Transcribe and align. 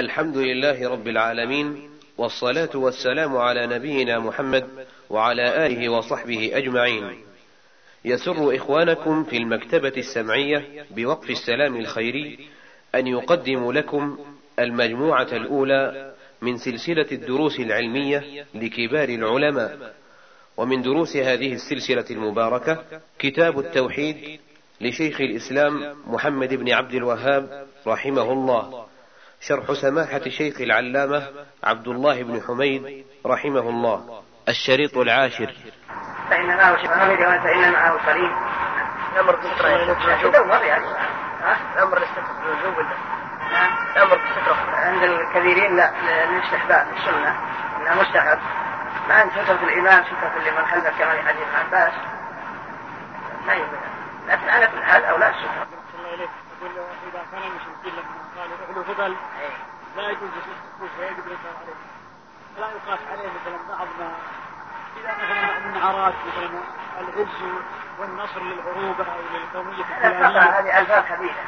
الحمد 0.00 0.36
لله 0.36 0.88
رب 0.90 1.08
العالمين 1.08 1.90
والصلاة 2.18 2.70
والسلام 2.74 3.36
على 3.36 3.66
نبينا 3.66 4.18
محمد 4.18 4.66
وعلى 5.10 5.66
آله 5.66 5.88
وصحبه 5.88 6.50
أجمعين. 6.56 7.04
يسر 8.04 8.56
إخوانكم 8.56 9.24
في 9.24 9.36
المكتبة 9.36 9.92
السمعية 9.96 10.84
بوقف 10.90 11.30
السلام 11.30 11.76
الخيري 11.76 12.38
أن 12.94 13.06
يقدم 13.06 13.72
لكم 13.72 14.18
المجموعة 14.58 15.28
الأولى 15.32 16.14
من 16.42 16.56
سلسلة 16.58 17.06
الدروس 17.12 17.60
العلمية 17.60 18.46
لكبار 18.54 19.08
العلماء، 19.08 19.94
ومن 20.56 20.82
دروس 20.82 21.16
هذه 21.16 21.52
السلسلة 21.52 22.04
المباركة 22.10 22.84
كتاب 23.18 23.58
التوحيد 23.58 24.40
لشيخ 24.80 25.20
الإسلام 25.20 25.94
محمد 26.06 26.54
بن 26.54 26.72
عبد 26.72 26.94
الوهاب 26.94 27.66
رحمه 27.86 28.32
الله. 28.32 28.87
شرح 29.40 29.72
سماحة 29.74 30.20
شيخ 30.28 30.60
العلامة 30.60 31.22
عبد 31.64 31.88
الله 31.88 32.22
بن 32.22 32.40
حميد 32.48 33.04
رحمه 33.26 33.60
الله 33.60 34.22
الشريط 34.48 34.96
العاشر 34.98 35.54
فإن 36.30 36.46
معه 36.46 36.76
حميد 36.76 37.18
فإن 37.18 37.72
معه 37.72 38.06
صليب 38.06 38.32
الأمر 39.14 39.36
بالسترة 39.36 39.68
يعني 39.68 40.86
الأمر 41.76 41.96
الاستترة 41.96 42.40
بالوجوب 42.44 42.86
الأمر 43.96 44.16
بالسترة 44.16 44.54
عند 44.70 45.02
الكثيرين 45.02 45.76
لا 45.76 45.92
للاستحباب 46.26 46.86
السنة 46.96 47.40
إنها 47.76 47.94
مستحب 47.94 48.38
مع 49.08 49.22
أن 49.22 49.30
سترة 49.30 49.58
الإمام 49.64 50.04
اللي 50.36 50.50
لمن 50.50 50.66
خلفك 50.66 50.92
كما 50.98 51.12
في 51.12 51.22
حديث 51.28 51.46
عباس 51.64 51.92
ما 53.46 53.52
يبين 53.54 53.80
لكن 54.28 54.48
على 54.48 54.66
كل 54.66 54.82
حال 54.82 55.04
أولاد 55.04 55.32
السترة. 55.34 55.68
إذا 56.64 57.20
كان 57.32 57.42
عنده 58.78 58.94
فضل 58.94 59.16
إيه. 59.40 59.56
لا 59.96 60.08
يجوز 60.10 60.30
يصوم 60.42 60.88
ويجب 61.00 61.22
عليه 62.64 62.74
يقاس 62.84 62.98
عليه 63.12 63.28
مثلا 63.42 63.76
بعض 63.78 63.88
ما 63.98 64.12
إذا 64.96 65.12
مثلا 65.12 65.58
من 65.68 65.78
عراك 65.82 66.14
مثلا 66.26 66.58
العز 67.00 67.52
والنصر 67.98 68.40
للعروبة 68.42 69.04
أو 69.12 69.18
للقومية 69.32 69.84
هذه 70.00 70.80
ألفاظ 70.80 71.04
خبيثه 71.12 71.42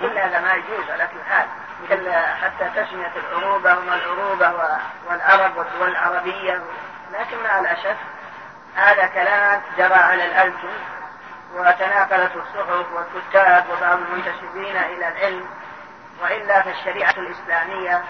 كل 0.00 0.18
هذا 0.18 0.40
ما 0.40 0.52
يجوز 0.54 0.90
على 0.90 1.06
كل 1.12 1.24
حال 1.32 1.46
مثل 1.84 2.12
حتى 2.12 2.82
تسمية 2.84 3.12
العروبة 3.30 3.78
وما 3.78 3.94
العروبة 3.94 4.52
والعرب 5.10 5.56
والدول 5.56 5.88
العربية 5.88 6.62
لكن 7.12 7.36
مع 7.44 7.58
الأسف 7.58 7.96
هذا 8.74 9.06
كلام 9.06 9.62
جرى 9.78 9.94
على 9.98 10.24
الألسن 10.24 10.68
وتناقلته 11.54 12.40
الصحف 12.42 12.86
والكتاب 12.92 13.64
وبعض 13.76 13.98
المنتسبين 14.00 14.76
إلى 14.76 15.08
العلم 15.08 15.46
وإلا 16.22 16.62
فالشريعة 16.62 17.10
الإسلامية 17.16 18.02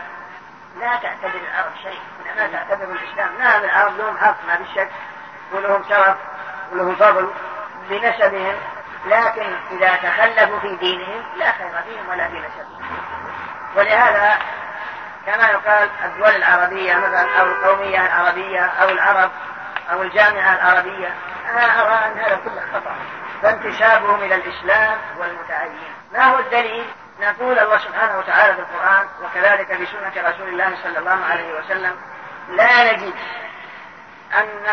لا 0.80 0.96
تعتبر 1.02 1.38
العرب 1.50 1.72
شيء 1.82 2.00
إنما 2.22 2.46
تعتبر 2.52 2.84
الإسلام 2.84 3.28
نعم 3.38 3.64
العرب 3.64 3.98
لهم 3.98 4.16
حق 4.18 4.36
ما 4.48 4.56
في 4.56 4.64
شك 4.74 4.88
ولهم 5.52 5.84
شرف 5.88 6.16
ولهم 6.72 6.94
فضل 6.96 7.30
بنسبهم 7.90 8.54
لكن 9.06 9.46
إذا 9.70 9.94
تخلفوا 9.96 10.60
في 10.60 10.76
دينهم 10.76 11.22
لا 11.38 11.52
خير 11.52 11.68
فيهم 11.68 12.08
ولا 12.10 12.28
في 12.28 12.36
نسبهم 12.38 12.82
ولهذا 13.76 14.38
كما 15.26 15.46
يقال 15.48 15.88
الدول 16.04 16.28
العربية 16.42 16.94
مثلا 16.96 17.40
أو 17.40 17.46
القومية 17.46 18.06
العربية 18.06 18.60
أو 18.60 18.88
العرب 18.88 19.30
أو 19.92 20.02
الجامعة 20.02 20.54
العربية 20.54 21.14
أنا 21.50 21.64
أرى 21.82 22.12
أن 22.12 22.18
هذا 22.18 22.40
كله 22.44 22.62
خطأ 22.74 22.94
فانتسابهم 23.42 24.14
إلى 24.14 24.34
الإسلام 24.34 24.96
والمتعين 25.18 25.78
ما 26.12 26.24
هو 26.24 26.38
الدليل 26.38 26.84
نقول 27.22 27.58
الله 27.58 27.78
سبحانه 27.78 28.18
وتعالى 28.18 28.54
في 28.54 28.60
القرآن 28.60 29.06
وكذلك 29.24 29.66
في 29.76 29.86
سنة 29.86 30.28
رسول 30.28 30.48
الله 30.48 30.76
صلى 30.82 30.98
الله 30.98 31.18
عليه 31.30 31.54
وسلم 31.58 31.96
لا 32.48 32.92
نجد 32.92 33.14
أن 34.38 34.66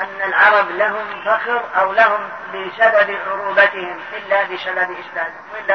أن 0.00 0.22
العرب 0.28 0.70
لهم 0.70 1.24
فخر 1.24 1.62
أو 1.80 1.92
لهم 1.92 2.28
بسبب 2.54 3.18
عروبتهم 3.30 4.00
إلا 4.12 4.42
بسبب 4.42 4.88
إسلامهم 5.00 5.40
وإلا 5.54 5.74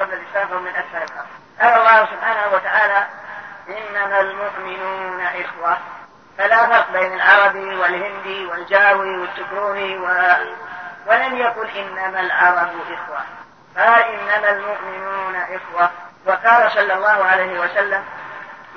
قبل 0.00 0.14
الإسلام 0.14 0.48
فهم 0.48 0.62
من 0.62 0.70
أسفل 0.76 1.02
الأرض 1.12 1.26
قال 1.60 1.78
الله 1.80 2.06
سبحانه 2.06 2.54
وتعالى 2.54 3.06
إنما 3.68 4.20
المؤمنون 4.20 5.20
إخوة 5.20 5.78
فلا 6.38 6.66
فرق 6.66 6.92
بين 7.00 7.12
العربي 7.14 7.76
والهندي 7.76 8.46
والجاوي 8.46 9.18
والتكروني 9.18 9.98
و... 9.98 10.06
ولم 11.06 11.36
يقل 11.36 11.68
إنما 11.76 12.20
العرب 12.20 12.70
إخوة 12.92 13.20
ها 13.78 14.08
إنما 14.14 14.50
المؤمنون 14.50 15.36
إخوة 15.36 15.90
وقال 16.26 16.70
صلى 16.70 16.94
الله 16.94 17.24
عليه 17.24 17.60
وسلم 17.60 18.04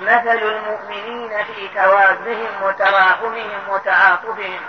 مثل 0.00 0.38
المؤمنين 0.42 1.44
في 1.44 1.68
توابهم 1.74 2.62
وتراحمهم 2.62 3.68
وتعاطفهم 3.68 4.60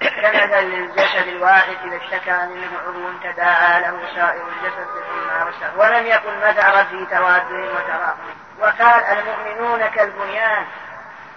كمثل 0.00 0.54
الجسد 0.58 1.28
الواحد 1.28 1.76
إذا 1.84 1.96
اشتكى 1.96 2.30
منه 2.32 2.70
عضو 2.86 3.12
تداعى 3.32 3.80
له 3.80 4.02
سائر 4.14 4.42
الجسد 4.48 4.86
بثم 4.94 5.48
رسل 5.48 5.68
ولم 5.76 6.06
يكن 6.06 6.38
مثلا 6.48 6.84
في 6.84 7.06
توادهم 7.06 7.64
وتراحمهم 7.74 8.34
وقال 8.60 9.04
المؤمنون 9.18 9.86
كالبنيان 9.88 10.66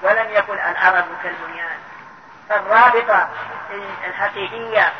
ولم 0.03 0.25
يكن 0.29 0.53
العرب 0.53 1.05
كالبنيان 1.23 1.77
فالرابطة 2.49 3.27
الحقيقية 4.07 4.91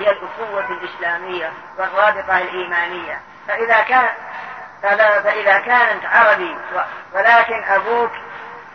هي 0.00 0.10
الأخوة 0.10 0.66
الإسلامية 0.76 1.52
والرابطة 1.78 2.38
الإيمانية 2.38 3.20
فإذا 3.48 3.80
كان 3.80 4.08
فإذا 5.24 5.58
كانت 5.58 6.04
عربي 6.04 6.58
ولكن 7.12 7.64
أبوك 7.64 8.10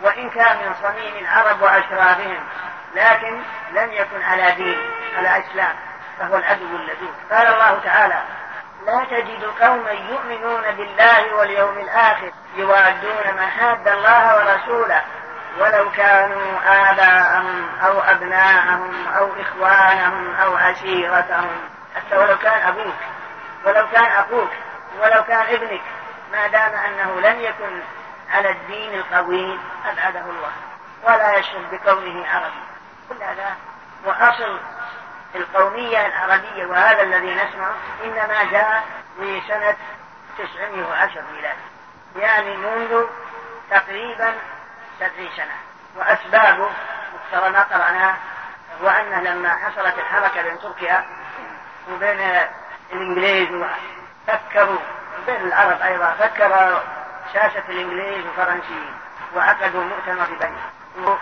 وإن 0.02 0.30
كان 0.30 0.58
من 0.58 0.76
صميم 0.84 1.16
العرب 1.26 1.62
وأشرافهم 1.62 2.44
لكن 2.96 3.42
لم 3.74 3.92
يكن 3.94 4.22
على 4.22 4.52
دين 4.52 4.90
على 5.18 5.40
إسلام 5.44 5.76
فهو 6.20 6.38
العدو 6.38 6.66
اللدود 6.66 7.16
قال 7.32 7.48
الله 7.48 7.80
تعالى 7.84 8.22
لا 8.86 9.04
تجد 9.06 9.44
قوما 9.62 9.92
يؤمنون 9.92 10.62
بالله 10.72 11.36
واليوم 11.36 11.78
الآخر 11.80 12.32
يوادون 12.56 13.34
من 13.38 13.48
حاد 13.60 13.88
الله 13.88 14.36
ورسوله 14.38 15.02
ولو 15.58 15.92
كانوا 15.92 16.60
آباءهم 16.92 17.70
أو 17.86 18.00
أبناءهم 18.00 19.08
أو 19.08 19.30
إخوانهم 19.42 20.36
أو 20.36 20.56
عشيرتهم 20.58 21.50
حتى 21.96 22.18
ولو 22.18 22.38
كان 22.38 22.68
أبوك 22.68 22.94
ولو 23.66 23.88
كان 23.92 24.04
أخوك 24.06 24.50
ولو 25.00 25.24
كان 25.24 25.46
ابنك 25.56 25.82
ما 26.32 26.48
دام 26.48 26.72
أنه 26.74 27.20
لم 27.30 27.40
يكن 27.42 27.80
على 28.32 28.50
الدين 28.52 28.94
القويم 28.94 29.60
أبعده 29.92 30.20
الله 30.22 30.52
ولا 31.04 31.38
يشهد 31.38 31.64
بكونه 31.72 32.28
عربي 32.30 32.64
كل 33.10 33.24
هذا 33.24 33.56
وأصل 34.06 34.60
القومية 35.36 36.08
العربية 36.08 36.66
وهذا 36.66 37.02
الذي 37.02 37.36
نسمع 37.36 37.68
إنما 38.04 38.44
جاء 38.52 38.84
في 39.20 39.42
سنة 39.48 39.76
910 40.38 41.22
ميلادي 41.36 41.60
يعني 42.16 42.56
منذ 42.58 43.04
تقريبا 43.72 44.34
تدريسنا 45.00 45.56
وأسبابه 45.96 46.70
مقتضى 47.14 47.50
ما 47.50 47.64
قرأناه 47.64 48.16
هو 48.82 48.90
أنه 48.90 49.22
لما 49.22 49.50
حصلت 49.56 50.00
الحركة 50.00 50.42
بين 50.42 50.60
تركيا 50.60 51.06
وبين 51.94 52.20
الإنجليز 52.94 53.66
فكروا 54.28 54.80
بين 55.26 55.42
العرب 55.48 55.82
أيضا 55.82 56.12
فكر 56.20 56.82
شاشه 57.34 57.64
الإنجليز 57.70 58.26
والفرنسيين 58.26 58.96
وعقدوا 59.36 59.84
مؤتمر 59.84 60.26
بني 60.40 61.16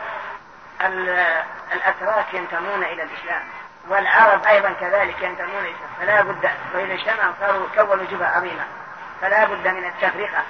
الأتراك 1.74 2.34
ينتمون 2.34 2.84
إلى 2.84 3.04
الإسلام 3.04 3.42
والعرب 3.88 4.46
أيضا 4.46 4.74
كذلك 4.80 5.22
ينتمون 5.22 5.60
إلى 5.66 5.70
الإسلام 5.72 5.96
فلا 6.00 6.22
بد 6.22 6.50
وإذا 6.76 6.94
اجتمعوا 6.94 7.34
صاروا 7.40 7.68
كونوا 7.76 8.06
جبهة 8.12 8.28
عظيمة 8.38 8.64
فلا 9.22 9.46
بد 9.46 9.68
من 9.68 9.86
التفرقة 9.86 10.44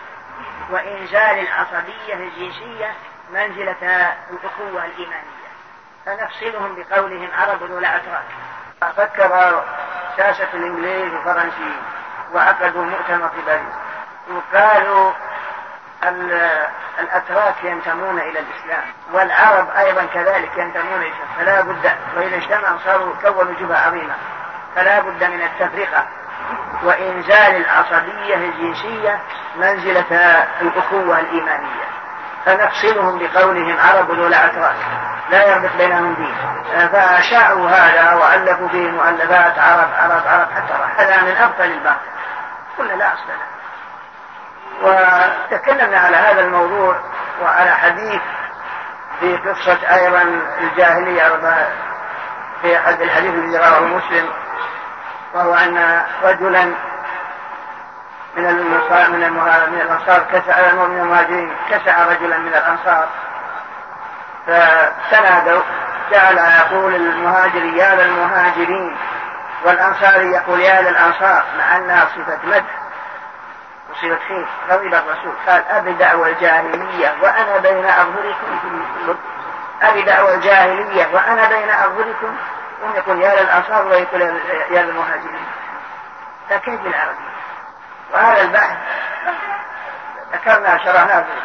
وإنزال 0.70 1.40
العصبية 1.48 2.14
الجنسية 2.14 2.92
منزلة 3.32 3.76
الأخوة 4.32 4.86
الإيمانية 4.86 5.44
فنفصلهم 6.06 6.76
بقولهم 6.76 7.30
عرب 7.40 7.62
ولا 7.72 7.90
أتراك 7.96 8.24
فكر 8.98 9.64
ساسة 10.18 10.48
الإنجليز 10.54 11.14
والفرنسيين 11.14 11.82
وعقدوا 12.36 12.86
مؤتمر 12.86 13.28
في 13.30 13.42
باريس 13.46 13.74
وقالوا 14.32 15.12
الأتراك 17.00 17.56
ينتمون 17.64 18.20
إلى 18.20 18.40
الإسلام 18.40 18.84
والعرب 19.14 19.70
أيضا 19.78 20.06
كذلك 20.14 20.58
ينتمون 20.58 21.02
إلى 21.02 21.08
الإسلام 21.12 21.26
فلا 21.38 21.62
بد 21.62 21.92
وإذا 22.18 22.38
اجتمعوا 22.38 22.78
صاروا 22.86 23.14
كونوا 23.22 23.54
جبهة 23.60 23.78
عظيمة 23.78 24.16
فلا 24.76 25.00
بد 25.00 25.24
من 25.24 25.42
التفرقة 25.42 26.08
وإنزال 26.84 27.66
العصبية 27.66 28.36
الجنسية 28.36 29.20
منزلة 29.56 30.16
الأخوة 30.62 31.20
الإيمانية 31.20 31.84
فنفصلهم 32.46 33.20
بقولهم 33.20 33.78
عرب 33.80 34.10
ولا 34.10 34.46
أتراك 34.46 34.76
لا 35.30 35.48
يربط 35.48 35.70
بينهم 35.78 36.14
دين 36.14 36.36
فأشاعوا 36.88 37.70
هذا 37.70 38.14
وألفوا 38.14 38.68
به 38.68 38.92
مؤلفات 38.92 39.60
عرب 39.60 39.90
عرب 39.98 40.28
عرب 40.28 40.48
حتى 40.52 40.74
هذا 41.04 41.22
من 41.22 41.38
أبطل 41.42 41.64
الباطل 41.64 41.98
قلنا 42.78 42.94
لا 42.94 43.14
أصل 43.14 43.24
له 43.30 43.48
وتكلمنا 44.82 45.98
على 46.00 46.18
هذا 46.18 46.42
الموضوع 46.42 47.00
وعلى 47.42 47.72
حديث 47.72 48.22
في 49.20 49.38
قصة 49.38 49.96
أيضا 49.96 50.22
الجاهلية 50.62 51.30
في 52.62 52.78
أحد 52.80 53.02
الحديث 53.02 53.34
الذي 53.34 53.58
رواه 53.58 53.80
مسلم 53.82 54.30
وهو 55.34 55.56
أن 55.56 56.02
رجلا 56.24 56.72
من 58.36 58.46
الانصار 58.50 59.12
من 59.12 59.32
من 59.34 59.78
الانصار 59.82 60.24
كسع 60.32 60.74
من 60.74 61.00
المهاجرين 61.02 61.52
كسع 61.70 62.06
رجلا 62.08 62.38
من 62.38 62.48
الانصار 62.54 63.08
فسنادوا 64.48 65.62
جعل 66.12 66.38
يقول 66.38 66.96
المهاجر 66.96 67.64
يا 67.66 67.96
للمهاجرين 67.96 68.98
والانصاري 69.66 70.32
يقول 70.32 70.60
يا 70.60 70.82
للانصار 70.82 71.44
مع 71.58 71.78
انها 71.78 72.06
صفه 72.06 72.38
مدح 72.44 72.76
وصفه 73.92 74.18
خير 74.28 74.46
غضب 74.70 74.94
الرسول 74.94 75.34
قال 75.48 75.64
ابي 75.72 75.94
دعوى 75.94 76.32
الجاهليه 76.32 77.14
وانا 77.22 77.58
بين 77.58 77.86
اظهركم 77.86 79.16
ابي 79.82 80.02
دعوى 80.04 80.36
الجاهليه 80.36 81.08
وانا 81.14 81.48
بين 81.50 81.70
اظهركم 81.70 82.36
ويقول 82.84 83.22
يا 83.22 83.44
للانصار 83.44 83.88
ويقول 83.88 84.22
يا 84.72 84.82
للمهاجرين 84.84 85.46
فكيف 86.50 86.80
بالعربيه 86.82 87.33
وهذا 88.14 88.42
البحث 88.42 88.78
ذكرنا 90.34 90.78
شرحناه 90.78 91.22
في 91.22 91.40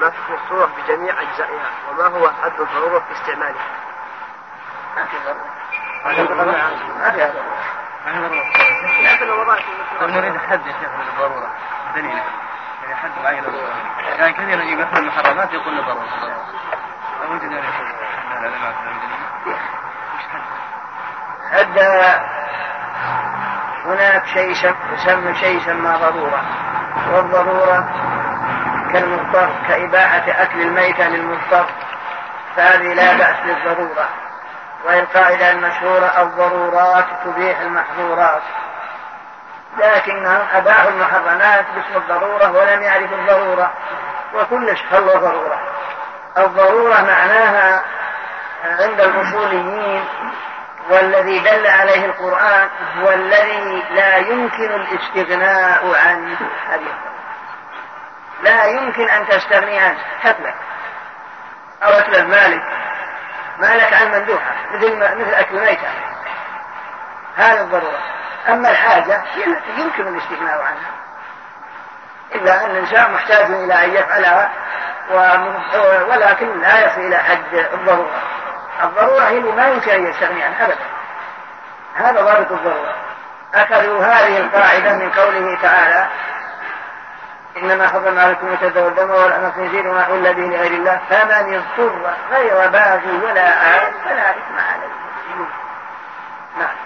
ما 0.00 0.10
حكم 0.10 0.34
الصورة 0.44 0.66
بجميع 0.76 1.14
أجزائها 1.22 1.70
وما 1.90 2.06
هو 2.06 2.30
حد 2.42 2.60
الضرورة 2.60 2.98
في 3.00 3.12
استعمالها؟ 3.12 3.64
ما 4.96 5.04
في 5.04 5.16
ضرورة 5.24 5.56
ما 6.04 6.14
في 6.14 6.22
ضرورة 6.24 7.44
ما 9.44 9.56
في 9.56 9.62
طيب 10.00 10.10
نريد 10.10 10.36
حد 10.36 10.66
يا 10.66 10.72
شيخ 10.72 10.90
للضرورة 11.04 11.50
دليل 11.94 12.18
يعني 12.84 12.94
حد 12.94 13.10
معين 13.22 13.44
للضرورة 13.44 13.74
يعني 14.18 14.32
كثير 14.32 14.60
يجيب 14.60 14.80
أكثر 14.80 14.98
المحرمات 14.98 15.52
يقول 15.52 15.76
له 15.76 15.82
ضرورة 15.82 16.42
لا 17.20 17.28
وجد 17.30 17.42
لا 17.44 17.48
لا 18.40 18.48
لا 18.48 18.58
ما 18.58 18.72
في 18.72 18.90
دليل 18.90 19.56
أدى 21.52 22.20
هناك 23.84 24.26
شيء 24.26 24.50
يسمى 24.92 25.34
شيء 25.34 25.56
يسمى 25.60 25.96
ضرورة 26.00 26.42
والضرورة 27.12 27.88
كالمضطر 28.92 29.48
كإباعة 29.68 30.24
أكل 30.28 30.62
الميتة 30.62 31.08
للمضطر 31.08 31.66
فهذه 32.56 32.94
لا 32.94 33.16
بأس 33.16 33.36
للضرورة 33.44 34.08
والقاعدة 34.86 35.50
المشهورة 35.52 36.22
الضرورات 36.22 37.04
تبيح 37.24 37.58
المحظورات 37.60 38.42
لكنهم 39.78 40.38
أباحوا 40.54 40.90
المحرمات 40.90 41.64
باسم 41.74 41.96
الضرورة 41.96 42.50
ولم 42.58 42.82
يعرفوا 42.82 43.16
الضرورة 43.18 43.70
وكلش 44.34 44.82
خلوا 44.90 45.16
ضرورة 45.18 45.60
الضرورة 46.38 46.94
معناها 46.94 47.82
عند 48.64 49.00
الأصوليين 49.00 50.04
والذي 50.90 51.38
دل 51.38 51.66
عليه 51.66 52.04
القرآن 52.06 52.68
هو 53.00 53.10
الذي 53.12 53.84
لا 53.90 54.16
يمكن 54.16 54.72
الاستغناء 54.72 55.96
عنه 56.06 56.36
هذه 56.70 56.98
لا 58.42 58.64
يمكن 58.64 59.08
أن 59.08 59.26
تستغني 59.28 59.78
عنه 59.78 59.98
كتلك 60.24 60.54
أو 61.84 61.90
أكل 61.90 62.24
مالك 62.26 62.62
مالك 63.58 63.92
عن 63.92 64.10
مندوحة 64.12 64.54
مثل 64.74 64.96
مثل 64.96 65.34
أكل 65.34 65.60
ميتة 65.60 65.88
هذا 67.36 67.60
الضرورة 67.60 67.98
أما 68.48 68.70
الحاجة 68.70 69.22
هي 69.34 69.46
التي 69.46 69.68
يمكن 69.80 70.08
الاستغناء 70.14 70.58
عنها 70.62 70.90
إلا 72.34 72.64
أن 72.64 72.70
الإنسان 72.70 73.12
محتاج 73.14 73.50
إلى 73.50 73.74
أن 73.84 73.94
يفعلها 73.94 74.50
ولكن 76.08 76.60
لا 76.60 76.86
يصل 76.86 77.00
إلى 77.00 77.16
حد 77.18 77.54
الضرورة 77.74 78.22
الضرورة 78.84 79.22
هي 79.28 79.38
اللي 79.38 79.52
ما 79.52 79.68
يمكن 79.68 79.90
أن 79.90 80.06
يستغني 80.06 80.42
عنها 80.44 80.64
أبدا 80.64 80.76
هذا 81.94 82.20
ضابط 82.20 82.52
الضرورة 82.52 82.94
أخذوا 83.54 84.04
هذه 84.04 84.38
القاعدة 84.38 84.92
من 84.92 85.10
قوله 85.10 85.58
تعالى 85.62 86.06
إنما 87.56 87.88
حرم 87.88 88.18
عليكم 88.18 88.46
الشد 88.52 88.76
والدم 88.78 89.10
والأنف 89.10 89.54
خنزير 89.54 89.88
وما 89.88 90.00
أحل 90.02 90.34
به 90.34 90.42
لغير 90.42 90.70
الله 90.72 91.00
فمن 91.10 91.54
اضطر 91.62 92.10
غير 92.30 92.70
باغ 92.70 93.00
ولا 93.24 93.42
عاد 93.50 93.92
فلا 94.04 94.30
إثم 94.30 94.58
عليه 94.58 94.94
نعم 96.58 96.76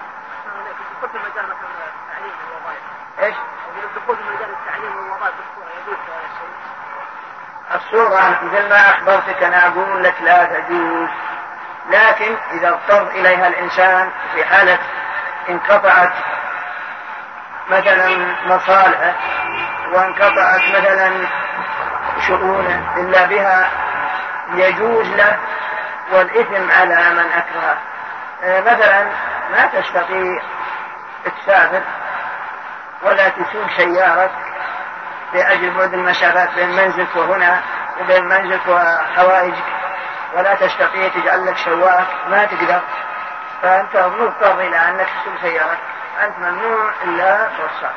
ايش؟ 3.23 3.35
في 3.65 4.01
مجال 4.07 4.49
التعليم 4.59 4.97
والوظائف 4.97 5.33
الصورة 7.75 8.07
الصورة 8.07 8.39
مثل 8.43 8.69
ما 8.69 8.79
أخبرتك 8.89 9.43
أنا 9.43 9.67
أقول 9.67 10.03
لك 10.03 10.15
لا 10.23 10.45
تجوز 10.45 11.09
لكن 11.89 12.35
إذا 12.51 12.69
اضطر 12.69 13.07
إليها 13.09 13.47
الإنسان 13.47 14.11
في 14.35 14.45
حالة 14.45 14.77
انقطعت 15.49 16.13
مثلا 17.69 18.17
مصالحه 18.45 19.13
وانقطعت 19.93 20.61
مثلا 20.69 21.11
شؤونه 22.27 22.93
إلا 22.97 23.25
بها 23.25 23.69
يجوز 24.53 25.07
له 25.07 25.37
والإثم 26.11 26.71
على 26.71 26.95
من 26.95 27.25
أكره 27.35 27.77
آه، 28.43 28.61
مثلا 28.61 29.05
ما 29.51 29.65
تستطيع 29.65 30.41
تسافر 31.45 31.81
ولا 33.03 33.29
تسوق 33.29 33.67
سيارتك 33.77 34.35
لأجل 35.33 35.69
بعد 35.77 35.93
المسافات 35.93 36.53
بين 36.55 36.69
منزلك 36.69 37.15
وهنا 37.15 37.61
وبين 38.01 38.25
منزلك 38.25 38.61
وحوائجك 38.67 39.63
ولا 40.35 40.53
تستطيع 40.55 41.07
تجعل 41.07 41.45
لك 41.45 41.57
شواك 41.57 42.07
ما 42.27 42.45
تقدر 42.45 42.81
فأنت 43.61 43.97
مضطر 43.97 44.59
إلى 44.59 44.77
أنك 44.89 45.07
تسوق 45.25 45.41
سيارتك 45.41 45.79
أنت 46.23 46.37
ممنوع 46.39 46.91
إلا 47.03 47.47
فرصة 47.49 47.89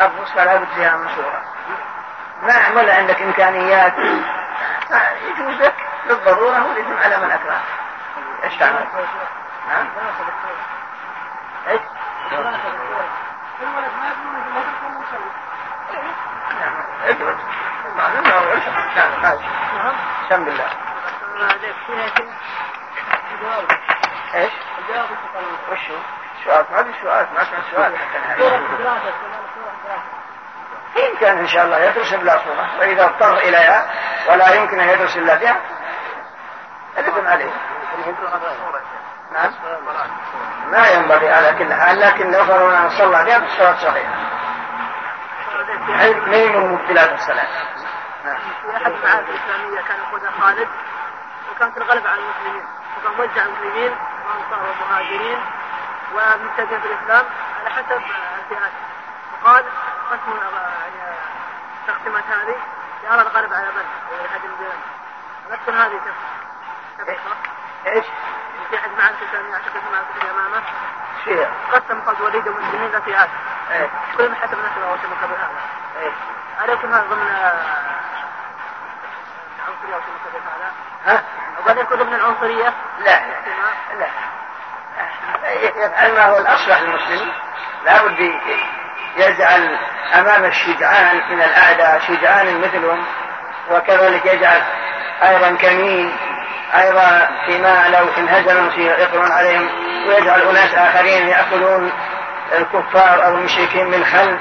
الفرصة 0.00 0.44
لا 0.44 0.56
بد 0.56 0.68
فيها 0.74 0.96
منصورة 0.96 1.42
ما 2.42 2.52
عمل 2.52 2.90
عندك 2.90 3.22
إمكانيات 3.22 3.92
يجوز 5.28 5.60
لك 5.62 5.74
بالضرورة 6.08 6.66
والإثم 6.68 6.96
على 7.04 7.16
من 7.16 7.30
أكره 7.30 7.60
إيش 8.44 8.56
تعمل؟ 8.56 8.86
نعم 9.68 9.86
إيش؟ 11.68 11.80
نعم 12.32 12.54
ايش؟ 17.06 17.16
معلومة 17.96 18.52
ايش؟ 18.52 18.64
شيء 18.94 19.26
ايش؟ 19.26 20.30
بالله 20.30 20.66
ايش؟ 24.34 24.52
وشو؟ 25.72 25.96
سؤال 26.44 26.64
ما 26.70 26.82
في 26.82 26.92
سؤال 27.02 27.26
ما 27.34 27.44
كان 27.44 27.62
سؤال 27.70 27.98
حتى 27.98 28.18
النهايه 28.18 28.58
إن 30.96 31.16
كان 31.20 31.38
إن 31.38 31.46
شاء 31.46 31.64
الله 31.64 31.78
يدرس 31.78 32.14
بلا 32.14 32.40
صورة 32.44 32.70
وإذا 32.80 33.04
اضطر 33.04 33.36
إليها 33.38 33.90
ولا 34.28 34.54
يمكن 34.54 34.80
أن 34.80 34.88
يدرس 34.88 35.16
إلا 35.16 35.34
بها 35.34 35.56
أذن 36.98 37.26
عليه 37.26 37.50
نعم 39.32 39.52
ما 40.70 40.88
ينبغي 40.90 41.32
على 41.32 41.52
كل 41.58 41.72
حال 41.74 42.00
لكن 42.00 42.30
لو 42.32 42.44
فرضنا 42.44 42.78
أن 42.80 42.90
صلى 42.90 43.24
بها 43.24 43.38
بالصلاه 43.38 43.72
الصحيحه. 43.72 44.12
ما 46.26 46.58
مبتلات 46.66 47.12
الصلاة 47.12 47.46
نعم. 48.24 48.36
في 48.38 48.72
أحد 48.76 48.92
المعاهد 48.92 49.26
الإسلامية 49.28 49.80
كان 49.88 49.96
يقول 50.08 50.20
خالد 50.42 50.68
وكانت 51.52 51.76
الغلبة 51.76 52.08
على 52.10 52.20
المسلمين 52.20 52.64
وكان 52.98 53.12
موزع 53.16 53.44
المسلمين 53.46 53.92
وأنصار 54.26 54.70
ومهاجرين 54.84 55.38
ومبتدئين 56.14 56.80
في 56.80 56.86
الإسلام 56.86 57.24
على 57.60 57.70
حسب 57.70 57.92
الفئات 57.92 58.72
وقال 59.32 59.64
قسم 60.10 60.34
يعني 60.36 61.14
تقسيمات 61.86 62.24
هذه 62.24 62.54
يرى 63.04 63.14
الغلب 63.22 63.52
على 63.52 63.66
من؟ 63.68 63.84
أحد 64.30 64.40
البلاد 64.44 64.78
الأكثر 65.46 65.72
هذه 65.72 66.00
تبقى 66.98 67.16
ايش؟ 67.96 68.04
في 68.70 68.76
أحد 68.76 68.90
معركة 68.90 69.32
كان 69.32 69.44
يعتقد 69.50 69.80
في 70.18 70.24
الامامه 70.24 70.62
فيها 71.24 71.50
قسم 71.72 72.00
قد 72.00 72.20
وليد 72.20 72.46
المسلمين 72.46 72.90
إلى 72.94 73.02
فئات 73.02 73.28
ايه 73.70 73.90
كل 74.18 74.36
حسب 74.36 74.58
نفسه 74.64 74.90
أو 74.90 74.96
شيء 74.96 75.06
من 75.06 75.16
قبل 75.22 75.34
هذا 75.34 75.60
ايه 76.00 76.12
عليكم 76.60 76.92
هذا 76.94 77.06
ضمن 77.10 77.22
عنصرية 79.66 79.94
أو 79.96 80.00
شيء 80.00 80.10
من 80.14 80.18
قبل 80.30 80.42
هذا 80.44 80.71
ها؟ 81.06 81.22
وقد 81.62 81.76
يكون 81.76 82.06
من 82.06 82.14
العنصرية؟ 82.14 82.72
لا 83.04 83.20
لا 83.98 85.52
يفعل 85.62 86.12
ما 86.12 86.22
هو 86.24 86.38
الأصلح 86.38 86.82
للمسلمين 86.82 87.32
لا 87.84 88.02
بد 88.04 88.30
يجعل 89.16 89.78
أمام 90.18 90.44
الشجعان 90.44 91.16
من 91.30 91.42
الأعداء 91.42 92.00
شجعان 92.08 92.60
مثلهم 92.60 93.04
وكذلك 93.70 94.26
يجعل 94.26 94.60
أيضا 95.22 95.56
كمين 95.56 96.16
أيضا 96.74 97.28
فيما 97.46 97.88
لو 97.88 98.06
انهزموا 98.18 98.70
يقرون 98.76 99.30
عليهم 99.32 99.68
ويجعل 100.08 100.40
أناس 100.42 100.74
آخرين 100.74 101.28
يأكلون 101.28 101.92
الكفار 102.58 103.24
أو 103.26 103.34
المشركين 103.34 103.86
من 103.90 104.04
خلف 104.04 104.40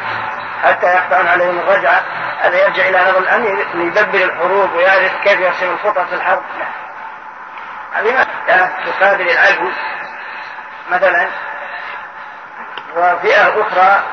حتى 0.64 0.94
يحصل 0.94 1.28
عليهم 1.28 1.60
الرجعة 1.60 2.02
هذا 2.42 2.64
يرجع 2.66 2.90
إلى 2.90 2.98
هذا 2.98 3.18
الأمير 3.18 3.68
ليدبر 3.74 4.18
الحروب 4.18 4.72
ويعرف 4.74 5.12
كيف 5.24 5.40
يرسم 5.40 5.70
الخطط 5.74 6.08
في 6.10 6.16
الحرب 6.16 6.44
هذه 7.94 8.28
كانت 8.48 8.72
تقابل 8.86 9.30
العدو 9.30 9.72
مثلا 10.92 11.28
وفئة 12.96 13.62
أخرى 13.62 14.04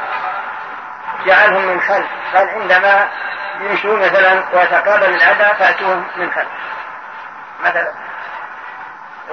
جعلهم 1.26 1.67
من 1.67 1.81
خلف 1.81 2.07
قال 2.35 2.49
عندما 2.49 3.09
يمشوا 3.61 3.97
مثلا 3.99 4.45
ويتقابل 4.52 5.05
الأذى 5.05 5.55
فأتوهم 5.59 6.07
من 6.17 6.31
خلف 6.33 6.49
مثلا 7.64 7.88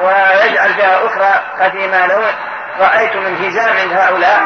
ويجعل 0.02 0.74
فئة 0.74 1.06
أخرى 1.06 1.42
قديمة 1.64 2.06
لو 2.08 2.22
رأيت 2.80 3.12
انهزام 3.12 3.78
عند 3.78 3.94
هؤلاء 4.00 4.42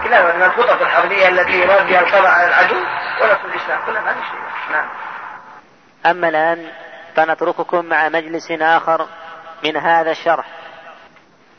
كلاهما 0.04 0.32
من 0.36 0.42
الخطط 0.42 0.82
الحربية 0.82 1.28
التي 1.28 1.52
يراد 1.52 1.86
بها 1.86 2.00
القضاء 2.00 2.26
على 2.30 2.46
العدو 2.48 2.76
ورسول 3.20 3.50
الإسلام 3.50 4.04
ما 4.04 4.12
في 4.14 4.20
شيء 4.30 4.72
نعم 4.76 4.88
أما 6.06 6.28
الآن 6.28 6.70
فنترككم 7.16 7.84
مع 7.84 8.08
مجلس 8.08 8.50
آخر 8.50 9.06
من 9.64 9.76
هذا 9.76 10.10
الشرح 10.10 10.44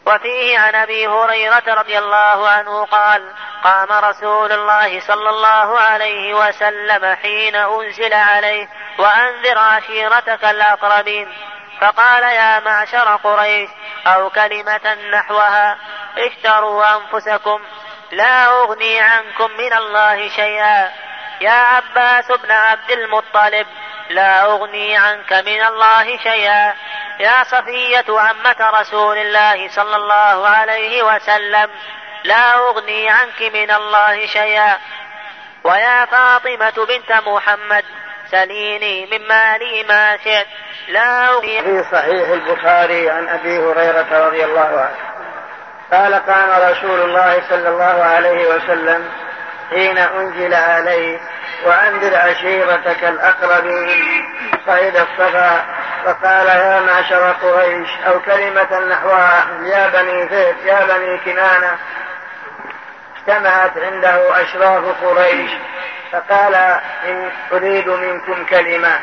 وفيه 0.08 0.60
عن 0.60 0.76
ابي 0.76 1.08
هريره 1.08 1.64
رضي 1.74 1.98
الله 1.98 2.50
عنه 2.50 2.84
قال 2.86 3.24
قام 3.64 3.88
رسول 4.04 4.52
الله 4.52 5.00
صلى 5.00 5.30
الله 5.30 5.80
عليه 5.80 6.34
وسلم 6.34 7.16
حين 7.16 7.56
انزل 7.56 8.14
عليه 8.14 8.70
وانذر 9.00 9.58
عشيرتك 9.58 10.46
الاقربين 10.46 11.28
فقال 11.82 12.24
يا 12.24 12.60
معشر 12.60 13.16
قريش 13.16 13.70
أو 14.08 14.30
كلمة 14.30 14.96
نحوها 15.14 15.78
اشتروا 16.18 16.86
أنفسكم 16.96 17.60
لا 18.12 18.52
أغني 18.62 19.00
عنكم 19.02 19.52
من 19.58 19.74
الله 19.74 20.30
شيئا 20.30 20.92
يا 21.42 21.52
عباس 21.52 22.32
بن 22.32 22.52
عبد 22.52 22.92
المطلب 22.92 23.68
لا 24.10 24.46
أغني 24.46 24.98
عنك 24.98 25.34
من 25.34 25.64
الله 25.64 26.18
شيئا 26.18 26.74
يا 27.20 27.44
صفية 27.44 28.06
عمة 28.10 28.56
رسول 28.60 29.18
الله 29.18 29.70
صلى 29.70 29.96
الله 29.96 30.48
عليه 30.48 31.04
وسلم 31.04 31.70
لا 32.24 32.56
أغني 32.56 33.10
عنك 33.10 33.42
من 33.42 33.72
الله 33.72 34.26
شيئا 34.28 34.78
ويا 35.64 36.06
فاطمة 36.06 36.86
بنت 36.88 37.12
محمد 37.28 37.86
سليني 38.32 39.06
من 39.12 39.28
مالي 39.28 39.84
ما 39.84 40.18
شئت 40.24 40.48
لا 40.88 41.28
أغني 41.30 41.62
في 41.62 41.84
صحيح 41.92 42.30
البخاري 42.30 43.10
عن 43.10 43.28
أبي 43.28 43.58
هريرة 43.58 44.28
رضي 44.28 44.44
الله 44.46 44.82
عنه 44.90 45.12
قال 45.92 46.14
قام 46.16 46.72
رسول 46.72 47.00
الله 47.02 47.42
صلى 47.50 47.70
الله 47.70 48.04
عليه 48.04 48.56
وسلم 48.56 49.10
حين 49.70 49.98
أنزل 49.98 50.54
عليه 50.54 51.20
وأنذر 51.66 52.16
عشيرتك 52.18 53.04
الأقربين 53.04 54.24
صعد 54.68 54.96
الصفا 54.96 55.66
فقال 56.06 56.48
يا 56.48 56.80
معشر 56.82 57.32
قريش 57.32 57.90
أو 58.08 58.20
كلمة 58.20 58.80
نحوها 58.80 59.48
يا 59.64 59.88
بني 59.88 60.24
ذئب 60.24 60.56
يا 60.66 60.86
بني 60.98 61.18
كنانة 61.18 61.72
اجتمعت 63.18 63.78
عنده 63.78 64.42
أشراف 64.42 64.84
قريش 65.04 65.52
فقال 66.12 66.56
إن 67.06 67.30
أريد 67.54 67.88
منكم 67.90 68.46
كلمة 68.46 69.00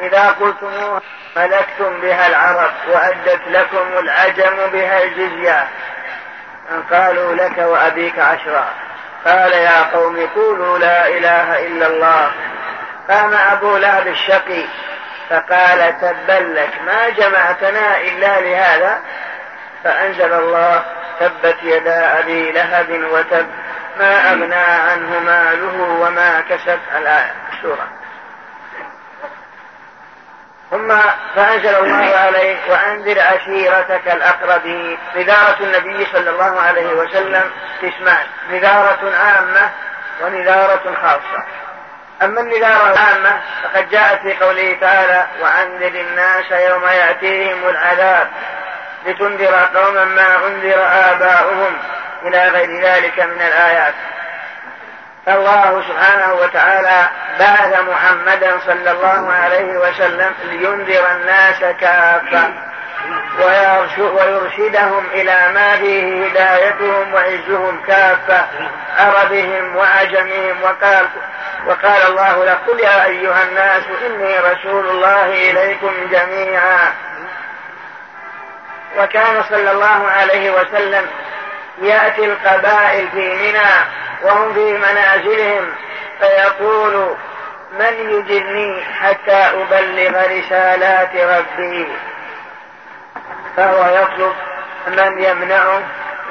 إذا 0.00 0.28
قلتموها 0.30 1.00
ملكتم 1.36 2.00
بها 2.00 2.26
العرب 2.26 2.70
وأدت 2.88 3.40
لكم 3.48 3.98
العجم 3.98 4.56
بها 4.72 5.02
الجزية 5.04 5.68
أن 6.70 6.82
قالوا 6.90 7.34
لك 7.34 7.58
وأبيك 7.58 8.18
عشرا 8.18 8.66
قال 9.26 9.52
يا 9.52 9.82
قوم 9.82 10.26
قولوا 10.26 10.78
لا 10.78 11.08
إله 11.08 11.66
إلا 11.66 11.86
الله 11.86 12.30
قام 13.10 13.34
أبو 13.34 13.76
لهب 13.76 14.06
الشقي 14.06 14.64
فقال 15.30 16.00
تبا 16.00 16.58
لك 16.60 16.70
ما 16.86 17.08
جمعتنا 17.08 18.00
إلا 18.00 18.40
لهذا 18.40 18.98
فأنزل 19.84 20.32
الله 20.32 20.84
تبت 21.20 21.56
يدا 21.62 22.18
أبي 22.18 22.52
لهب 22.52 22.90
وتب 22.90 23.46
ما 23.98 24.30
أغنى 24.32 24.54
عنه 24.54 25.18
ماله 25.18 25.82
وما 25.82 26.40
كسب 26.40 26.78
الآية 26.96 27.32
السورة 27.52 27.88
ثم 30.70 31.00
فأنزل 31.36 31.74
الله 31.76 32.16
عليه 32.18 32.56
وأنذر 32.68 33.20
عشيرتك 33.20 34.08
الأقربين 34.12 34.98
نذارة 35.16 35.56
النبي 35.60 36.06
صلى 36.12 36.30
الله 36.30 36.60
عليه 36.60 36.86
وسلم 36.92 37.50
قسمان 37.82 38.26
نذارة 38.50 39.16
عامة 39.16 39.70
ونذارة 40.22 40.94
خاصة 41.02 41.44
أما 42.22 42.40
النذارة 42.40 42.92
العامة 42.92 43.40
فقد 43.62 43.88
جاءت 43.90 44.20
في 44.20 44.32
قوله 44.44 44.76
تعالى 44.80 45.26
وأنذر 45.40 46.00
الناس 46.00 46.50
يوم 46.70 46.82
يأتيهم 46.82 47.68
العذاب 47.68 48.28
لتنذر 49.06 49.54
قوما 49.54 50.04
ما 50.04 50.46
أنذر 50.46 50.82
آباؤهم 50.86 51.72
إلى 52.24 52.48
غير 52.48 52.82
ذلك 52.84 53.20
من 53.20 53.40
الآيات 53.42 53.94
فالله 55.26 55.82
سبحانه 55.88 56.34
وتعالى 56.34 57.08
بعث 57.38 57.78
محمدا 57.88 58.56
صلى 58.66 58.90
الله 58.90 59.32
عليه 59.32 59.78
وسلم 59.78 60.32
لينذر 60.44 61.10
الناس 61.16 61.60
كافة 61.60 62.50
ويرشدهم 64.10 65.06
إلى 65.12 65.36
ما 65.54 65.76
فيه 65.76 66.26
هدايتهم 66.26 67.14
وعزهم 67.14 67.82
كافة 67.86 68.44
عربهم 68.98 69.76
وعجمهم 69.76 70.62
وقال 70.62 71.06
وقال 71.66 72.06
الله 72.08 72.44
له 72.44 72.54
قل 72.66 72.80
يا 72.80 73.04
أيها 73.04 73.42
الناس 73.42 73.82
إني 74.06 74.38
رسول 74.38 74.88
الله 74.88 75.24
إليكم 75.26 75.92
جميعا 76.10 76.92
وكان 78.98 79.42
صلى 79.50 79.70
الله 79.70 80.08
عليه 80.10 80.50
وسلم 80.60 81.06
يأتي 81.80 82.24
القبائل 82.24 83.08
في 83.10 83.34
منى 83.34 83.84
وهم 84.24 84.54
في 84.54 84.72
منازلهم 84.72 85.72
فيقول 86.20 87.16
من 87.78 88.10
يجني 88.10 88.84
حتى 88.84 89.32
أبلغ 89.32 90.22
رسالات 90.38 91.16
ربي 91.16 91.88
فهو 93.56 93.96
يطلب 94.02 94.32
من 94.86 95.22
يمنعه 95.24 95.82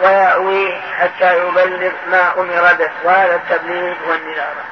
ويأويه 0.02 0.82
حتى 1.00 1.38
يبلغ 1.38 1.92
ما 2.12 2.32
أمر 2.38 2.74
به 2.80 2.92
وهذا 3.04 3.36
التبليغ 3.36 3.96
والنذارة 4.10 4.66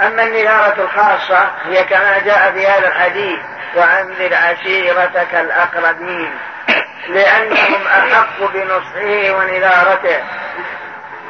أما 0.00 0.22
النذارة 0.22 0.82
الخاصة 0.82 1.48
هي 1.66 1.84
كما 1.84 2.18
جاء 2.18 2.52
في 2.52 2.66
هذا 2.66 2.88
الحديث 2.88 3.40
وأنذر 3.76 4.34
عشيرتك 4.34 5.34
الأقربين 5.34 6.36
لأنهم 7.08 7.86
أحق 7.86 8.40
بنصحه 8.52 9.30
ونذارته 9.32 10.22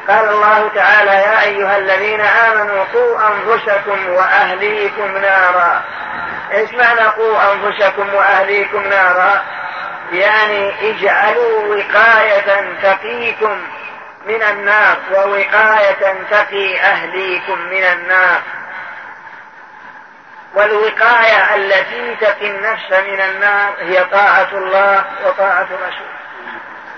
قال 0.07 0.29
الله 0.29 0.67
تعالى 0.75 1.11
يا 1.11 1.41
أيها 1.43 1.77
الذين 1.77 2.21
آمنوا 2.21 2.83
قوا 2.93 3.19
أنفسكم 3.27 4.09
وأهليكم 4.09 5.17
نارا 5.17 5.81
إيش 6.51 6.73
معنى 6.73 6.99
قوا 7.01 7.37
أنفسكم 7.53 8.13
وأهليكم 8.13 8.81
نارا 8.83 9.41
يعني 10.11 10.91
اجعلوا 10.91 11.75
وقاية 11.75 12.71
تقيكم 12.83 13.57
من 14.25 14.41
النار 14.43 14.97
ووقاية 15.13 16.15
تقي 16.31 16.77
أهليكم 16.79 17.59
من 17.61 17.83
النار 17.83 18.41
والوقاية 20.53 21.55
التي 21.55 22.15
تقي 22.21 22.47
النفس 22.47 22.91
من 22.91 23.21
النار 23.21 23.73
هي 23.79 24.03
طاعة 24.03 24.47
الله 24.53 25.03
وطاعة 25.25 25.63
رسوله 25.71 26.11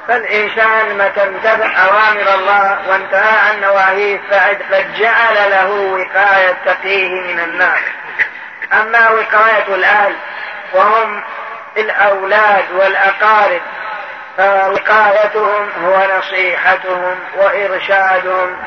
فالإنسان 0.07 0.97
متى 0.97 1.23
امتثل 1.23 1.61
أوامر 1.71 2.33
الله 2.33 2.79
وانتهى 2.89 3.49
عن 3.51 3.61
نواهيه 3.61 4.21
فقد 4.31 4.93
جعل 4.93 5.35
له 5.51 5.69
وقاية 5.73 6.55
تقيه 6.65 7.09
من 7.21 7.39
النار 7.39 7.79
أما 8.73 9.09
وقاية 9.09 9.75
الأهل 9.75 10.15
وهم 10.73 11.23
الأولاد 11.77 12.65
والأقارب 12.75 13.61
فوقايتهم 14.37 15.69
هو 15.85 16.17
نصيحتهم 16.19 17.19
وإرشادهم 17.37 18.57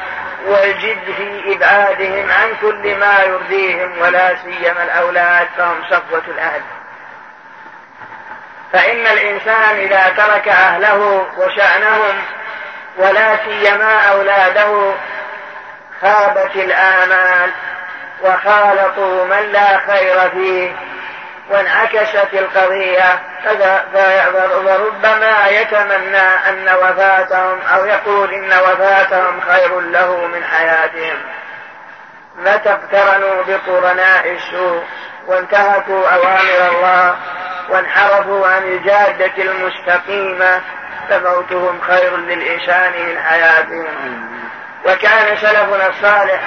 والجد 0.46 1.12
في 1.16 1.54
إبعادهم 1.56 2.30
عن 2.30 2.56
كل 2.60 2.96
ما 2.98 3.20
يرضيهم 3.22 4.00
ولا 4.02 4.36
سيما 4.44 4.82
الأولاد 4.84 5.48
فهم 5.58 5.80
صفوة 5.90 6.22
الأهل 6.28 6.60
فإن 8.72 9.06
الإنسان 9.06 9.76
إذا 9.78 10.08
ترك 10.16 10.48
أهله 10.48 11.26
وشأنهم 11.38 12.22
ولا 12.98 13.36
سيما 13.48 13.98
أولاده 14.02 14.94
خابت 16.02 16.56
الآمال 16.56 17.50
وخالطوا 18.24 19.24
من 19.24 19.52
لا 19.52 19.78
خير 19.78 20.30
فيه 20.30 20.72
وانعكست 21.50 22.28
القضية 22.34 23.20
فربما 24.50 25.48
يتمنى 25.48 26.18
أن 26.48 26.68
وفاتهم 26.74 27.58
أو 27.74 27.84
يقول 27.84 28.34
إن 28.34 28.46
وفاتهم 28.58 29.40
خير 29.40 29.80
له 29.80 30.26
من 30.26 30.44
حياتهم 30.44 31.16
متى 32.38 32.70
اقترنوا 32.72 33.42
بقرناء 33.48 34.30
السوء 34.32 34.84
وانتهكوا 35.26 36.08
أوامر 36.14 36.68
الله 36.76 37.16
وانحرفوا 37.68 38.46
عن 38.46 38.62
الجادة 38.62 39.32
المستقيمة 39.42 40.60
فموتهم 41.08 41.80
خير 41.86 42.16
للإنسان 42.16 42.92
من 43.08 43.18
حياتهم 43.18 44.26
وكان 44.86 45.36
سلفنا 45.36 45.86
الصالح 45.88 46.40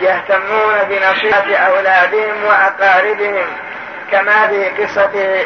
يهتمون 0.00 0.74
بنصيحة 0.88 1.54
أولادهم 1.56 2.44
وأقاربهم 2.44 3.46
كما 4.12 4.48
في 4.48 4.68
قصة 4.84 5.44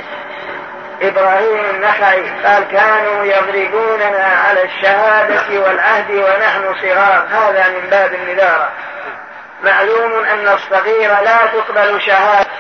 إبراهيم 1.03 1.65
النخعي 1.75 2.23
قال 2.45 2.65
كانوا 2.65 3.25
يضربوننا 3.25 4.25
على 4.47 4.65
الشهادة 4.65 5.61
والعهد 5.61 6.11
ونحن 6.11 6.75
صغار 6.83 7.27
هذا 7.31 7.69
من 7.69 7.91
باب 7.91 8.15
الندارة 8.15 8.69
معلوم 9.65 10.25
أن 10.25 10.49
الصغير 10.49 11.11
لا 11.11 11.39
تقبل 11.47 12.01
شهادة 12.03 12.51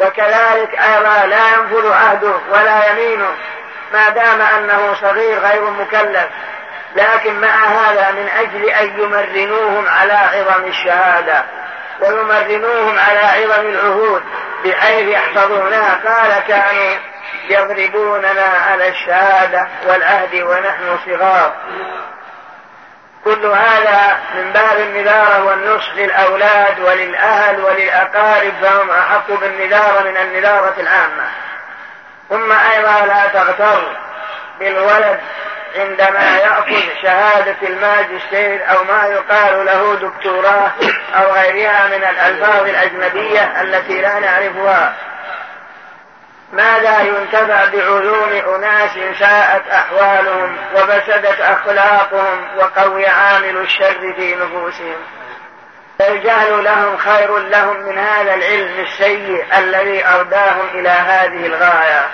وكذلك 0.00 0.74
أيضا 0.96 1.26
لا 1.26 1.48
ينفذ 1.54 1.92
عهده 1.92 2.32
ولا 2.52 2.92
يمينه 2.92 3.28
ما 3.92 4.08
دام 4.08 4.40
أنه 4.40 4.94
صغير 4.94 5.38
غير 5.38 5.70
مكلف 5.70 6.26
لكن 6.96 7.40
مع 7.40 7.54
هذا 7.68 8.10
من 8.10 8.28
أجل 8.40 8.64
أن 8.68 9.00
يمرنوهم 9.00 9.86
على 9.88 10.12
عظم 10.12 10.64
الشهادة 10.66 11.44
ويمرنوهم 12.00 12.98
على 12.98 13.18
عظم 13.18 13.66
العهود 13.68 14.22
بحيث 14.64 15.08
يحفظونها 15.08 16.00
قال 16.08 16.40
كانوا 16.48 16.96
يضربوننا 17.50 18.44
على 18.70 18.88
الشهادة 18.88 19.68
والعهد 19.86 20.34
ونحن 20.34 20.98
صغار 21.06 21.52
كل 23.24 23.46
هذا 23.46 24.18
من 24.34 24.50
باب 24.52 24.78
النذارة 24.78 25.44
والنصح 25.44 25.94
للأولاد 25.94 26.80
وللأهل 26.80 27.60
وللأقارب 27.60 28.52
فهم 28.62 28.90
أحق 28.90 29.28
بالنذارة 29.40 30.00
من 30.08 30.16
النذارة 30.16 30.74
العامة 30.80 31.24
ثم 32.28 32.52
أيضا 32.52 33.06
لا 33.06 33.26
تغتر 33.32 33.82
بالولد 34.60 35.20
عندما 35.74 36.38
يأخذ 36.38 36.80
شهادة 37.02 37.56
الماجستير 37.68 38.70
أو 38.72 38.84
ما 38.84 39.04
يقال 39.06 39.66
له 39.66 39.94
دكتوراه 39.94 40.72
أو 41.14 41.32
غيرها 41.32 41.86
من 41.86 42.04
الألفاظ 42.04 42.68
الأجنبية 42.68 43.62
التي 43.62 44.00
لا 44.00 44.18
نعرفها 44.18 44.94
ماذا 46.52 47.00
ينتفع 47.00 47.64
بعلوم 47.64 48.54
أناس 48.54 49.18
ساءت 49.18 49.62
أحوالهم 49.70 50.56
وفسدت 50.74 51.40
أخلاقهم 51.40 52.48
وقوي 52.58 53.06
عامل 53.06 53.56
الشر 53.56 54.14
في 54.16 54.34
نفوسهم 54.34 54.96
فالجهل 55.98 56.64
لهم 56.64 56.96
خير 56.96 57.38
لهم 57.38 57.76
من 57.80 57.98
هذا 57.98 58.34
العلم 58.34 58.80
السيء 58.84 59.44
الذي 59.58 60.06
أرداهم 60.06 60.68
إلى 60.74 60.88
هذه 60.88 61.46
الغاية 61.46 62.04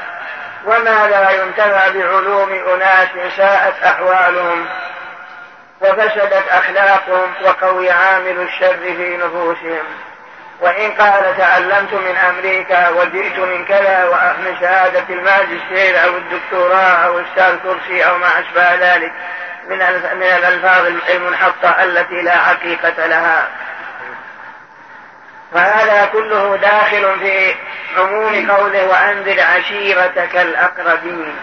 وما 0.67 1.07
لا 1.07 1.31
ينتفع 1.31 1.89
بعلوم 1.89 2.53
أناس 2.53 3.09
ساءت 3.37 3.75
أحوالهم 3.85 4.67
وفسدت 5.81 6.45
أخلاقهم 6.51 7.33
وقوي 7.45 7.91
عامل 7.91 8.41
الشر 8.49 8.77
في 8.79 9.17
نفوسهم 9.17 9.85
وإن 10.61 10.91
قال 10.93 11.37
تعلمت 11.39 11.93
من 11.93 12.17
أمريكا 12.17 12.89
وجئت 12.89 13.39
من 13.39 13.65
كذا 13.65 14.09
ومن 14.09 14.57
شهادة 14.61 15.05
الماجستير 15.11 16.05
أو 16.05 16.17
الدكتوراه 16.17 17.05
أو 17.07 17.21
أستاذ 17.21 17.57
كرسي 17.63 18.03
أو 18.05 18.19
ما 18.19 18.29
أشبه 18.41 18.75
ذلك 18.75 19.13
من 19.69 19.77
من 20.17 20.23
الألفاظ 20.23 20.87
المنحطة 21.11 21.85
التي 21.85 22.15
لا 22.23 22.37
حقيقة 22.39 23.07
لها 23.07 23.49
فهذا 25.53 26.07
كله 26.07 26.57
داخل 26.57 27.19
في 27.21 27.55
عموم 27.99 28.51
قوله 28.51 28.87
وأنذر 28.87 29.41
عشيرتك 29.41 30.37
الأقربين 30.37 31.37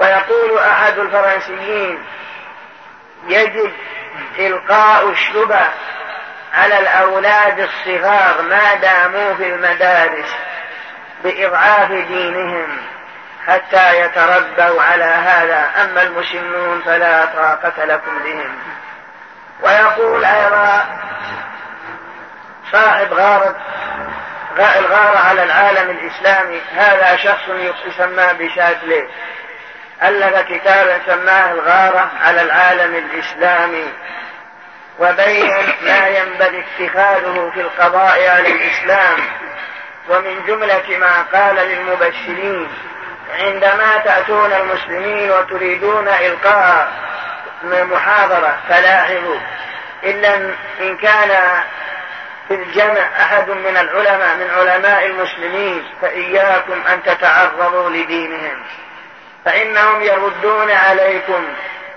ويقول 0.00 0.58
أحد 0.58 0.98
الفرنسيين 0.98 1.98
يجب 3.26 3.72
إلقاء 4.38 5.10
الشبه 5.10 5.60
على 6.54 6.78
الأولاد 6.78 7.60
الصغار 7.60 8.42
ما 8.42 8.74
داموا 8.74 9.34
في 9.34 9.54
المدارس 9.54 10.34
بإضعاف 11.24 11.90
دينهم 11.92 12.76
حتى 13.46 14.00
يتربوا 14.00 14.82
على 14.82 15.04
هذا 15.04 15.70
أما 15.84 16.02
المسلمون 16.02 16.82
فلا 16.82 17.24
طاقة 17.24 17.84
لكم 17.84 18.18
بهم 18.24 18.56
ويقول 19.62 20.24
أيضا 20.24 20.84
صاحب 22.74 23.12
غارة 23.14 23.56
الغارة 24.58 25.18
على 25.18 25.42
العالم 25.42 25.90
الإسلامي 25.90 26.60
هذا 26.76 27.16
شخص 27.16 27.48
يسمى 27.86 28.26
بشاتلي 28.38 29.08
ألف 30.02 30.36
كتابا 30.48 30.98
سماه 31.06 31.52
الغارة 31.52 32.10
على 32.22 32.42
العالم 32.42 32.94
الإسلامي 32.96 33.92
وبين 34.98 35.54
ما 35.82 36.08
ينبغي 36.08 36.64
اتخاذه 36.78 37.50
في 37.54 37.60
القضاء 37.60 38.12
على 38.28 38.52
الإسلام 38.52 39.16
ومن 40.08 40.44
جملة 40.46 40.98
ما 41.00 41.22
قال 41.32 41.56
للمبشرين 41.56 42.68
عندما 43.38 43.98
تأتون 44.04 44.52
المسلمين 44.52 45.30
وتريدون 45.30 46.08
إلقاء 46.08 46.88
محاضرة 47.72 48.56
فلاحظوا 48.68 49.40
إلا 50.04 50.36
إن 50.80 50.96
كان 50.96 51.62
في 52.48 52.54
الجمع 52.54 53.02
أحد 53.22 53.50
من 53.50 53.76
العلماء 53.76 54.36
من 54.36 54.50
علماء 54.50 55.06
المسلمين 55.06 55.84
فإياكم 56.02 56.82
أن 56.92 57.02
تتعرضوا 57.02 57.90
لدينهم 57.90 58.64
فإنهم 59.44 60.02
يردون 60.02 60.70
عليكم 60.70 61.44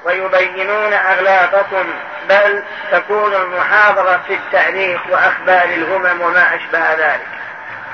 ويبينون 0.06 0.94
أغلاطكم 0.94 1.86
بل 2.30 2.64
تكون 2.92 3.34
المحاضرة 3.34 4.22
في 4.28 4.34
التاريخ 4.34 5.02
وأخبار 5.10 5.64
الأمم 5.64 6.22
وما 6.22 6.56
أشبه 6.56 6.94
ذلك 6.94 7.26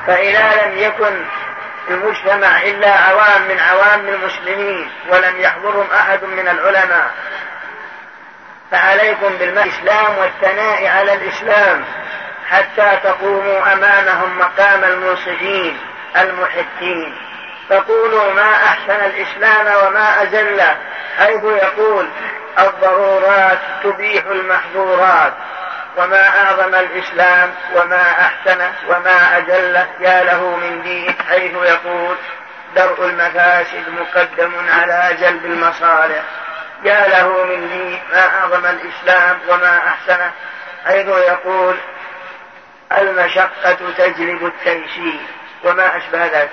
فإذا 0.07 0.65
لم 0.65 0.77
يكن 0.77 1.25
المجتمع 1.89 2.61
إلا 2.61 2.89
عوام 2.91 3.41
من 3.49 3.59
عوام 3.59 4.07
المسلمين 4.07 4.91
ولم 5.09 5.39
يحضرهم 5.39 5.87
أحد 5.99 6.23
من 6.23 6.47
العلماء 6.47 7.11
فعليكم 8.71 9.35
بالإسلام 9.39 10.17
والثناء 10.17 10.87
على 10.87 11.13
الإسلام 11.13 11.83
حتى 12.53 12.99
تقوموا 13.03 13.73
أمامهم 13.73 14.37
مقام 14.39 14.83
المنصفين 14.83 15.77
المحتين 16.17 17.17
تقولوا 17.69 18.33
ما 18.33 18.53
أحسن 18.53 18.95
الإسلام 19.05 19.85
وما 19.87 20.23
أزله 20.23 20.77
حيث 21.17 21.43
يقول 21.43 22.05
الضرورات 22.59 23.59
تبيح 23.83 24.25
المحظورات 24.25 25.33
وما 25.97 26.27
أعظم 26.43 26.75
الإسلام 26.75 27.53
وما 27.75 28.11
أحسنه 28.11 28.71
وما 28.89 29.37
أجله 29.37 29.87
يا 29.99 30.23
له 30.23 30.55
من 30.55 30.81
دين 30.83 31.15
حيث 31.29 31.53
يقول 31.53 32.15
درء 32.75 33.05
المفاسد 33.05 33.83
مقدم 34.01 34.51
على 34.79 35.17
جلب 35.19 35.45
المصالح 35.45 36.21
يا 36.83 37.07
له 37.07 37.43
من 37.43 37.69
دين 37.69 38.01
ما 38.11 38.27
أعظم 38.41 38.65
الإسلام 38.65 39.37
وما 39.49 39.77
أحسنه 39.77 40.31
حيث 40.85 41.07
يقول 41.07 41.75
المشقة 42.97 43.91
تجلب 43.97 44.45
التيسير 44.45 45.19
وما 45.63 45.97
أشبه 45.97 46.25
ذلك 46.25 46.51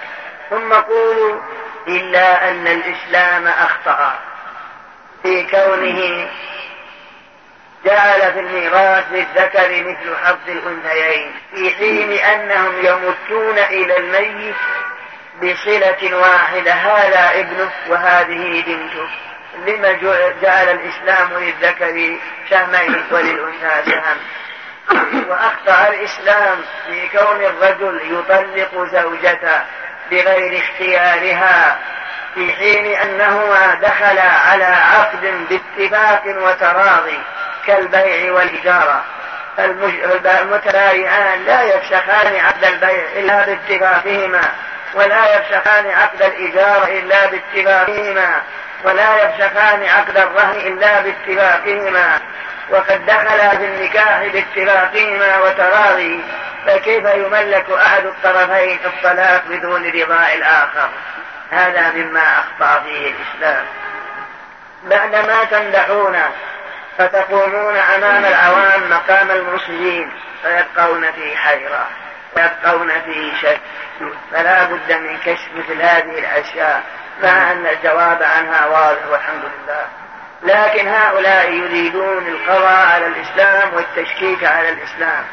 ثم 0.50 0.72
قولوا 0.72 1.40
إلا 1.88 2.50
أن 2.50 2.66
الإسلام 2.66 3.46
أخطأ 3.48 4.18
في 5.22 5.46
كونه 5.50 6.29
جعل 7.85 8.33
في 8.33 8.40
الميراث 8.40 9.05
للذكر 9.12 9.68
مثل 9.85 10.16
حظ 10.24 10.38
الأنثيين 10.48 11.33
في 11.55 11.70
حين 11.70 12.12
أنهم 12.12 12.74
يمتون 12.85 13.59
إلى 13.59 13.96
الميت 13.96 14.55
بصلة 15.42 16.16
واحدة 16.16 16.72
هذا 16.72 17.40
ابنه 17.40 17.70
وهذه 17.88 18.64
بنته 18.66 19.09
لما 19.66 19.92
جعل 20.42 20.68
الإسلام 20.68 21.29
للذكر 21.33 22.16
سهمين 22.50 23.05
وللأنثى 23.11 23.90
سهم 23.90 24.16
وأخطأ 25.29 25.88
الإسلام 25.88 26.59
في 26.87 27.09
كون 27.18 27.42
الرجل 27.44 28.00
يطلق 28.05 28.87
زوجته 29.03 29.61
بغير 30.11 30.62
اختيارها 30.64 31.79
في 32.35 32.53
حين 32.53 32.87
أنهما 33.00 33.74
دخلا 33.74 34.31
على 34.48 34.64
عقد 34.64 35.46
باتفاق 35.48 36.22
وتراضي 36.26 37.18
كالبيع 37.66 38.33
والإجارة 38.33 39.05
المتبايعان 40.24 41.44
لا 41.44 41.62
يفسخان 41.62 42.35
عقد 42.37 42.64
البيع 42.64 43.05
إلا 43.16 43.46
باتفاقهما 43.46 44.40
ولا 44.94 45.37
يفسخان 45.37 45.87
عقد 45.90 46.22
الإجارة 46.22 46.87
إلا 46.87 47.26
باتفاقهما 47.26 48.42
ولا 48.85 49.16
يفسخان 49.24 49.83
عقد 49.85 50.16
الرهن 50.18 50.57
إلا 50.61 51.00
باتفاقهما 51.00 52.18
وقد 52.70 53.06
دخلا 53.06 53.48
في 53.48 53.64
النكاح 53.64 54.22
باتفاقهما 54.26 55.38
وتراضي 55.38 56.24
فكيف 56.66 57.04
يملك 57.04 57.70
أحد 57.70 58.04
الطرفين 58.06 58.78
الطلاق 58.85 59.42
بدون 59.48 59.85
رضاء 59.87 60.35
الآخر 60.35 60.88
هذا 61.50 61.92
مما 61.96 62.38
أخطأ 62.38 62.80
فيه 62.83 63.12
الإسلام 63.14 63.64
بعدما 64.85 65.44
تمدحون 65.44 66.16
فتقومون 66.98 67.76
أمام 67.76 68.24
العوام 68.24 68.90
مقام 68.90 69.30
المرسلين 69.30 70.12
فيبقون 70.42 71.12
في 71.12 71.37
حيرة 71.37 71.87
ويبقون 72.37 73.00
في 73.00 73.33
شك 73.42 73.61
فلا 74.33 74.64
بد 74.64 74.92
من 74.92 75.18
كشف 75.26 75.48
مثل 75.56 75.83
هذه 75.83 76.18
الأشياء 76.18 76.83
مع 77.22 77.52
أن 77.52 77.66
الجواب 77.66 78.22
عنها 78.22 78.66
واضح 78.66 79.06
والحمد 79.11 79.44
لله 79.44 79.87
لكن 80.42 80.88
هؤلاء 80.88 81.50
يريدون 81.53 82.26
القضاء 82.26 82.87
على 82.94 83.07
الإسلام 83.07 83.74
والتشكيك 83.74 84.44
على 84.44 84.68
الإسلام 84.68 85.24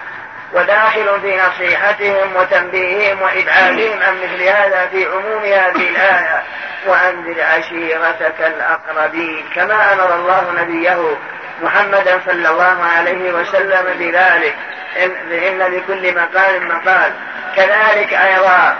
وداخل 0.54 1.22
في 1.22 1.38
نصيحتهم 1.38 2.36
وتنبيههم 2.36 3.22
وإبعادهم 3.22 4.00
عن 4.02 4.16
مثل 4.24 4.44
هذا 4.44 4.88
في 4.92 5.06
عموم 5.06 5.44
هذه 5.46 5.90
الآية 5.90 6.44
وأنذر 6.88 7.44
عشيرتك 7.44 8.40
الأقربين 8.42 9.46
كما 9.56 9.94
أمر 9.94 10.16
الله 10.16 10.52
نبيه 10.62 11.18
محمدا 11.64 12.20
صلى 12.26 12.50
الله 12.50 12.78
عليه 12.96 13.34
وسلم 13.34 13.86
بذلك 14.00 14.56
إن 15.04 15.60
لكل 15.60 16.16
مقال 16.16 16.68
مقال 16.68 17.12
كذلك 17.56 18.14
أيضا 18.14 18.76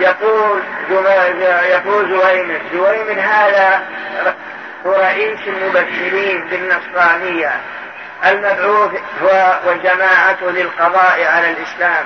يقول 0.00 0.60
يقول 1.72 2.08
زويمن 2.20 2.58
زويمن 2.72 3.18
هذا 3.18 3.80
ورئيس 4.84 5.38
المبشرين 5.46 6.44
بالنصرانية 6.48 7.50
المبعوث 8.26 9.00
هو 9.22 9.60
وجماعة 9.66 10.38
للقضاء 10.42 11.24
على 11.26 11.50
الإسلام 11.50 12.04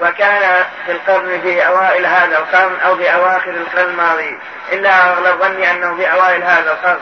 وكان 0.00 0.64
في 0.86 0.92
القرن 0.92 1.40
في 1.40 1.66
أوائل 1.66 2.06
هذا 2.06 2.38
القرن 2.38 2.80
أو 2.80 2.96
في 2.96 3.14
أواخر 3.14 3.50
القرن 3.50 3.90
الماضي 3.90 4.38
إلا 4.72 5.12
أغلب 5.12 5.40
ظني 5.42 5.70
أنه 5.70 5.96
في 5.96 6.12
أوائل 6.12 6.42
هذا 6.42 6.72
القرن 6.72 7.00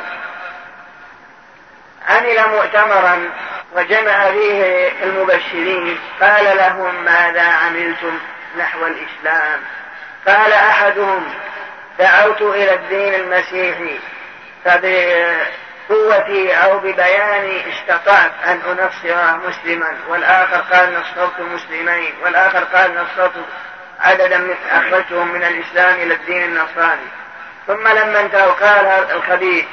عمل 2.09 2.54
مؤتمرا 2.56 3.30
وجمع 3.76 4.26
فيه 4.30 4.62
المبشرين 5.02 5.98
قال 6.20 6.44
لهم 6.56 7.04
ماذا 7.04 7.42
عملتم 7.42 8.18
نحو 8.59 8.78
الإسلام 8.87 9.61
قال 10.26 10.52
أحدهم 10.52 11.24
دعوت 11.98 12.42
إلى 12.42 12.74
الدين 12.74 13.14
المسيحي 13.14 13.98
فبقوتي 14.64 16.53
أو 16.55 16.79
ببياني 16.79 17.62
استطعت 17.70 18.33
أن 18.46 18.61
انصر 18.61 19.49
مسلما 19.49 19.96
والآخر 20.09 20.57
قال 20.61 20.94
نصرت 21.01 21.40
مسلمين 21.40 22.14
والآخر 22.25 22.64
قال 22.64 22.94
نصرت 22.94 23.33
عددا 24.01 24.38
من 24.38 24.55
أخرجتهم 24.70 25.29
من 25.35 25.42
الإسلام 25.42 25.94
إلى 25.94 26.14
الدين 26.14 26.42
النصراني 26.44 27.09
ثم 27.66 27.88
لما 27.88 28.20
انتهوا 28.20 28.53
قال 28.53 28.87
الخبيث 29.16 29.64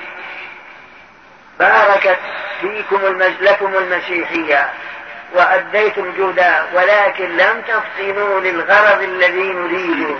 باركت 1.60 2.20
فيكم 2.62 3.22
لكم 3.42 3.76
المسيحية 3.78 4.70
وأديتم 5.36 6.14
جهدا 6.18 6.64
ولكن 6.74 7.38
لم 7.38 7.62
تفطنوا 7.62 8.40
للغرض 8.40 9.02
الذي 9.04 9.54
نريده 9.54 10.16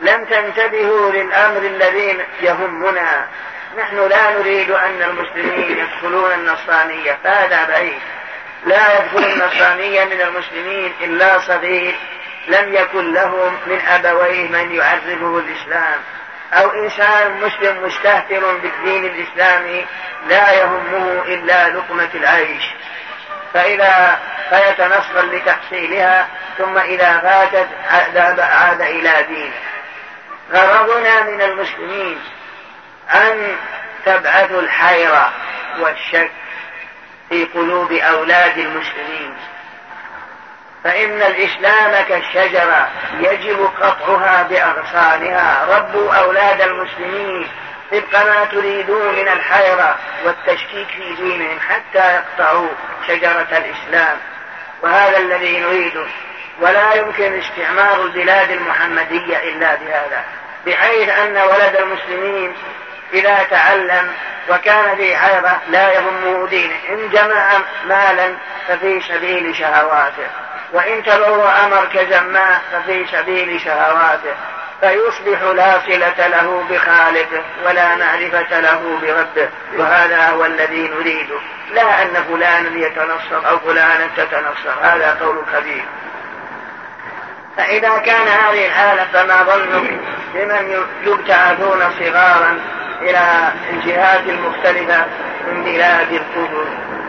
لم 0.00 0.24
تنتبهوا 0.24 1.10
للأمر 1.12 1.58
الذي 1.58 2.18
يهمنا 2.42 3.28
نحن 3.78 4.08
لا 4.08 4.30
نريد 4.38 4.70
أن 4.70 5.02
المسلمين 5.02 5.78
يدخلون 5.78 6.32
النصرانية 6.34 7.18
هذا 7.24 7.64
بعيد 7.66 7.98
لا 8.66 8.98
يدخل 9.00 9.24
النصرانية 9.24 10.04
من 10.04 10.20
المسلمين 10.20 10.92
إلا 11.00 11.38
صغير 11.38 11.94
لم 12.48 12.74
يكن 12.74 13.12
لهم 13.12 13.58
من 13.66 13.80
أبويه 13.88 14.48
من 14.48 14.74
يعرفه 14.74 15.38
الإسلام 15.38 16.00
أو 16.52 16.70
إنسان 16.70 17.32
مسلم 17.40 17.84
مستهتر 17.84 18.54
بالدين 18.56 19.04
الإسلامي 19.04 19.86
لا 20.28 20.52
يهمه 20.52 21.22
إلا 21.26 21.68
لقمة 21.68 22.08
العيش 22.14 22.62
فإذا 23.54 24.18
فيتنصر 24.50 25.24
لتحصيلها 25.30 26.28
ثم 26.58 26.78
إذا 26.78 27.18
فاتت 27.18 27.68
عاد 28.40 28.80
إلى 28.80 29.24
دينه 29.28 29.54
غرضنا 30.62 31.22
من 31.30 31.42
المسلمين 31.42 32.18
أن 33.14 33.56
تبعث 34.06 34.50
الحيرة 34.50 35.32
والشك 35.78 36.30
في 37.28 37.44
قلوب 37.44 37.92
أولاد 37.92 38.58
المسلمين 38.58 39.36
فإن 40.84 41.22
الإسلام 41.22 42.04
كالشجرة 42.08 42.88
يجب 43.20 43.70
قطعها 43.82 44.42
بأغصانها 44.42 45.76
ربوا 45.78 46.14
أولاد 46.14 46.60
المسلمين 46.60 47.48
طبق 47.92 48.16
ما 48.26 48.44
تريدون 48.44 49.14
من 49.16 49.28
الحيرة 49.28 49.96
والتشكيك 50.24 50.88
في 50.88 51.14
دينهم 51.14 51.58
حتى 51.60 52.14
يقطعوا 52.14 52.68
شجرة 53.08 53.46
الإسلام 53.52 54.16
وهذا 54.82 55.18
الذي 55.18 55.60
نريده 55.60 56.06
ولا 56.60 56.94
يمكن 56.94 57.38
استعمار 57.40 58.02
البلاد 58.02 58.50
المحمدية 58.50 59.38
إلا 59.38 59.74
بهذا 59.74 60.24
بحيث 60.66 61.08
أن 61.08 61.36
ولد 61.36 61.76
المسلمين 61.76 62.52
إذا 63.14 63.42
تعلم 63.50 64.12
وكان 64.48 64.96
في 64.96 65.16
حيرة 65.16 65.60
لا 65.68 65.92
يهمه 65.92 66.46
دينه 66.48 66.76
إن 66.88 67.10
جمع 67.10 67.48
مالا 67.86 68.34
ففي 68.68 69.00
سبيل 69.00 69.56
شهواته 69.56 70.26
وإن 70.72 71.02
تبرع 71.02 71.68
مركزا 71.68 72.20
ما 72.20 72.58
ففي 72.72 73.06
سبيل 73.06 73.60
شهواته 73.60 74.34
فيصبح 74.80 75.42
لا 75.42 75.80
صلة 75.86 76.26
له 76.26 76.64
بخالقه 76.70 77.44
ولا 77.66 77.96
معرفة 77.96 78.60
له 78.60 78.98
بربه 79.02 79.48
وهذا 79.76 80.30
هو 80.30 80.44
الذي 80.44 80.88
نريده 80.88 81.34
لا 81.70 82.02
أن 82.02 82.14
فلانا 82.28 82.86
يتنصر 82.86 83.48
أو 83.50 83.58
فلانا 83.58 84.06
تتنصر 84.16 84.70
هذا 84.82 85.18
قول 85.20 85.36
كبير 85.54 85.84
فإذا 87.56 87.96
كان 87.98 88.28
هذه 88.28 88.66
الحالة 88.66 89.04
فما 89.12 89.42
ظنك 89.42 89.90
بمن 90.34 90.82
يبتعثون 91.06 91.80
صغارا 92.00 92.58
إلى 93.02 93.48
الجهات 93.72 94.20
المختلفة 94.20 95.06
من 95.46 95.64
بلاد 95.64 96.12
الكفر 96.12 96.64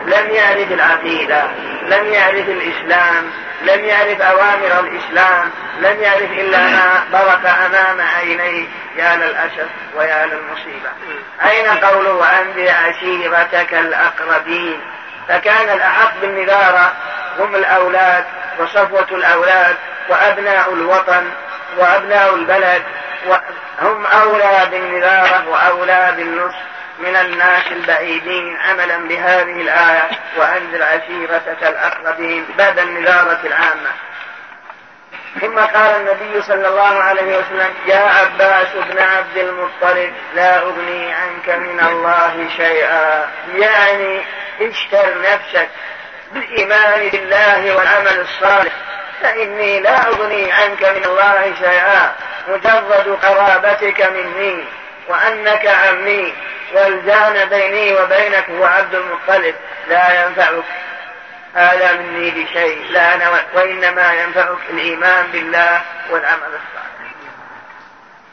لم 0.06 0.30
يعرف 0.30 0.72
العقيدة 0.72 1.44
لم 1.86 2.06
يعرف 2.06 2.48
الإسلام 2.48 3.24
لم 3.64 3.84
يعرف 3.84 4.20
أوامر 4.20 4.80
الإسلام 4.80 5.50
لم 5.80 6.00
يعرف 6.02 6.30
إلا 6.32 6.58
ما 6.58 7.04
برك 7.12 7.46
أمام 7.66 8.00
عينيه 8.00 8.66
يا 8.96 9.16
للأسف 9.16 9.68
ويا 9.96 10.26
للمصيبة 10.26 10.88
أين 11.50 11.66
قوله 11.78 12.24
عندي 12.26 12.70
عشيرتك 12.70 13.74
الأقربين 13.74 14.80
فكان 15.28 15.68
الأحق 15.76 16.20
بالنذارة 16.20 16.92
هم 17.38 17.54
الأولاد 17.56 18.24
وصفوة 18.58 19.06
الأولاد 19.12 19.76
وأبناء 20.08 20.72
الوطن 20.74 21.30
وأبناء 21.78 22.34
البلد 22.34 22.82
هم 23.82 24.06
أولى 24.06 24.66
بالنذارة 24.70 25.48
وأولى 25.48 26.12
بالنصح 26.16 26.58
من 26.98 27.16
الناس 27.16 27.66
البعيدين 27.70 28.56
عملا 28.56 28.96
بهذه 29.08 29.42
الآية 29.62 30.08
وأنزل 30.36 30.82
عشيرتك 30.82 31.62
الأقربين 31.62 32.46
بعد 32.58 32.78
النذارة 32.78 33.40
العامة 33.44 33.90
ثم 35.40 35.58
قال 35.58 35.96
النبي 35.96 36.42
صلى 36.42 36.68
الله 36.68 37.02
عليه 37.02 37.38
وسلم 37.38 37.74
يا 37.86 37.96
عباس 38.08 38.68
بن 38.88 38.98
عبد 38.98 39.36
المطلب 39.36 40.12
لا 40.34 40.58
أغني 40.58 41.12
عنك 41.14 41.50
من 41.56 41.80
الله 41.86 42.48
شيئا 42.56 43.24
يعني 43.54 44.20
اشتر 44.60 45.22
نفسك 45.32 45.68
بالإيمان 46.32 47.08
بالله 47.08 47.76
والعمل 47.76 48.20
الصالح 48.20 48.72
فإني 49.22 49.80
لا 49.80 50.06
أغني 50.08 50.52
عنك 50.52 50.82
من 50.84 51.04
الله 51.04 51.54
شيئا 51.58 52.12
مجرد 52.48 53.18
قرابتك 53.24 54.10
مني 54.12 54.64
وأنك 55.08 55.66
عمي 55.66 56.34
والجان 56.74 57.48
بيني 57.48 57.94
وبينك 58.00 58.50
هو 58.50 58.64
عبد 58.64 58.94
المطلب 58.94 59.54
لا 59.88 60.24
ينفعك 60.24 60.64
هذا 61.54 61.92
مني 61.92 62.30
بشيء 62.30 62.84
لا 62.90 63.14
أنا 63.14 63.30
وإنما 63.54 64.14
ينفعك 64.22 64.58
الإيمان 64.70 65.26
بالله 65.32 65.80
والعمل 66.10 66.34
الصالح 66.42 66.81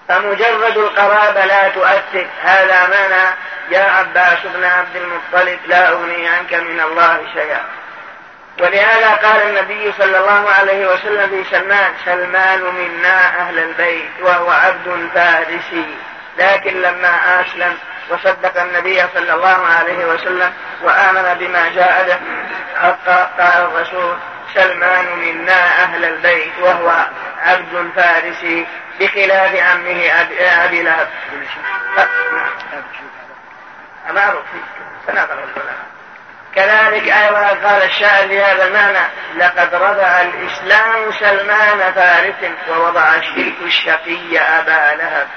فمجرد 0.09 0.77
القرابة 0.77 1.45
لا 1.45 1.69
تؤثر 1.69 2.27
هذا 2.43 2.87
معنى 2.87 3.35
يا 3.71 3.83
عباس 3.83 4.37
بن 4.55 4.63
عبد 4.63 4.95
المطلب 4.95 5.59
لا 5.67 5.89
أغني 5.89 6.27
عنك 6.27 6.53
من 6.53 6.79
الله 6.79 7.19
شيئا 7.33 7.59
ولهذا 8.61 9.11
قال 9.11 9.41
النبي 9.41 9.93
صلى 9.97 10.17
الله 10.19 10.49
عليه 10.59 10.87
وسلم 10.93 11.29
في 11.29 11.43
سلمان 11.51 11.91
سلمان 12.05 12.61
منا 12.61 13.39
أهل 13.41 13.59
البيت 13.59 14.09
وهو 14.21 14.51
عبد 14.51 15.09
فارسي 15.15 15.95
لكن 16.37 16.81
لما 16.81 17.41
أسلم 17.41 17.77
وصدق 18.09 18.61
النبي 18.61 19.03
صلى 19.15 19.33
الله 19.33 19.65
عليه 19.79 20.05
وسلم 20.05 20.53
وآمن 20.83 21.35
بما 21.39 21.69
جاء 21.75 22.05
به 22.07 22.17
حقا 22.81 23.31
قال 23.39 23.63
الرسول 23.63 24.15
سلمان 24.53 25.05
منا 25.19 25.83
أهل 25.83 26.05
البيت 26.05 26.53
وهو 26.61 26.91
عبد 27.41 27.91
فارسي 27.95 28.65
بخلاف 28.99 29.55
عمه 29.55 30.05
أبي 30.65 30.81
لهب 30.81 31.07
العلماء 31.39 32.07
كذلك 36.55 37.03
أيضا 37.07 37.47
قال 37.67 37.83
الشاعر 37.83 38.27
بهذا 38.27 38.67
المعنى 38.67 39.07
لقد 39.37 39.75
رفع 39.75 40.21
الإسلام 40.21 41.11
سلمان 41.19 41.93
فارس 41.93 42.51
ووضع 42.69 43.15
الشرك 43.15 43.53
الشقي 43.65 44.37
أبا 44.39 44.95
لهب 44.97 45.27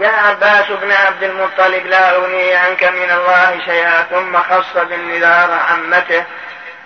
يا 0.00 0.08
عباس 0.10 0.68
بن 0.70 0.92
عبد 0.92 1.22
المطلب 1.22 1.86
لا 1.86 2.16
أغني 2.16 2.54
عنك 2.54 2.84
من 2.84 3.10
الله 3.10 3.60
شيئا 3.64 4.02
ثم 4.02 4.36
خص 4.36 4.74
بالنذار 4.76 5.60
عمته 5.70 6.24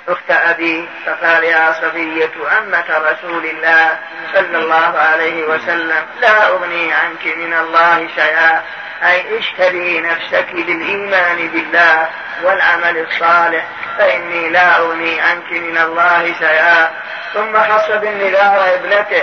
أخت 0.09 0.31
أبي 0.31 0.89
فقال 1.07 1.45
يا 1.45 1.73
صفية 1.73 2.31
عمة 2.51 2.85
رسول 2.89 3.45
الله 3.45 3.99
صلى 4.35 4.59
الله 4.59 4.99
عليه 4.99 5.45
وسلم 5.45 6.07
لا 6.21 6.49
أغني 6.49 6.93
عنك 6.93 7.27
من 7.37 7.53
الله 7.53 8.09
شيئا 8.17 8.63
أي 9.03 9.39
اشتري 9.39 10.01
نفسك 10.01 10.47
بالإيمان 10.53 11.49
بالله 11.49 12.09
والعمل 12.43 12.99
الصالح 12.99 13.65
فإني 13.99 14.49
لا 14.51 14.79
أغني 14.79 15.21
عنك 15.21 15.53
من 15.53 15.79
الله 15.79 16.33
شيئا 16.39 16.91
ثم 17.35 17.61
خص 17.63 17.89
بالنذار 17.91 18.75
ابنته 18.75 19.23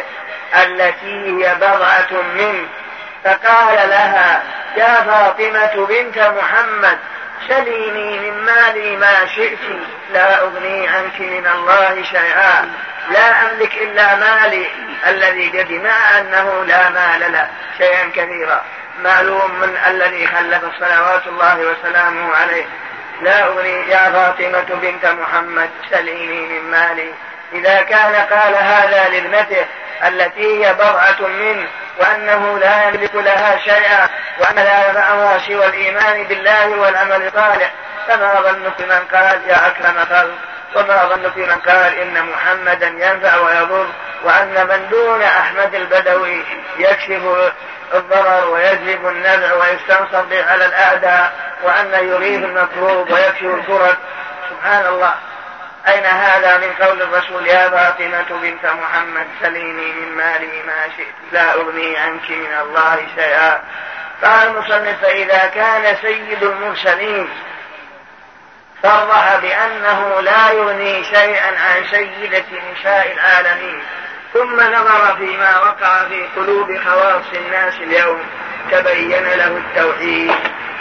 التي 0.65 1.26
هي 1.38 1.56
بضعة 1.56 2.22
منه 2.36 2.67
فقال 3.24 3.89
لها 3.89 4.44
يا 4.78 4.94
فاطمة 5.02 5.88
بنت 5.88 6.17
محمد 6.20 6.98
سليني 7.47 8.19
من 8.19 8.34
مالي 8.45 8.95
ما 8.95 9.25
شئت 9.36 9.60
لا 10.13 10.41
أغني 10.41 10.88
عنك 10.88 11.19
من 11.19 11.47
الله 11.47 12.04
شيئا 12.04 12.73
لا 13.12 13.41
أملك 13.51 13.73
إلا 13.77 14.15
مالي 14.15 14.65
الذي 15.08 15.60
قدم 15.62 15.86
أنه 16.19 16.63
لا 16.67 16.89
مال 16.89 17.32
له 17.34 17.47
شيئا 17.77 18.10
كثيرا 18.10 18.63
معلوم 19.04 19.60
من 19.60 19.77
الذي 19.88 20.27
خلف 20.27 20.63
صلوات 20.80 21.27
الله 21.27 21.56
وسلامه 21.60 22.36
عليه 22.36 22.65
لا 23.21 23.47
أغني 23.47 23.89
يا 23.89 24.12
فاطمة 24.12 24.80
بنت 24.82 25.06
محمد 25.06 25.69
سليني 25.91 26.47
من 26.47 26.71
مالي 26.71 27.12
إذا 27.53 27.81
كان 27.81 28.15
قال 28.15 28.55
هذا 28.55 29.09
لابنته 29.09 29.65
التي 30.07 30.65
هي 30.65 30.73
برعة 30.73 31.27
منه 31.27 31.67
وأنه 31.99 32.57
لا 32.59 32.87
يملك 32.87 33.15
لها 33.15 33.57
شيئا 33.57 34.09
وأن 34.39 34.55
لا 34.55 34.87
ينفعها 34.89 35.37
سوى 35.47 35.65
الإيمان 35.65 36.23
بالله 36.23 36.67
والعمل 36.69 37.27
الصالح 37.27 37.71
فما 38.07 38.33
ظنك 38.41 38.79
من 38.79 38.99
قال 39.17 39.39
يا 39.49 39.67
أكرم 39.67 40.05
خلق 40.05 40.35
وما 40.75 41.05
ظنك 41.15 41.37
من 41.37 41.55
قال 41.59 41.77
إن 41.99 42.25
محمدا 42.25 42.87
ينفع 42.87 43.37
ويضر 43.41 43.87
وأن 44.23 44.67
من 44.69 44.89
دون 44.89 45.21
أحمد 45.21 45.75
البدوي 45.75 46.45
يكشف 46.77 47.51
الضرر 47.93 48.49
ويجلب 48.49 49.07
النفع 49.07 49.53
ويستنصر 49.53 50.21
به 50.21 50.49
على 50.51 50.65
الأعداء 50.65 51.31
وأن 51.63 52.07
يريد 52.09 52.43
المطلوب 52.43 53.11
ويكشف 53.11 53.43
الكرب 53.43 53.97
سبحان 54.49 54.85
الله 54.85 55.13
أين 55.88 56.06
هذا 56.06 56.58
من 56.58 56.74
قول 56.86 57.02
الرسول 57.02 57.48
يا 57.48 57.70
فاطمة 57.70 58.39
بنت 58.41 58.65
محمد 58.65 59.28
سليني 59.41 59.91
من 59.91 60.15
مالي 60.17 60.63
ما 60.67 60.82
شئت 60.98 61.13
لا 61.32 61.54
أغني 61.54 61.98
عنك 61.98 62.30
من 62.30 62.58
الله 62.62 63.08
شيئا 63.15 63.62
قال 64.24 64.48
المصنف 64.48 65.02
فإذا 65.02 65.52
كان 65.56 65.96
سيد 66.02 66.44
المرسلين 66.44 67.30
فرح 68.84 69.39
بأنه 69.41 70.20
لا 70.22 70.52
يغني 70.52 71.04
شيئا 71.04 71.48
عن 71.48 71.84
سيدة 71.91 72.44
نساء 72.72 73.12
العالمين 73.17 73.84
ثم 74.34 74.56
نظر 74.62 75.15
فيما 75.17 75.60
وقع 75.60 76.04
في 76.06 76.26
قلوب 76.36 76.67
خواص 76.89 77.26
الناس 77.46 77.74
اليوم 77.74 78.24
تبين 78.72 79.24
له 79.24 79.48
التوحيد 79.58 80.36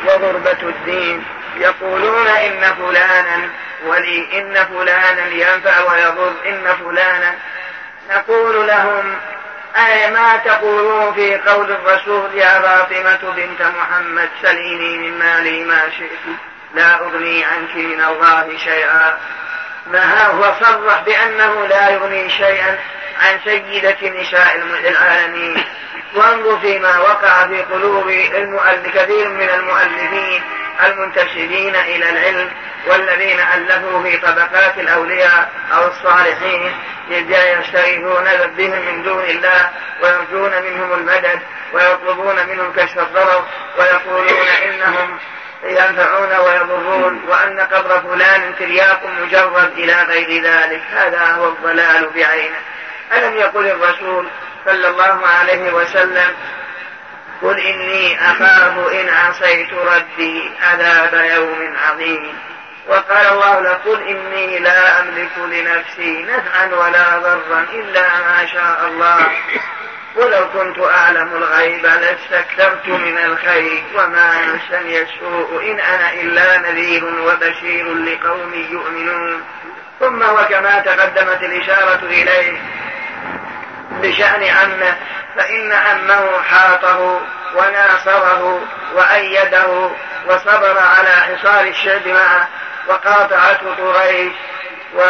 وغربة 0.06 0.62
الدين 0.68 1.24
يقولون 1.56 2.26
إن 2.26 2.74
فلانا 2.74 3.48
ولي 3.84 4.38
إن 4.40 4.64
فلانا 4.66 5.26
ينفع 5.26 5.92
ويضر 5.92 6.32
إن 6.46 6.64
فلانا 6.84 7.34
نقول 8.10 8.66
لهم 8.66 9.14
أي 9.76 10.10
ما 10.10 10.36
تقولون 10.36 11.14
في 11.14 11.34
قول 11.38 11.70
الرسول 11.72 12.34
يا 12.34 12.60
فاطمة 12.62 13.32
بنت 13.36 13.62
محمد 13.62 14.28
سليني 14.42 14.96
من 14.98 15.18
مالي 15.18 15.64
ما 15.64 15.90
شئت 15.98 16.34
لا 16.74 17.00
أغني 17.02 17.44
عنك 17.44 17.76
من 17.76 18.00
الله 18.04 18.58
شيئا 18.64 19.18
نهى 19.92 20.26
هو 20.32 20.54
صرح 20.60 21.00
بأنه 21.06 21.66
لا 21.66 21.90
يغني 21.90 22.30
شيئا 22.30 22.78
عن 23.22 23.38
سيدة 23.44 24.20
نساء 24.20 24.62
العالمين 24.88 25.64
وانظر 26.14 26.58
فيما 26.58 26.98
وقع 26.98 27.46
في 27.46 27.62
قلوب 27.62 28.06
كثير 28.94 29.28
من 29.28 29.48
المؤلفين 29.48 30.42
المنتشرين 30.86 31.76
إلى 31.76 32.10
العلم 32.10 32.50
والذين 32.86 33.40
ألفوا 33.40 34.02
في 34.02 34.16
طبقات 34.18 34.78
الأولياء 34.78 35.50
أو 35.72 35.86
الصالحين 35.88 36.72
إذ 37.10 37.24
بهم 38.56 38.86
من 38.86 39.02
دون 39.02 39.24
الله 39.24 39.70
ويرجون 40.02 40.62
منهم 40.62 40.92
المدد 40.92 41.40
ويطلبون 41.72 42.46
منهم 42.48 42.72
كشف 42.72 42.98
الضرر 42.98 43.44
ويقولون 43.78 44.48
إنهم 44.64 45.18
ينفعون 45.64 46.28
ويضرون 46.46 47.22
وأن 47.28 47.60
قبر 47.60 48.00
فلان 48.00 48.54
ترياق 48.58 49.00
مجرد 49.22 49.72
إلى 49.72 50.02
غير 50.08 50.42
ذلك 50.42 50.82
هذا 50.94 51.24
هو 51.32 51.48
الضلال 51.48 52.10
بعينه 52.14 52.56
ألم 53.16 53.36
يقل 53.36 53.66
الرسول 53.66 54.28
صلى 54.66 54.88
الله 54.88 55.20
عليه 55.26 55.72
وسلم 55.72 56.32
قل 57.42 57.60
إني 57.60 58.20
أخاف 58.24 58.92
إن 59.00 59.08
عصيت 59.08 59.72
ربي 59.72 60.52
عذاب 60.62 61.24
يوم 61.36 61.74
عظيم 61.86 62.38
وقال 62.88 63.26
الله 63.26 63.60
لقل 63.60 64.02
إني 64.08 64.58
لا 64.58 65.00
أملك 65.00 65.38
لنفسي 65.38 66.22
نفعا 66.22 66.66
ولا 66.66 67.18
ضرا 67.18 67.64
إلا 67.72 68.02
ما 68.20 68.46
شاء 68.46 68.86
الله 68.88 69.26
ولو 70.16 70.48
كنت 70.48 70.78
أعلم 70.78 71.32
الغيب 71.36 71.86
لاستكثرت 71.86 72.88
من 72.88 73.18
الخير 73.18 73.82
وما 73.98 74.32
مسني 74.44 75.02
السوء 75.02 75.70
إن 75.72 75.80
أنا 75.80 76.12
إلا 76.12 76.58
نذير 76.72 77.04
وبشير 77.26 77.94
لقوم 77.94 78.52
يؤمنون 78.54 79.42
ثم 80.00 80.22
وكما 80.22 80.80
تقدمت 80.80 81.42
الإشارة 81.42 82.00
إليه 82.04 82.58
بشأن 83.90 84.42
عمه 84.44 84.96
فإن 85.36 85.72
عمه 85.72 86.42
حاطه 86.42 87.20
وناصره 87.54 88.60
وأيده 88.94 89.90
وصبر 90.26 90.78
على 90.78 91.08
حصار 91.10 91.60
الشعب 91.66 92.06
معه 92.08 92.48
وقاطعته 92.88 93.92
قريش 93.92 94.32
و 94.96 95.02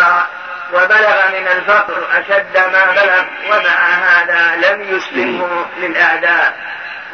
وبلغ 0.75 1.29
من 1.39 1.49
الفقر 1.49 1.97
أشد 2.15 2.57
ما 2.59 2.85
بلغ 2.91 3.23
ومع 3.51 3.89
هذا 3.91 4.69
لم 4.69 4.83
يسلمه 4.97 5.67
للأعداء 5.77 6.57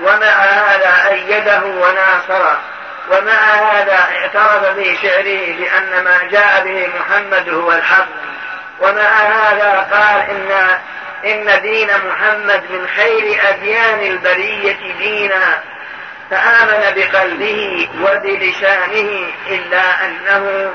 ومع 0.00 0.36
هذا 0.42 1.08
أيده 1.08 1.62
وناصره 1.64 2.58
ومع 3.10 3.72
هذا 3.72 3.98
اعترف 4.14 4.66
في 4.74 4.96
شعره 4.96 5.56
بأن 5.56 6.04
ما 6.04 6.18
جاء 6.30 6.64
به 6.64 6.86
محمد 7.00 7.48
هو 7.48 7.72
الحق 7.72 8.06
ومع 8.80 9.24
هذا 9.24 9.70
قال 9.92 10.20
إن 10.30 10.78
إن 11.26 11.62
دين 11.62 11.88
محمد 12.08 12.62
من 12.70 12.88
خير 12.96 13.38
أديان 13.48 14.00
البرية 14.00 14.94
دينا 14.98 15.60
فآمن 16.30 16.94
بقلبه 16.96 17.88
وبلسانه 18.02 19.30
إلا 19.46 20.04
أنه 20.06 20.70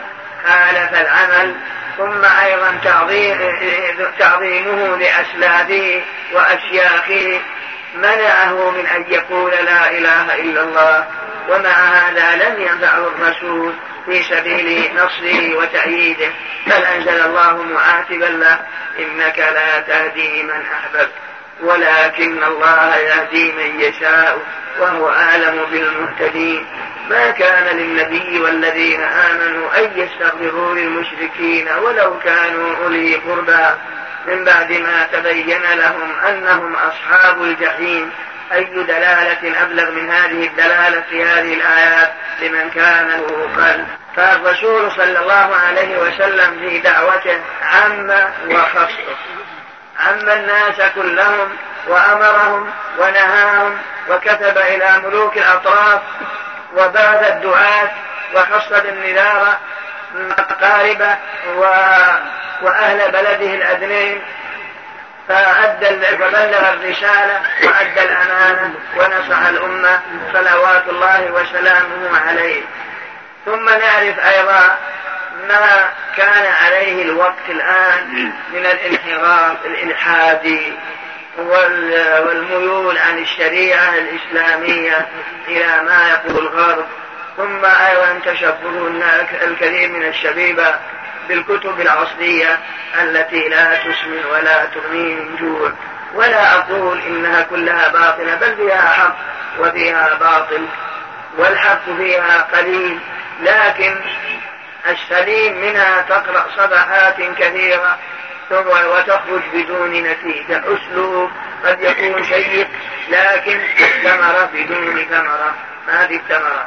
خالف 0.47 0.93
العمل 1.01 1.55
ثم 1.97 2.25
أيضا 2.25 2.75
تعظيمه 4.19 4.97
لأسلافه 4.97 6.01
وأشياخه 6.33 7.41
منعه 7.95 8.71
من 8.71 8.87
أن 8.87 9.05
يقول 9.09 9.51
لا 9.51 9.89
إله 9.91 10.35
إلا 10.35 10.61
الله 10.61 11.05
ومع 11.49 11.75
هذا 11.79 12.35
لم 12.35 12.61
ينفعه 12.61 13.07
الرسول 13.07 13.73
في 14.05 14.23
سبيل 14.23 14.89
نصره 14.95 15.57
وتأييده 15.57 16.29
بل 16.67 16.83
أنزل 16.95 17.21
الله 17.21 17.63
معاتبا 17.63 18.25
له 18.25 18.59
إنك 18.99 19.39
لا 19.39 19.79
تهدي 19.79 20.43
من 20.43 20.61
أحببت 20.73 21.11
ولكن 21.61 22.43
الله 22.43 22.95
يهدي 22.95 23.51
من 23.51 23.79
يشاء 23.81 24.37
وهو 24.79 25.09
أعلم 25.09 25.65
بالمهتدين 25.71 26.65
ما 27.09 27.31
كان 27.31 27.77
للنبي 27.77 28.39
والذين 28.41 29.01
آمنوا 29.01 29.69
أن 29.79 29.91
يستغفروا 29.95 30.75
للمشركين 30.75 31.67
ولو 31.83 32.19
كانوا 32.19 32.75
أولي 32.83 33.15
قربى 33.15 33.65
من 34.27 34.43
بعد 34.45 34.71
ما 34.71 35.07
تبين 35.13 35.61
لهم 35.77 36.11
أنهم 36.29 36.75
أصحاب 36.75 37.41
الجحيم 37.43 38.11
أي 38.51 38.63
دلالة 38.63 39.63
أبلغ 39.63 39.91
من 39.91 40.11
هذه 40.11 40.45
الدلالة 40.47 41.01
في 41.09 41.23
هذه 41.23 41.53
الآيات 41.53 42.13
لمن 42.41 42.69
كان 42.69 43.07
له 43.07 43.49
قلب 43.57 43.87
فالرسول 44.15 44.91
صلى 44.91 45.19
الله 45.19 45.55
عليه 45.67 45.99
وسلم 45.99 46.59
في 46.69 46.79
دعوته 46.79 47.37
عم 47.63 48.09
وخصه 48.49 49.05
عم 49.99 50.29
الناس 50.29 50.81
كلهم 50.95 51.57
وأمرهم 51.87 52.71
ونهاهم 52.99 53.77
وكتب 54.09 54.57
إلى 54.57 54.89
ملوك 55.05 55.37
الأطراف 55.37 56.01
وبعث 56.73 57.31
الدعاة 57.31 57.89
وخص 58.35 58.69
بالنذارة 58.69 59.59
أقاربه 60.39 61.17
و... 61.57 61.61
وأهل 62.61 63.11
بلده 63.11 63.53
الأدنين 63.55 64.21
فأدى 65.35 65.99
فبلغ 66.05 66.69
الرسالة 66.73 67.41
وأدى 67.63 68.01
الأمانة 68.03 68.73
ونصح 68.97 69.37
الأمة 69.47 69.99
صلوات 70.33 70.83
الله 70.89 71.31
وسلامه 71.31 72.19
عليه 72.27 72.61
ثم 73.45 73.65
نعرف 73.65 74.19
أيضا 74.37 74.77
ما 75.47 75.85
كان 76.17 76.45
عليه 76.65 77.03
الوقت 77.03 77.47
الآن 77.49 78.31
من 78.53 78.65
الانحراف 78.65 79.57
الإلحادي 79.65 80.73
والميول 81.37 82.97
عن 82.97 83.17
الشريعة 83.17 83.89
الإسلامية 83.97 85.07
إلى 85.47 85.83
ما 85.83 86.09
يقول 86.09 86.37
الغرب 86.47 86.85
ثم 87.37 87.65
أيضا 87.65 88.19
تشبه 88.25 88.87
الكثير 89.41 89.89
من 89.89 90.03
الشبيبة 90.03 90.75
بالكتب 91.29 91.81
الأصلية 91.81 92.59
التي 93.01 93.49
لا 93.49 93.75
تسمن 93.75 94.23
ولا 94.31 94.65
تغني 94.65 95.15
من 95.15 95.35
جوع 95.39 95.73
ولا 96.15 96.55
أقول 96.55 97.01
إنها 97.01 97.41
كلها 97.41 97.87
باطلة 97.89 98.35
بل 98.35 98.55
فيها 98.55 98.87
حق 98.89 99.15
وفيها 99.59 100.13
باطل 100.15 100.65
والحق 101.37 101.85
فيها 101.97 102.41
قليل 102.41 102.99
لكن 103.41 103.95
السليم 104.89 105.61
منها 105.61 106.01
تقرأ 106.01 106.45
صفحات 106.57 107.15
كثيرة 107.37 107.97
ثم 108.49 108.67
وتخرج 108.67 109.41
بدون 109.53 109.93
نتيجة 109.93 110.63
أسلوب 110.73 111.31
قد 111.65 111.81
يكون 111.81 112.23
شيق 112.23 112.67
لكن 113.09 113.59
ثمرة 114.03 114.49
بدون 114.53 115.05
ثمرة 115.09 115.53
ما 115.87 116.07
في 116.07 116.15
الثمرة 116.15 116.65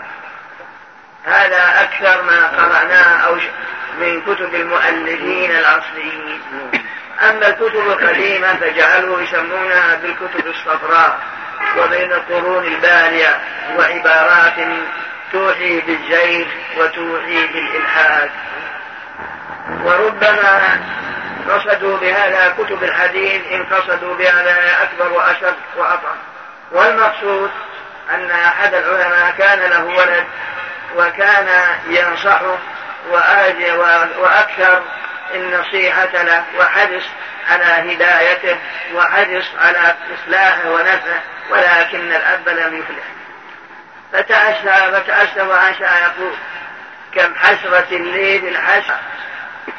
هذا 1.25 1.83
أكثر 1.83 2.23
ما 2.23 2.47
قرأناه 2.47 3.27
أو 3.27 3.35
من 4.01 4.23
كتب 4.23 4.55
المؤلفين 4.55 5.51
العصريين 5.51 6.41
أما 7.31 7.49
الكتب 7.49 7.75
القديمة 7.91 8.55
فجعلوا 8.55 9.21
يسمونها 9.21 9.95
بالكتب 9.95 10.47
الصفراء 10.47 11.19
وبين 11.79 12.13
القرون 12.13 12.65
البالية 12.65 13.39
وعبارات 13.79 14.55
توحي 15.33 15.81
بالزيف 15.81 16.49
وتوحي 16.79 17.47
بالإلحاد 17.47 18.31
وربما 19.85 20.81
قصدوا 21.51 21.99
بهذا 21.99 22.55
كتب 22.59 22.85
الحديث 22.85 23.43
إن 23.53 23.65
قصدوا 23.67 24.15
بهذا 24.17 24.83
أكبر 24.83 25.13
وأشد 25.13 25.55
وأطعم 25.77 26.17
والمقصود 26.73 27.51
أن 28.15 28.31
أحد 28.31 28.75
العلماء 28.75 29.35
كان 29.39 29.59
له 29.71 29.85
ولد 29.85 30.25
وكان 30.95 31.49
ينصحه 31.87 32.59
وأكثر 34.19 34.83
النصيحة 35.35 36.23
له 36.23 36.45
وحرص 36.59 37.05
على 37.51 37.95
هدايته 37.95 38.59
وحرص 38.95 39.47
على 39.61 39.97
إصلاحه 40.15 40.71
ونفعه 40.71 41.21
ولكن 41.51 42.13
الأب 42.13 42.49
لم 42.49 42.77
يفلح 42.79 43.05
فتأسى 44.13 44.93
فتأسى 44.93 45.43
وعشى 45.43 45.83
يقول 45.83 46.35
كم 47.15 47.35
حسرة 47.35 47.91
لي 47.99 48.41
في 48.41 48.49
العشاء 48.49 49.01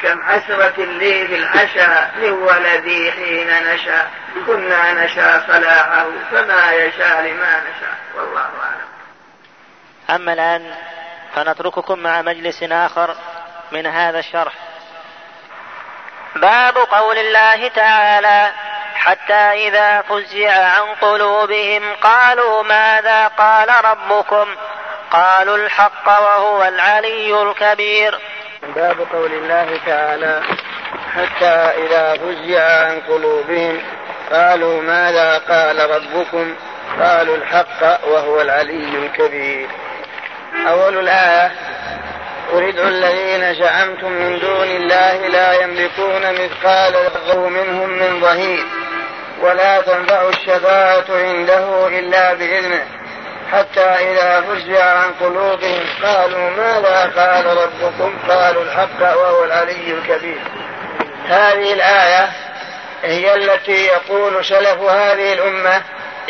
كم 0.03 0.23
حسرة 0.23 0.85
لي 0.85 1.27
في 1.27 1.35
العشاء 1.35 2.11
لولدي 2.21 3.11
حين 3.11 3.47
نشا 3.73 4.07
كنا 4.47 5.05
نشا 5.05 5.43
صلاحه 5.47 6.05
فما 6.31 6.71
يشاء 6.71 7.21
لما 7.21 7.61
نشاء 7.61 7.95
والله 8.15 8.41
أعلم 8.61 8.95
أما 10.21 10.33
الآن 10.33 10.71
فنترككم 11.35 11.99
مع 11.99 12.21
مجلس 12.21 12.63
آخر 12.63 13.15
من 13.71 13.85
هذا 13.87 14.19
الشرح 14.19 14.53
باب 16.35 16.77
قول 16.77 17.17
الله 17.17 17.67
تعالى 17.67 18.51
حتى 18.95 19.33
إذا 19.67 20.01
فزع 20.01 20.65
عن 20.65 20.81
قلوبهم 21.01 21.93
قالوا 22.01 22.63
ماذا 22.63 23.27
قال 23.27 23.85
ربكم 23.85 24.55
قالوا 25.11 25.57
الحق 25.57 26.05
وهو 26.07 26.63
العلي 26.63 27.41
الكبير 27.43 28.19
باب 28.75 28.99
قول 29.13 29.33
الله 29.33 29.79
تعالى 29.85 30.41
حتى 31.15 31.55
إذا 31.85 32.13
فزع 32.17 32.81
عن 32.85 33.01
قلوبهم 33.01 33.81
قالوا 34.31 34.81
ماذا 34.81 35.37
قال 35.37 35.89
ربكم 35.89 36.55
قالوا 37.01 37.37
الحق 37.37 38.07
وهو 38.07 38.41
العلي 38.41 38.97
الكبير 39.05 39.69
أول 40.63 40.99
الآية 40.99 41.51
أريد 42.53 42.79
الذين 42.79 43.55
شعمتم 43.55 44.11
من 44.11 44.39
دون 44.39 44.67
الله 44.67 45.27
لا 45.27 45.53
يملكون 45.53 46.21
مثقال 46.31 46.93
ذره 47.27 47.47
منهم 47.49 47.89
من 47.89 48.21
ظهير 48.21 48.63
ولا 49.41 49.81
تنفع 49.81 50.29
الشفاعة 50.29 51.05
عنده 51.09 51.87
إلا 51.87 52.33
بإذنه 52.33 52.83
حتى 53.51 53.81
إذا 53.81 54.41
فزع 54.41 54.83
عن 54.83 55.11
قلوبهم 55.21 55.83
قالوا 56.03 56.49
ماذا 56.49 57.11
قال 57.17 57.45
ربكم 57.57 58.15
قالوا 58.29 58.63
الحق 58.63 58.99
وهو 59.01 59.43
العلي 59.43 59.93
الكبير 59.93 60.39
هذه 61.27 61.73
الآية 61.73 62.27
هي 63.03 63.33
التي 63.35 63.85
يقول 63.85 64.45
سلف 64.45 64.79
هذه 64.81 65.33
الأمة 65.33 65.81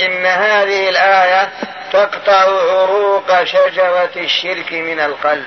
إن 0.02 0.26
هذه 0.26 0.90
الآية 0.90 1.50
تقطع 1.96 2.40
عروق 2.72 3.44
شجرة 3.44 4.10
الشرك 4.16 4.72
من 4.72 5.00
القلب 5.00 5.46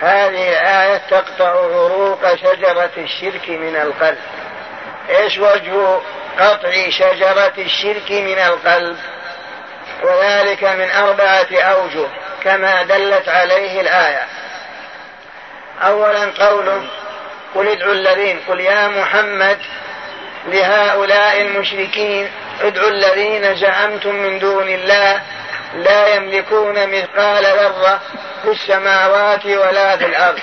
هذه 0.00 0.50
الآية 0.52 0.96
تقطع 1.10 1.48
عروق 1.48 2.34
شجرة 2.34 2.90
الشرك 2.96 3.48
من 3.48 3.76
القلب 3.76 4.18
إيش 5.10 5.38
وجه 5.38 5.98
قطع 6.38 6.70
شجرة 6.88 7.52
الشرك 7.58 8.10
من 8.10 8.38
القلب 8.38 8.96
وذلك 10.02 10.64
من 10.64 10.90
أربعة 10.90 11.46
أوجه 11.60 12.08
كما 12.44 12.82
دلت 12.82 13.28
عليه 13.28 13.80
الآية 13.80 14.22
أولا 15.82 16.32
قوله 16.46 16.84
قل 17.54 17.68
ادعوا 17.68 17.92
الذين 17.92 18.40
قل 18.48 18.60
يا 18.60 18.88
محمد 18.88 19.58
لهؤلاء 20.48 21.40
المشركين 21.40 22.30
ادعوا 22.62 22.88
الذين 22.88 23.54
زعمتم 23.56 24.14
من 24.14 24.38
دون 24.38 24.68
الله 24.68 25.20
لا 25.74 26.14
يملكون 26.14 26.74
مثقال 26.90 27.44
ذرة 27.44 28.00
في 28.42 28.50
السماوات 28.50 29.46
ولا 29.46 29.96
في 29.96 30.06
الأرض 30.06 30.40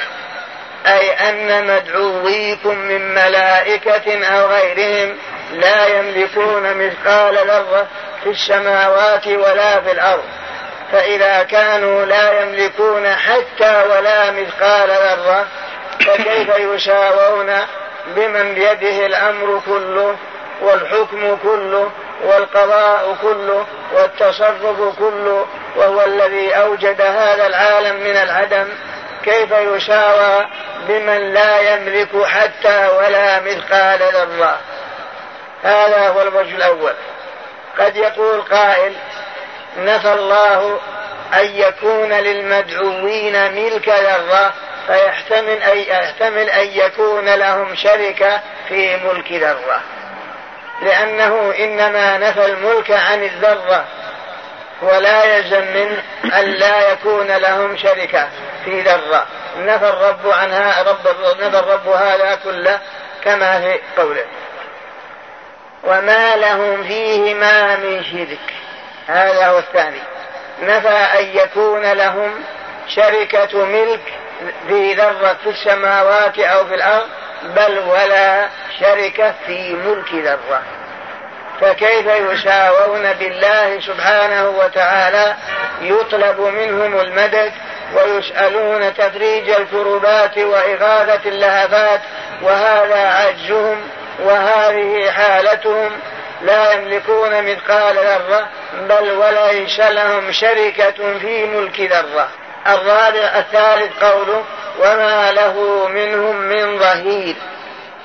أي 0.88 1.14
أن 1.30 1.68
مدعويكم 1.76 2.78
من 2.78 3.14
ملائكة 3.16 4.26
أو 4.26 4.48
غيرهم 4.48 5.18
لا 5.54 5.88
يملكون 5.88 6.78
مثقال 6.88 7.36
ذرة 7.38 7.88
في 8.24 8.30
السماوات 8.30 9.28
ولا 9.28 9.82
في 9.82 9.91
الأرض 9.91 10.24
فإذا 10.91 11.43
كانوا 11.43 12.06
لا 12.06 12.41
يملكون 12.41 13.08
حتى 13.16 13.84
ولا 13.91 14.32
مثقال 14.32 14.89
ذرة 14.89 15.45
فكيف 16.00 16.48
يساوون 16.58 17.50
بمن 18.16 18.53
بيده 18.53 19.05
الامر 19.05 19.62
كله 19.66 20.16
والحكم 20.62 21.38
كله 21.43 21.91
والقضاء 22.24 23.16
كله 23.22 23.66
والتصرف 23.93 24.97
كله 24.99 25.45
وهو 25.76 26.01
الذي 26.05 26.53
اوجد 26.53 27.01
هذا 27.01 27.47
العالم 27.47 27.95
من 27.95 28.16
العدم 28.18 28.68
كيف 29.24 29.51
يساوى 29.51 30.45
بمن 30.88 31.34
لا 31.34 31.60
يملك 31.76 32.24
حتى 32.24 32.88
ولا 32.97 33.39
مثقال 33.41 33.99
ذره 33.99 34.60
هذا 35.64 36.08
هو 36.10 36.22
الوجه 36.22 36.55
الاول 36.55 36.93
قد 37.80 37.95
يقول 37.95 38.41
قائل 38.41 38.93
نفى 39.78 40.14
الله 40.14 40.80
ان 41.34 41.45
يكون 41.45 42.14
للمدعوين 42.14 43.51
ملك 43.53 43.89
ذره 43.89 44.53
فيحتمل 44.88 45.49
أن 45.61 45.77
يحتمل 45.77 46.49
أن 46.49 46.67
يكون 46.67 47.25
لهم 47.35 47.75
شركة 47.75 48.41
في 48.67 48.97
ملك 48.97 49.31
ذرة 49.31 49.81
لأنه 50.81 51.53
إنما 51.59 52.17
نفى 52.17 52.45
الملك 52.45 52.91
عن 52.91 53.23
الذرة 53.23 53.85
ولا 54.81 55.23
يلزم 55.23 55.61
من 55.61 55.97
أن 56.33 56.45
لا 56.45 56.91
يكون 56.91 57.27
لهم 57.27 57.77
شركة 57.77 58.29
في 58.65 58.81
ذرة 58.81 59.25
نفى 59.57 59.89
الرب 59.89 60.31
عنها 60.31 60.83
رب 60.83 61.07
نفى 61.43 61.59
الرب 61.59 61.88
هذا 61.88 62.35
كله 62.43 62.79
كما 63.23 63.59
في 63.61 63.79
قوله 63.97 64.25
وما 65.83 66.35
لهم 66.35 66.83
فيهما 66.83 67.75
من 67.75 68.03
شرك 68.03 68.53
هذا 69.07 69.47
هو 69.47 69.57
الثاني 69.59 69.99
نفى 70.61 70.89
أن 71.19 71.25
يكون 71.38 71.91
لهم 71.91 72.43
شركة 72.88 73.65
ملك 73.65 74.01
ذي 74.67 74.93
ذرة 74.93 75.38
في 75.43 75.49
السماوات 75.49 76.39
أو 76.39 76.65
في 76.67 76.75
الأرض 76.75 77.07
بل 77.43 77.79
ولا 77.79 78.49
شركة 78.79 79.33
في 79.45 79.73
ملك 79.75 80.13
ذرة 80.13 80.61
فكيف 81.61 82.05
يساوون 82.31 83.13
بالله 83.13 83.79
سبحانه 83.79 84.49
وتعالى 84.49 85.35
يطلب 85.81 86.39
منهم 86.39 86.99
المدد 86.99 87.51
ويسألون 87.95 88.93
تدريج 88.93 89.49
الكربات 89.49 90.38
وإغاثة 90.38 91.29
اللهبات 91.29 92.01
وهذا 92.41 93.07
عجزهم 93.09 93.81
وهذه 94.23 95.11
حالتهم 95.11 95.91
لا 96.41 96.71
يملكون 96.73 97.43
مثقال 97.43 97.95
ذرة 97.97 98.47
بل 98.81 99.11
وليس 99.11 99.79
لهم 99.79 100.31
شركة 100.31 101.17
في 101.19 101.45
ملك 101.45 101.79
ذرة 101.81 102.27
الرابع 102.68 103.39
الثالث 103.39 104.03
قوله 104.03 104.43
وما 104.80 105.32
له 105.32 105.88
منهم 105.88 106.36
من 106.36 106.80
ظهير 106.80 107.36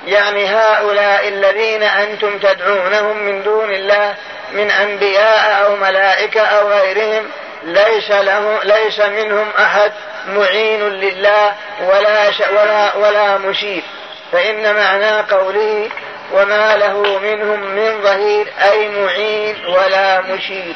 يعني 0.05 0.45
هؤلاء 0.55 1.27
الذين 1.27 1.83
أنتم 1.83 2.37
تدعونهم 2.39 3.17
من 3.17 3.43
دون 3.43 3.69
الله 3.73 4.13
من 4.51 4.71
أنبياء 4.71 5.65
أو 5.65 5.75
ملائكة 5.75 6.41
أو 6.41 6.67
غيرهم 6.69 7.29
ليس 7.63 8.11
له 8.11 8.59
ليس 8.63 8.99
منهم 8.99 9.47
أحد 9.59 9.91
معين 10.27 10.79
لله 10.89 11.53
ولا 11.81 12.29
ولا 12.55 12.95
ولا 12.97 13.37
مشير 13.37 13.83
فإن 14.31 14.75
معنى 14.75 15.19
قوله 15.21 15.89
وما 16.33 16.77
له 16.77 17.19
منهم 17.19 17.59
من 17.59 18.01
ظهير 18.01 18.47
أي 18.71 18.87
معين 18.89 19.65
ولا 19.65 20.21
مشير 20.21 20.73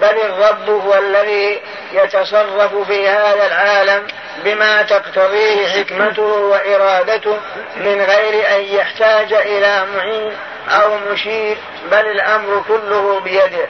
بل 0.00 0.20
الرب 0.20 0.70
هو 0.70 0.94
الذي 0.94 1.62
يتصرف 1.92 2.74
في 2.88 3.08
هذا 3.08 3.46
العالم 3.46 4.06
بما 4.44 4.82
تقتضيه 4.82 5.68
حكمته 5.68 6.22
وارادته 6.38 7.36
من 7.76 8.00
غير 8.02 8.56
ان 8.56 8.62
يحتاج 8.62 9.32
الى 9.32 9.84
معين 9.96 10.36
او 10.70 10.96
مشير 10.98 11.56
بل 11.90 11.98
الامر 12.06 12.64
كله 12.68 13.20
بيده 13.20 13.68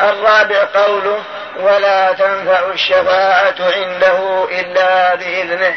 الرابع 0.00 0.64
قوله 0.64 1.22
ولا 1.60 2.12
تنفع 2.12 2.66
الشفاعه 2.74 3.54
عنده 3.60 4.44
الا 4.60 5.14
باذنه 5.14 5.74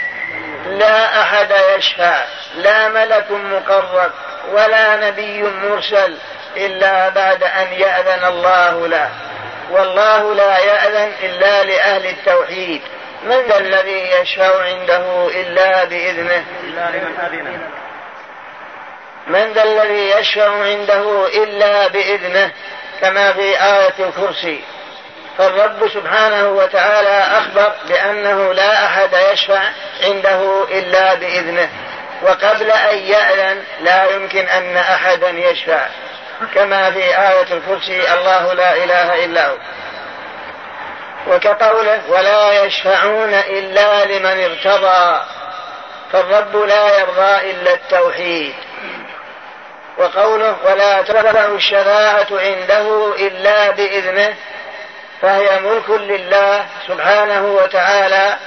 لا 0.68 1.22
احد 1.22 1.51
يشفع 1.78 2.16
لا 2.55 2.88
ملك 2.88 3.26
مقرب 3.32 4.12
ولا 4.53 4.95
نبي 5.09 5.43
مرسل 5.43 6.16
الا 6.57 7.09
بعد 7.09 7.43
ان 7.43 7.68
ياذن 7.74 8.26
الله 8.28 8.88
له 8.88 9.09
والله 9.70 10.36
لا 10.36 10.57
يأذن 10.57 11.12
إلا 11.24 11.64
لأهل 11.64 12.05
التوحيد 12.05 12.82
من 13.24 13.41
ذا 13.49 13.57
الذي 13.57 14.12
يشفع 14.12 14.64
عنده 14.64 15.28
إلا 15.28 15.84
بإذنه 15.86 16.43
إلا 16.64 16.89
لمن 16.89 17.18
أذن 17.32 17.62
من 19.28 19.53
ذا 19.53 19.64
الذي 19.64 20.09
يشفع 20.20 20.49
عنده 20.64 21.28
إلا 21.43 21.88
بإذنه 21.88 22.51
كما 23.01 23.34
في 23.34 23.64
آية 23.64 23.93
الكرسي 23.99 24.59
فالرب 25.38 25.88
سبحانه 25.88 26.49
وتعالى 26.49 27.09
أخبر 27.38 27.72
بأنه 27.88 28.53
لا 28.53 28.86
أحد 28.86 29.09
يشفع 29.34 29.59
عنده 30.03 30.64
إلا 30.64 31.14
بإذنه 31.14 31.70
وقبل 32.24 32.72
أن 32.72 32.97
يأذن 32.97 33.64
لا 33.82 34.05
يمكن 34.16 34.45
أن 34.47 34.78
أحدا 34.78 35.30
يشفع 35.30 35.88
كما 36.45 36.91
في 36.91 37.03
آية 37.03 37.53
الكرسي 37.53 38.13
الله 38.13 38.53
لا 38.53 38.75
إله 38.83 39.25
إلا 39.25 39.47
هو 39.47 39.57
وكقوله 41.27 42.01
ولا 42.09 42.63
يشفعون 42.63 43.33
إلا 43.33 44.05
لمن 44.05 44.43
ارتضى 44.43 45.21
فالرب 46.11 46.55
لا 46.65 46.99
يرضى 46.99 47.51
إلا 47.51 47.73
التوحيد 47.73 48.55
وقوله 49.97 50.55
ولا 50.65 51.01
ترفع 51.01 51.45
الشفاعة 51.45 52.27
عنده 52.31 53.15
إلا 53.15 53.69
بإذنه 53.71 54.35
فهي 55.21 55.59
ملك 55.59 55.89
لله 55.89 56.65
سبحانه 56.87 57.45
وتعالى 57.45 58.37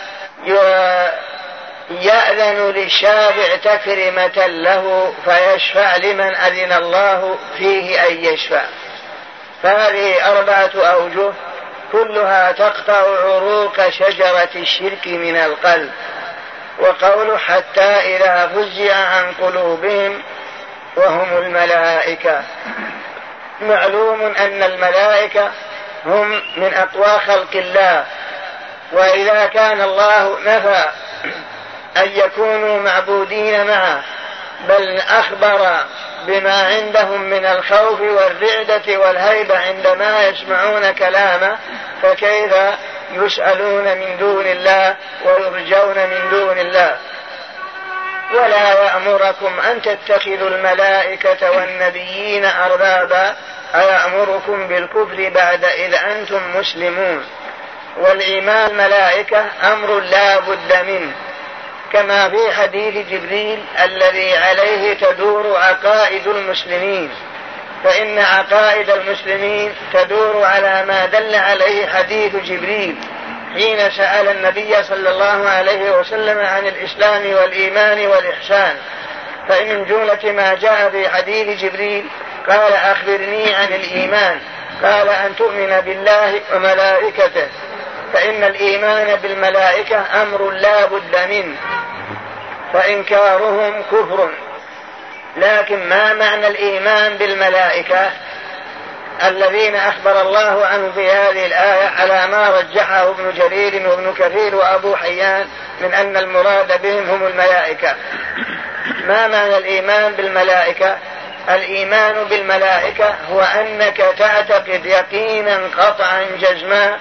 يأذن 1.91 2.71
للشافع 2.71 3.57
تكرمة 3.57 4.47
له 4.47 5.15
فيشفع 5.25 5.97
لمن 5.97 6.35
أذن 6.37 6.73
الله 6.73 7.39
فيه 7.59 8.07
أن 8.09 8.25
يشفع 8.25 8.63
فهذه 9.63 10.39
أربعة 10.39 10.71
أوجه 10.77 11.33
كلها 11.93 12.53
تقطع 12.53 13.03
عروق 13.25 13.89
شجرة 13.91 14.49
الشرك 14.57 15.07
من 15.07 15.37
القلب 15.37 15.91
وقول 16.81 17.39
حتى 17.41 17.83
إذا 18.17 18.47
فزع 18.55 18.97
عن 18.97 19.33
قلوبهم 19.43 20.23
وهم 20.97 21.37
الملائكة 21.37 22.43
معلوم 23.63 24.23
أن 24.23 24.63
الملائكة 24.63 25.51
هم 26.07 26.41
من 26.57 26.75
أقوى 26.75 27.21
خلق 27.27 27.55
الله 27.55 28.05
وإذا 28.93 29.47
كان 29.47 29.81
الله 29.83 30.39
نفى 30.45 30.85
أن 31.97 32.09
يكونوا 32.15 32.81
معبودين 32.81 33.67
معه 33.67 34.01
بل 34.69 34.99
أخبر 35.01 35.77
بما 36.27 36.63
عندهم 36.65 37.21
من 37.23 37.47
الخوف 37.47 38.01
والرعدة 38.01 38.99
والهيبة 38.99 39.59
عندما 39.59 40.23
يسمعون 40.29 40.91
كلامه 40.93 41.57
فكيف 42.03 42.53
يسألون 43.13 43.85
من 43.85 44.17
دون 44.19 44.47
الله 44.47 44.97
ويرجون 45.25 45.97
من 46.07 46.29
دون 46.31 46.59
الله 46.59 46.97
ولا 48.35 48.73
يأمركم 48.85 49.61
أن 49.71 49.83
تتخذوا 49.83 50.49
الملائكة 50.49 51.51
والنبيين 51.51 52.45
أربابا 52.45 53.37
أيأمركم 53.75 54.69
بالكفر 54.69 55.31
بعد 55.35 55.65
إذ 55.65 55.95
أنتم 55.95 56.41
مسلمون 56.57 57.25
والإيمان 57.97 58.75
ملائكة 58.77 59.45
أمر 59.63 60.01
لا 60.01 60.39
بد 60.41 60.73
منه 60.87 61.13
كما 61.95 62.29
في 62.29 62.53
حديث 62.53 63.07
جبريل 63.07 63.61
الذي 63.85 64.37
عليه 64.37 64.95
تدور 64.95 65.57
عقائد 65.57 66.27
المسلمين 66.27 67.11
فإن 67.85 68.19
عقائد 68.19 68.91
المسلمين 68.91 69.73
تدور 69.93 70.45
على 70.45 70.85
ما 70.89 71.07
دل 71.07 71.35
عليه 71.35 71.87
حديث 71.87 72.37
جبريل 72.37 72.97
حين 73.55 73.79
سأل 73.91 74.29
النبي 74.29 74.83
صلى 74.83 75.11
الله 75.11 75.49
عليه 75.49 75.91
وسلم 75.91 76.39
عن 76.39 76.67
الإسلام 76.67 77.21
والإيمان 77.35 78.07
والإحسان 78.07 78.77
فمن 79.49 79.85
جملة 79.85 80.33
ما 80.33 80.55
جاء 80.55 80.91
في 80.91 81.09
حديث 81.09 81.63
جبريل 81.63 82.05
قال 82.49 82.73
أخبرني 82.73 83.55
عن 83.55 83.69
الإيمان 83.69 84.41
قال 84.83 85.09
أن 85.09 85.37
تؤمن 85.37 85.81
بالله 85.81 86.41
وملائكته 86.55 87.49
فإن 88.15 88.45
الإيمان 88.45 89.17
بالملائكة 89.19 90.23
أمر 90.23 90.51
لا 90.51 90.87
بد 90.87 91.17
منه 91.31 91.57
فإنكارهم 92.73 93.83
كفر 93.83 94.31
لكن 95.37 95.89
ما 95.89 96.15
معنى 96.15 96.47
الإيمان 96.47 97.17
بالملائكة 97.17 98.11
الذين 99.23 99.75
أخبر 99.77 100.21
الله 100.21 100.67
عنه 100.67 100.93
في 100.93 101.11
هذه 101.11 101.47
الآية 101.47 101.89
على 101.89 102.27
ما 102.33 102.51
رجحه 102.59 103.09
ابن 103.11 103.33
جرير 103.39 103.89
وابن 103.89 104.15
كثير 104.19 104.55
وأبو 104.55 104.97
حيان 104.97 105.47
من 105.81 105.95
أن 105.95 106.17
المراد 106.17 106.83
بهم 106.83 107.11
هم 107.11 107.27
الملائكة 107.27 107.97
ما 109.07 109.29
معنى 109.29 109.57
الإيمان 109.59 110.13
بالملائكة 110.13 110.99
الإيمان 111.51 112.15
بالملائكة 112.31 113.15
هو 113.33 113.41
أنك 113.41 113.97
تعتقد 114.19 114.87
يقينا 114.87 115.61
قطعا 115.79 116.21
جزما 116.41 116.97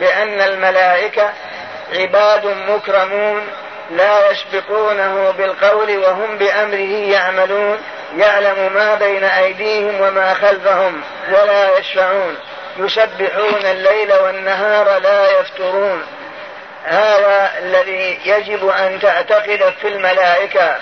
بأن 0.00 0.40
الملائكة 0.40 1.30
عباد 1.94 2.46
مكرمون 2.46 3.48
لا 3.90 4.30
يسبقونه 4.30 5.30
بالقول 5.30 5.98
وهم 5.98 6.38
بأمره 6.38 7.10
يعملون 7.12 7.78
يعلم 8.16 8.72
ما 8.74 8.94
بين 8.94 9.24
أيديهم 9.24 10.00
وما 10.00 10.34
خلفهم 10.34 11.00
ولا 11.28 11.78
يشفعون 11.78 12.36
يسبحون 12.76 13.64
الليل 13.66 14.12
والنهار 14.12 14.98
لا 14.98 15.30
يفترون 15.40 16.06
هذا 16.84 17.52
الذي 17.58 18.18
يجب 18.24 18.68
أن 18.68 19.00
تعتقد 19.00 19.74
في 19.82 19.88
الملائكة 19.88 20.76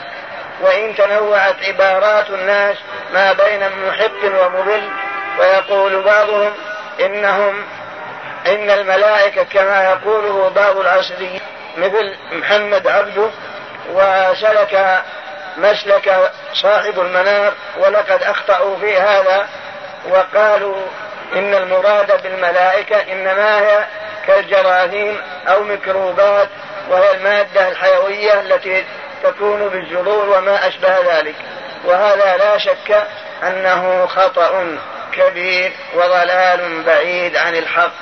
وإن 0.62 0.94
تنوعت 0.96 1.54
عبارات 1.68 2.30
الناس 2.30 2.76
ما 3.12 3.32
بين 3.32 3.60
محق 3.86 4.24
ومضل 4.44 4.88
ويقول 5.38 6.02
بعضهم 6.02 6.52
إنهم 7.00 7.62
إن 8.47 8.70
الملائكة 8.70 9.42
كما 9.42 9.84
يقوله 9.90 10.49
بعض 10.49 10.76
العصريين 10.78 11.40
مثل 11.76 12.16
محمد 12.32 12.86
عبده 12.86 13.30
وسلك 13.92 15.03
مسلك 15.57 16.30
صاحب 16.53 17.01
المنار 17.01 17.53
ولقد 17.78 18.22
أخطأوا 18.22 18.76
في 18.76 18.97
هذا 18.97 19.49
وقالوا 20.11 20.76
إن 21.34 21.55
المراد 21.55 22.22
بالملائكة 22.22 23.12
إنما 23.12 23.61
هي 23.61 23.84
كالجراثيم 24.26 25.20
أو 25.49 25.62
ميكروبات 25.62 26.49
وهي 26.90 27.11
المادة 27.12 27.68
الحيوية 27.68 28.40
التي 28.40 28.84
تكون 29.22 29.68
بالجذور 29.68 30.38
وما 30.38 30.68
أشبه 30.68 31.16
ذلك 31.18 31.34
وهذا 31.84 32.36
لا 32.36 32.59
شك 32.59 33.05
أنه 33.42 34.07
خطأ 34.07 34.78
كبير 35.12 35.72
وضلال 35.97 36.82
بعيد 36.82 37.36
عن 37.36 37.57
الحق 37.57 37.92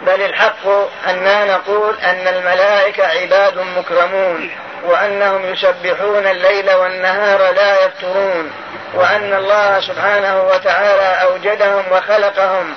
بل 0.00 0.22
الحق 0.22 0.66
أننا 1.08 1.44
نقول 1.44 1.98
أن 2.00 2.28
الملائكة 2.28 3.06
عباد 3.06 3.58
مكرمون 3.58 4.50
وأنهم 4.84 5.44
يسبحون 5.52 6.26
الليل 6.26 6.70
والنهار 6.70 7.52
لا 7.54 7.84
يفترون 7.84 8.52
وأن 8.94 9.34
الله 9.34 9.80
سبحانه 9.80 10.42
وتعالى 10.42 11.22
أوجدهم 11.22 11.82
وخلقهم 11.92 12.74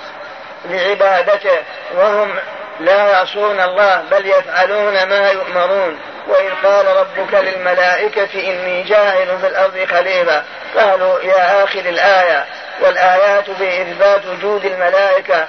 لعبادته 0.66 1.58
وهم 1.96 2.36
لا 2.80 3.08
يعصون 3.10 3.60
الله 3.62 4.04
بل 4.12 4.26
يفعلون 4.28 5.04
ما 5.04 5.32
يؤمرون 5.32 6.00
وإذ 6.28 6.50
قال 6.64 6.86
ربك 6.98 7.34
للملائكة 7.34 8.34
إني 8.52 8.84
جاهل 8.84 9.40
في 9.42 9.48
الأرض 9.48 9.88
خليفة 9.92 10.44
قالوا 10.78 11.20
يا 11.22 11.64
آخر 11.64 11.80
الآية 11.80 12.46
والآيات 12.82 13.50
بإثبات 13.50 14.22
وجود 14.26 14.66
الملائكة 14.66 15.48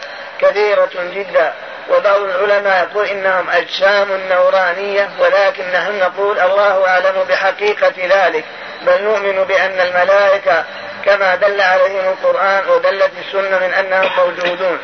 كثيرة 0.51 0.91
جدا 0.97 1.53
وبعض 1.91 2.21
العلماء 2.21 2.83
يقول 2.85 3.07
إنهم 3.07 3.51
أجسام 3.51 4.09
نورانية 4.33 5.09
ولكن 5.21 5.65
نحن 5.75 5.99
نقول 5.99 6.39
الله 6.41 6.89
أعلم 6.89 7.25
بحقيقة 7.29 7.93
ذلك 8.09 8.45
بل 8.87 9.03
نؤمن 9.03 9.45
بأن 9.45 9.81
الملائكة 9.81 10.65
كما 11.05 11.35
دل 11.35 11.61
عليهم 11.61 12.05
القرآن 12.11 12.69
ودلت 12.69 13.11
السنة 13.29 13.59
من 13.59 13.75
أنهم 13.75 14.11
موجودون 14.19 14.79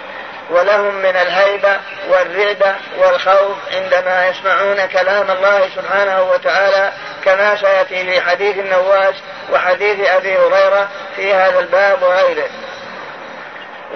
ولهم 0.50 0.94
من 0.94 1.16
الهيبة 1.16 1.76
والرعبة 2.08 2.74
والخوف 2.98 3.56
عندما 3.76 4.26
يسمعون 4.28 4.86
كلام 4.86 5.30
الله 5.30 5.68
سبحانه 5.76 6.22
وتعالى 6.32 6.92
كما 7.24 7.56
سيأتي 7.56 8.04
في 8.04 8.20
حديث 8.20 8.56
النواس 8.58 9.14
وحديث 9.52 10.08
أبي 10.08 10.36
هريرة 10.38 10.88
في 11.16 11.34
هذا 11.34 11.58
الباب 11.58 12.02
وغيره 12.02 12.46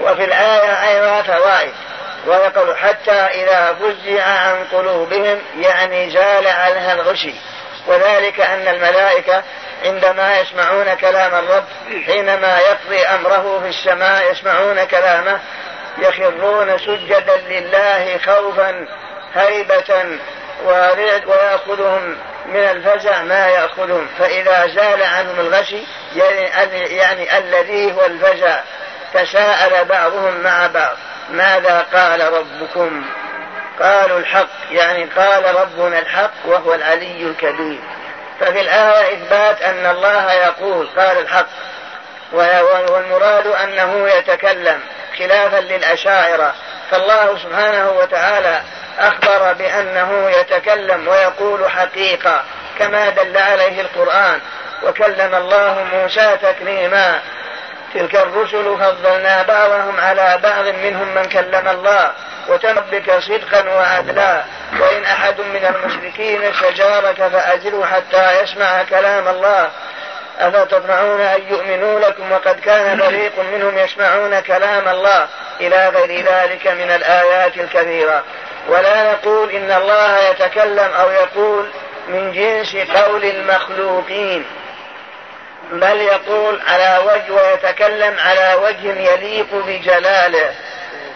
وفي 0.01 0.25
الآية 0.25 0.89
أيضا 0.91 1.23
فوائد 1.23 1.73
ويقول 2.27 2.77
حتى 2.77 3.13
إذا 3.13 3.75
فزع 3.75 4.25
عن 4.25 4.65
قلوبهم 4.73 5.39
يعني 5.61 6.11
زال 6.11 6.47
عنها 6.47 6.93
الغشي 6.95 7.35
وذلك 7.87 8.41
أن 8.41 8.69
الملائكة 8.69 9.43
عندما 9.85 10.41
يسمعون 10.41 10.95
كلام 10.95 11.35
الرب 11.35 11.65
حينما 12.07 12.59
يقضي 12.59 13.05
أمره 13.07 13.61
في 13.63 13.69
السماء 13.69 14.33
يسمعون 14.33 14.85
كلامه 14.85 15.41
يخرون 15.99 16.79
سجدا 16.79 17.37
لله 17.49 18.19
خوفا 18.25 18.87
هيبة 19.35 20.17
ويأخذهم 21.29 22.19
من 22.47 22.57
الفزع 22.71 23.23
ما 23.23 23.49
يأخذهم 23.49 24.09
فإذا 24.19 24.67
زال 24.75 25.03
عنهم 25.03 25.41
الغشي 25.41 25.83
يعني, 26.17 26.79
يعني 26.95 27.39
الذي 27.39 27.93
هو 27.93 28.07
الفزع 28.07 28.61
تساءل 29.15 29.85
بعضهم 29.85 30.41
مع 30.41 30.67
بعض 30.67 30.97
ماذا 31.31 31.87
قال 31.95 32.33
ربكم 32.33 33.05
قالوا 33.81 34.19
الحق 34.19 34.49
يعني 34.71 35.05
قال 35.05 35.55
ربنا 35.57 35.99
الحق 35.99 36.31
وهو 36.47 36.75
العلي 36.75 37.23
الكبير 37.23 37.79
ففي 38.41 38.61
الآية 38.61 39.15
إثبات 39.17 39.63
أن 39.63 39.91
الله 39.91 40.33
يقول 40.33 40.87
قال 40.87 41.19
الحق 41.19 41.47
والمراد 42.33 43.47
أنه 43.47 44.09
يتكلم 44.19 44.81
خلافا 45.19 45.57
للأشاعرة 45.61 46.55
فالله 46.91 47.39
سبحانه 47.43 47.91
وتعالى 47.91 48.63
أخبر 48.99 49.53
بأنه 49.53 50.31
يتكلم 50.41 51.09
ويقول 51.09 51.71
حقيقة 51.71 52.45
كما 52.79 53.09
دل 53.11 53.39
عليه 53.39 53.81
القرآن 53.81 54.41
وكلم 54.83 55.35
الله 55.35 55.85
موسى 55.93 56.37
تكليما 56.43 57.21
تلك 57.95 58.17
الرسل 58.17 58.77
فضلنا 58.79 59.43
بعضهم 59.43 60.01
على 60.01 60.39
بعض 60.43 60.65
منهم 60.67 61.15
من 61.15 61.25
كلم 61.25 61.69
الله 61.69 62.13
وتم 62.49 62.77
صدقا 63.21 63.69
وعدلا 63.75 64.45
وإن 64.81 65.05
أحد 65.05 65.41
من 65.41 65.75
المشركين 65.75 66.43
استجارك 66.43 67.17
فأجره 67.17 67.85
حتى 67.85 68.43
يسمع 68.43 68.83
كلام 68.83 69.29
الله 69.29 69.69
ألا 70.41 70.65
تطمعون 70.65 71.21
أن 71.21 71.41
يؤمنوا 71.49 72.01
لكم 72.01 72.33
وقد 72.33 72.61
كان 72.61 73.01
فريق 73.01 73.33
منهم 73.53 73.79
يسمعون 73.79 74.41
كلام 74.41 74.89
الله 74.89 75.27
إلى 75.61 75.89
غير 75.89 76.25
ذلك 76.25 76.67
من 76.67 76.91
الآيات 76.91 77.57
الكثيرة 77.57 78.23
ولا 78.69 79.13
نقول 79.13 79.51
إن 79.51 79.71
الله 79.73 80.17
يتكلم 80.29 80.91
أو 81.01 81.11
يقول 81.11 81.71
من 82.09 82.33
جنس 82.33 82.77
قول 82.77 83.25
المخلوقين 83.25 84.45
بل 85.73 86.01
يقول 86.01 86.61
على 86.69 86.99
وجه 87.05 87.33
ويتكلم 87.43 88.17
على 88.19 88.55
وجه 88.55 89.01
يليق 89.13 89.47
بجلاله 89.67 90.51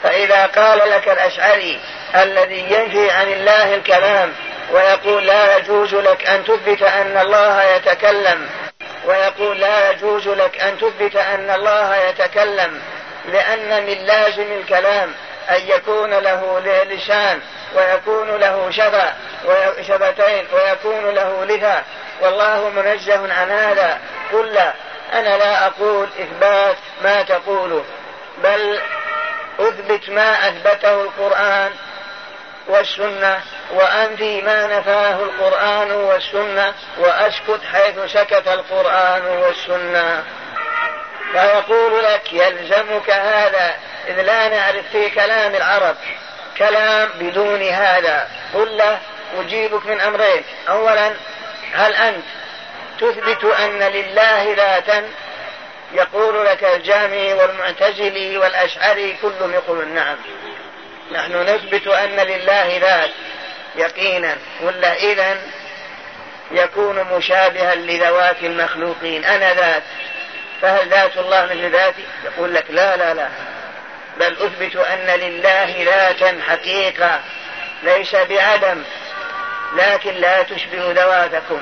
فإذا 0.03 0.47
قال 0.47 0.79
لك 0.91 1.09
الأشعري 1.09 1.81
الذي 2.17 2.61
ينفي 2.61 3.11
عن 3.11 3.27
الله 3.33 3.75
الكلام 3.75 4.33
ويقول 4.73 5.27
لا 5.27 5.57
يجوز 5.57 5.95
لك 5.95 6.27
أن 6.27 6.45
تثبت 6.45 6.83
أن 6.83 7.19
الله 7.27 7.65
يتكلم 7.77 8.49
ويقول 9.07 9.61
لا 9.61 9.91
يجوز 9.91 10.29
لك 10.29 10.61
أن 10.61 10.79
تثبت 10.79 11.17
أن 11.17 11.51
الله 11.51 11.97
يتكلم 11.97 12.81
لأن 13.33 13.87
من 13.87 13.99
لازم 14.07 14.53
الكلام 14.61 15.13
أن 15.51 15.69
يكون 15.69 16.11
له 16.15 16.61
لسان 16.85 17.41
ويكون 17.75 18.37
له 18.41 18.71
شفة 18.71 19.13
شفتين 19.83 20.47
ويكون 20.53 21.11
له 21.15 21.45
لثة 21.45 21.83
والله 22.21 22.69
منزه 22.69 23.35
عن 23.35 23.51
هذا 23.51 23.99
قل 24.33 24.47
لا 24.53 24.73
أنا 25.13 25.37
لا 25.39 25.67
أقول 25.67 26.09
إثبات 26.21 26.77
ما 27.03 27.23
تقوله 27.23 27.85
بل 28.43 28.81
أثبت 29.61 30.09
ما 30.11 30.49
أثبته 30.49 31.03
القرآن 31.03 31.71
والسنة 32.69 33.41
وأنفي 33.75 34.43
ما 34.43 34.79
نفاه 34.79 35.11
القرآن 35.23 35.93
والسنة 35.93 36.75
وأسكت 36.99 37.61
حيث 37.73 38.13
سكت 38.13 38.49
القرآن 38.49 39.25
والسنة 39.27 40.25
فيقول 41.33 42.05
لك 42.05 42.33
يلزمك 42.33 43.11
هذا 43.11 43.75
إذ 44.09 44.21
لا 44.23 44.49
نعرف 44.49 44.85
في 44.93 45.11
كلام 45.11 45.55
العرب 45.55 45.97
كلام 46.59 47.09
بدون 47.21 47.63
هذا 47.63 48.29
قل 48.55 48.77
له 48.77 48.99
أجيبك 49.41 49.87
من 49.87 50.01
أمرين 50.01 50.43
أولا 50.69 51.13
هل 51.73 51.95
أنت 51.95 52.25
تثبت 53.01 53.45
أن 53.45 53.79
لله 53.79 54.53
ذاتا 54.57 55.05
يقول 55.93 56.47
لك 56.47 56.65
الجامي 56.65 57.33
والمعتزلي 57.33 58.39
والأشعري 58.39 59.17
كلهم 59.23 59.53
يقولون 59.53 59.89
نعم 59.95 60.17
نحن 61.13 61.33
نثبت 61.43 61.87
أن 61.87 62.17
لله 62.17 62.79
ذات 62.81 63.11
يقينا 63.77 64.37
ولا 64.61 64.95
إذا 64.95 65.37
يكون 66.53 67.05
مشابها 67.17 67.75
لذوات 67.75 68.43
المخلوقين 68.43 69.25
أنا 69.25 69.55
ذات 69.55 69.83
فهل 70.63 70.89
ذات 70.89 71.17
الله 71.17 71.45
مثل 71.45 71.71
ذاتي؟ 71.73 72.05
يقول 72.25 72.55
لك 72.55 72.65
لا 72.71 72.97
لا 72.97 73.15
لا 73.15 73.29
بل 74.19 74.37
أثبت 74.37 74.77
أن 74.77 75.21
لله 75.21 75.85
ذاتا 75.85 76.41
حقيقة 76.49 77.21
ليس 77.83 78.17
بعدم 78.17 78.83
لكن 79.77 80.15
لا 80.15 80.43
تشبه 80.43 80.93
ذواتكم 80.93 81.61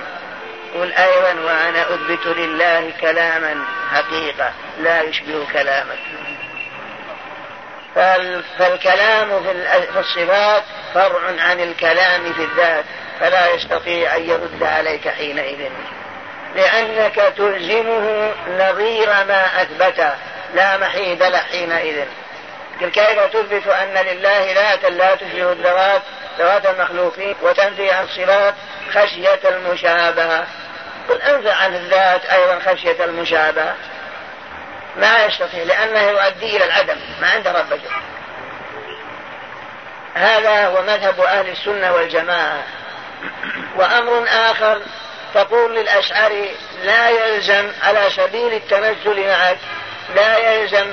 قل 0.75 0.93
أيضا 0.93 1.41
وأنا 1.41 1.83
أثبت 1.95 2.27
لله 2.27 2.93
كلاما 3.01 3.65
حقيقة 3.93 4.53
لا 4.81 5.03
يشبه 5.03 5.45
كلامك 5.53 5.99
فالكلام 8.59 9.43
في 9.93 10.01
الصفات 10.01 10.65
فرع 10.95 11.21
عن 11.39 11.61
الكلام 11.61 12.33
في 12.33 12.43
الذات 12.45 12.85
فلا 13.21 13.49
يستطيع 13.55 14.17
أن 14.17 14.29
يرد 14.31 14.63
عليك 14.63 15.09
حينئذ 15.09 15.69
لأنك 16.57 17.33
تلزمه 17.37 18.33
نظير 18.49 19.09
ما 19.09 19.63
أثبته 19.63 20.11
لا 20.55 20.77
محيد 20.77 21.23
له 21.23 21.39
حينئذ 21.39 22.05
تلك 22.81 22.99
أيضا 22.99 23.27
تثبت 23.27 23.67
أن 23.67 23.95
لله 24.07 24.53
ذاتا 24.55 24.87
لا 24.87 25.15
تشبه 25.15 25.53
الذوات 25.53 26.03
ذوات 26.39 26.67
المخلوقين 26.67 27.35
وتنفي 27.43 27.91
عن 27.91 28.05
الصفات 28.05 28.55
خشية 28.91 29.41
المشابهة 29.49 30.47
قل 31.09 31.23
أنفع 31.23 31.55
عن 31.55 31.75
الذات 31.75 32.25
أيضا 32.27 32.59
خشية 32.71 33.05
المشابهة 33.05 33.75
ما 34.97 35.25
يستطيع 35.25 35.63
لأنه 35.63 36.01
يؤدي 36.11 36.57
إلى 36.57 36.65
العدم 36.65 36.97
ما 37.21 37.31
عند 37.31 37.49
ربك 37.49 37.81
هذا 40.15 40.67
هو 40.67 40.83
مذهب 40.83 41.21
أهل 41.21 41.49
السنة 41.49 41.93
والجماعة 41.93 42.63
وأمر 43.77 44.25
آخر 44.29 44.81
تقول 45.35 45.75
للأشعري 45.77 46.51
لا 46.85 47.09
يلزم 47.11 47.73
على 47.83 48.11
سبيل 48.17 48.53
التنزل 48.55 49.27
معك 49.31 49.57
لا 50.17 50.39
يلزم 50.53 50.93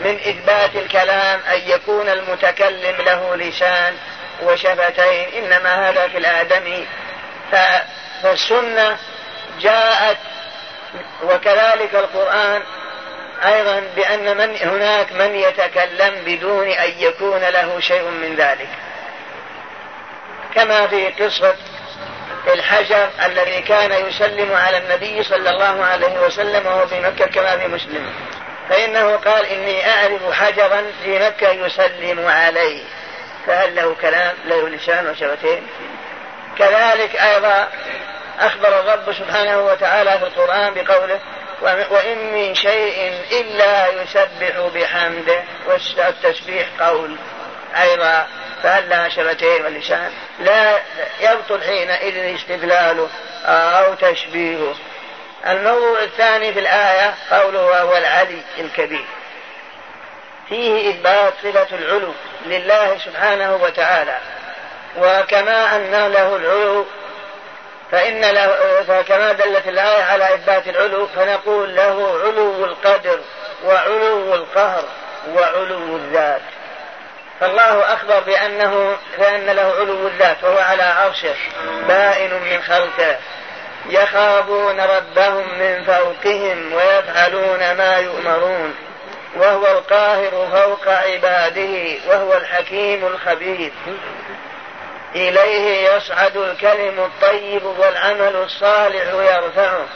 من 0.00 0.16
إثبات 0.18 0.76
الكلام 0.76 1.40
أن 1.40 1.60
يكون 1.66 2.08
المتكلم 2.08 2.96
له 3.06 3.36
لسان 3.36 3.94
وشفتين 4.42 5.28
إنما 5.44 5.88
هذا 5.90 6.08
في 6.08 6.18
الآدمي 6.18 6.86
فالسنة 8.22 8.96
جاءت 9.60 10.16
وكذلك 11.22 11.94
القرآن 11.94 12.62
أيضا 13.44 13.82
بأن 13.96 14.36
من 14.36 14.56
هناك 14.56 15.12
من 15.12 15.34
يتكلم 15.34 16.14
بدون 16.26 16.68
أن 16.68 16.90
يكون 16.98 17.38
له 17.40 17.80
شيء 17.80 18.02
من 18.04 18.34
ذلك 18.36 18.68
كما 20.54 20.86
في 20.86 21.06
قصة 21.08 21.54
الحجر 22.52 23.08
الذي 23.26 23.62
كان 23.62 23.92
يسلم 24.06 24.54
على 24.54 24.78
النبي 24.78 25.22
صلى 25.22 25.50
الله 25.50 25.84
عليه 25.84 26.20
وسلم 26.20 26.66
وهو 26.66 26.86
في 26.86 27.00
مكة 27.00 27.26
كما 27.26 27.56
في 27.56 27.66
مسلم 27.68 28.12
فإنه 28.70 29.16
قال 29.16 29.46
إني 29.46 29.90
أعرف 29.90 30.32
حجرا 30.32 30.82
في 31.04 31.18
مكة 31.18 31.50
يسلم 31.50 32.26
عليه 32.26 32.82
فهل 33.46 33.76
له 33.76 33.96
كلام 34.02 34.32
له 34.44 34.68
لسان 34.68 35.06
وشفتين 35.10 35.66
كذلك 36.58 37.16
أيضا 37.16 37.68
أخبر 38.40 38.80
الرب 38.80 39.12
سبحانه 39.12 39.58
وتعالى 39.66 40.10
في 40.18 40.24
القرآن 40.24 40.74
بقوله 40.74 41.20
وإن 41.90 42.32
من 42.34 42.54
شيء 42.54 43.12
إلا 43.32 44.02
يسبح 44.02 44.68
بحمده 44.74 45.44
والتسبيح 45.68 46.66
قول 46.80 47.16
أيضا 47.80 48.26
فهل 48.62 48.88
لها 48.90 49.08
شفتين 49.08 49.64
ولسان 49.66 50.10
لا 50.40 50.76
يبطل 51.20 51.62
حينئذ 51.62 52.34
استدلاله 52.36 53.08
أو 53.46 53.94
تشبيهه 53.94 54.74
الموضوع 55.46 56.02
الثاني 56.02 56.52
في 56.52 56.58
الآية 56.60 57.14
قوله 57.30 57.64
وهو 57.66 57.96
العلي 57.96 58.42
الكبير 58.58 59.04
فيه 60.48 60.90
إثبات 60.90 61.32
صلة 61.42 61.66
العلو 61.72 62.12
لله 62.46 62.98
سبحانه 63.04 63.54
وتعالى 63.56 64.18
وكما 64.98 65.76
أن 65.76 65.90
له 66.12 66.36
العلو 66.36 66.86
فإن 67.92 68.20
له 68.20 68.56
فكما 68.88 69.32
دلت 69.32 69.68
الآية 69.68 70.02
على 70.04 70.34
إثبات 70.34 70.68
العلو 70.68 71.06
فنقول 71.06 71.74
له 71.76 72.20
علو 72.24 72.64
القدر 72.64 73.20
وعلو 73.64 74.34
القهر 74.34 74.84
وعلو 75.34 75.96
الذات 75.96 76.40
فالله 77.40 77.94
أخبر 77.94 78.20
بأنه 78.20 78.96
بأن 79.18 79.46
له 79.46 79.72
علو 79.78 80.06
الذات 80.08 80.44
وهو 80.44 80.58
على 80.58 80.82
عرشه 80.82 81.34
بائن 81.88 82.30
من 82.34 82.62
خلقه 82.62 83.18
يخافون 83.88 84.80
ربهم 84.80 85.58
من 85.58 85.84
فوقهم 85.84 86.72
ويفعلون 86.72 87.76
ما 87.76 87.96
يؤمرون 87.96 88.74
وهو 89.36 89.66
القاهر 89.66 90.48
فوق 90.52 90.88
عباده 90.88 91.94
وهو 92.08 92.34
الحكيم 92.36 93.06
الخبير 93.06 93.72
إليه 95.14 95.88
يصعد 95.94 96.36
الكلم 96.36 96.98
الطيب 97.00 97.64
والعمل 97.64 98.36
الصالح 98.36 99.06
يرفعه 99.06 99.86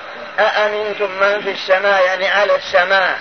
أأمنتم 0.41 1.11
من 1.21 1.41
في 1.41 1.51
السماء 1.51 2.05
يعني 2.05 2.29
على 2.29 2.55
السماء 2.57 3.19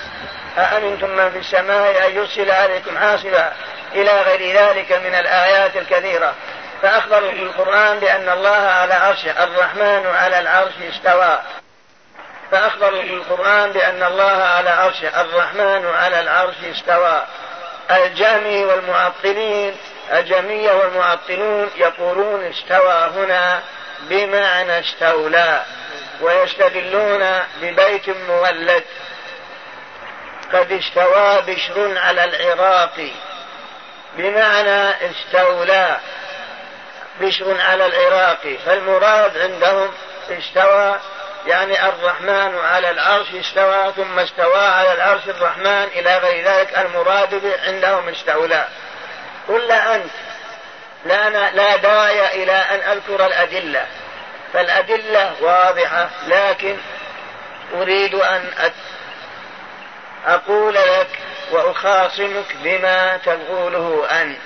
أأمنتم 0.57 1.09
من 1.09 1.29
في 1.31 1.37
السماء 1.37 2.07
أن 2.07 2.15
يرسل 2.15 2.51
عليكم 2.51 2.97
حاصبا 2.97 3.51
إلى 3.95 4.21
غير 4.21 4.57
ذلك 4.57 4.91
من 4.91 5.15
الآيات 5.15 5.77
الكثيرة 5.77 6.33
فأخبروا 6.83 7.31
في 7.31 7.39
القرآن 7.43 7.99
بأن 7.99 8.29
الله 8.29 8.49
على 8.55 8.93
عرشه 8.93 9.43
الرحمن 9.43 10.07
على 10.07 10.39
العرش 10.39 10.71
استوى 10.89 11.39
فأخبروا 12.51 13.01
في 13.01 13.13
القرآن 13.13 13.71
بأن 13.71 14.03
الله 14.03 14.43
على 14.43 14.69
عرشه 14.69 15.21
الرحمن 15.21 15.85
على 15.95 16.19
العرش 16.19 16.55
استوى 16.71 17.23
الجهمي 17.91 18.63
والمعطلين 18.65 19.75
الجميع 20.13 20.73
والمعطلون 20.73 21.69
يقولون 21.77 22.43
استوى 22.45 23.09
هنا 23.15 23.59
بمعنى 23.99 24.79
استولى 24.79 25.63
ويستدلون 26.21 27.27
ببيت 27.61 28.09
مولد 28.29 28.83
قد 30.53 30.71
استوى 30.71 31.41
بشر 31.55 31.97
على 31.99 32.23
العراق 32.23 33.07
بمعنى 34.17 34.91
استولى 35.11 35.97
بشر 37.21 37.61
على 37.61 37.85
العراق 37.85 38.57
فالمراد 38.65 39.37
عندهم 39.37 39.89
استوى 40.29 40.95
يعني 41.47 41.87
الرحمن 41.89 42.59
على 42.63 42.89
العرش 42.91 43.27
استوى 43.33 43.93
ثم 43.95 44.19
استوى 44.19 44.65
على 44.65 44.93
العرش 44.93 45.21
الرحمن 45.27 45.83
إلى 45.95 46.17
غير 46.17 46.45
ذلك 46.45 46.77
المراد 46.77 47.51
عندهم 47.67 48.09
استولى 48.09 48.67
قل 49.47 49.71
أنت 49.71 50.11
لا, 51.05 51.51
لا 51.51 51.75
داعي 51.77 52.43
إلى 52.43 52.51
أن 52.51 52.79
أذكر 52.91 53.25
الأدلة 53.25 53.85
فالأدلة 54.53 55.33
واضحة 55.41 56.09
لكن 56.27 56.77
أريد 57.81 58.15
أن 58.15 58.49
أقول 60.27 60.73
لك 60.75 61.19
وأخاصمك 61.51 62.55
بما 62.63 63.17
تقوله 63.25 64.07
أنت 64.21 64.37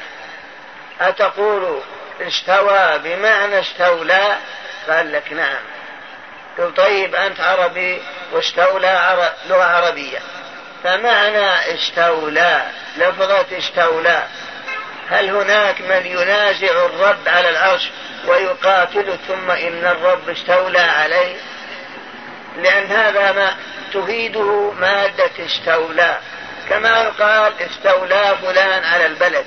أتقول 1.01 1.81
استوى 2.21 2.97
بمعنى 2.99 3.59
استولى 3.59 4.35
قال 4.89 5.11
لك 5.11 5.33
نعم 5.33 5.59
قل 6.57 6.73
طيب 6.73 7.15
أنت 7.15 7.39
عربي 7.39 8.01
واستولى 8.33 8.87
عرب 8.87 9.31
لغة 9.49 9.63
عربية 9.63 10.19
فمعنى 10.83 11.75
استولى 11.75 12.61
لفظة 12.97 13.57
استولى 13.57 14.23
هل 15.09 15.29
هناك 15.29 15.81
من 15.81 16.05
ينازع 16.05 16.85
الرب 16.85 17.27
على 17.27 17.49
العرش 17.49 17.89
ويقاتله 18.27 19.17
ثم 19.27 19.51
إن 19.51 19.85
الرب 19.85 20.29
استولى 20.29 20.79
عليه 20.79 21.35
لأن 22.57 22.85
هذا 22.85 23.31
ما 23.31 23.55
تفيده 23.93 24.71
مادة 24.71 25.31
استولى 25.45 26.17
كما 26.69 26.89
يقال 27.03 27.53
استولى 27.61 28.35
فلان 28.41 28.83
على 28.83 29.05
البلد 29.05 29.45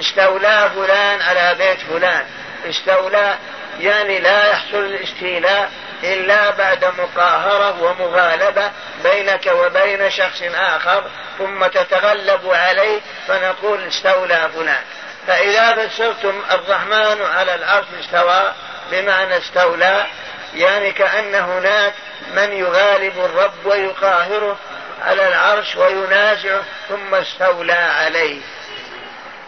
استولى 0.00 0.70
فلان 0.74 1.22
على 1.22 1.54
بيت 1.58 1.80
فلان 1.80 2.24
استولى 2.68 3.34
يعني 3.80 4.18
لا 4.18 4.50
يحصل 4.50 4.76
الاستيلاء 4.78 5.70
إلا 6.02 6.50
بعد 6.50 6.84
مقاهرة 6.84 7.82
ومغالبة 7.82 8.70
بينك 9.02 9.46
وبين 9.46 10.10
شخص 10.10 10.42
آخر 10.54 11.04
ثم 11.38 11.66
تتغلب 11.66 12.50
عليه 12.50 13.00
فنقول 13.28 13.82
استولى 13.88 14.48
فلان 14.54 14.82
فإذا 15.26 15.72
فسرتم 15.72 16.42
الرحمن 16.50 17.22
على 17.36 17.54
العرش 17.54 17.86
استوى 18.00 18.52
بمعنى 18.92 19.36
استولى 19.38 20.06
يعني 20.54 20.92
كأن 20.92 21.34
هناك 21.34 21.92
من 22.34 22.52
يغالب 22.52 23.18
الرب 23.18 23.66
ويقاهره 23.66 24.56
على 25.04 25.28
العرش 25.28 25.76
وينازعه 25.76 26.62
ثم 26.88 27.14
استولى 27.14 27.72
عليه 27.72 28.40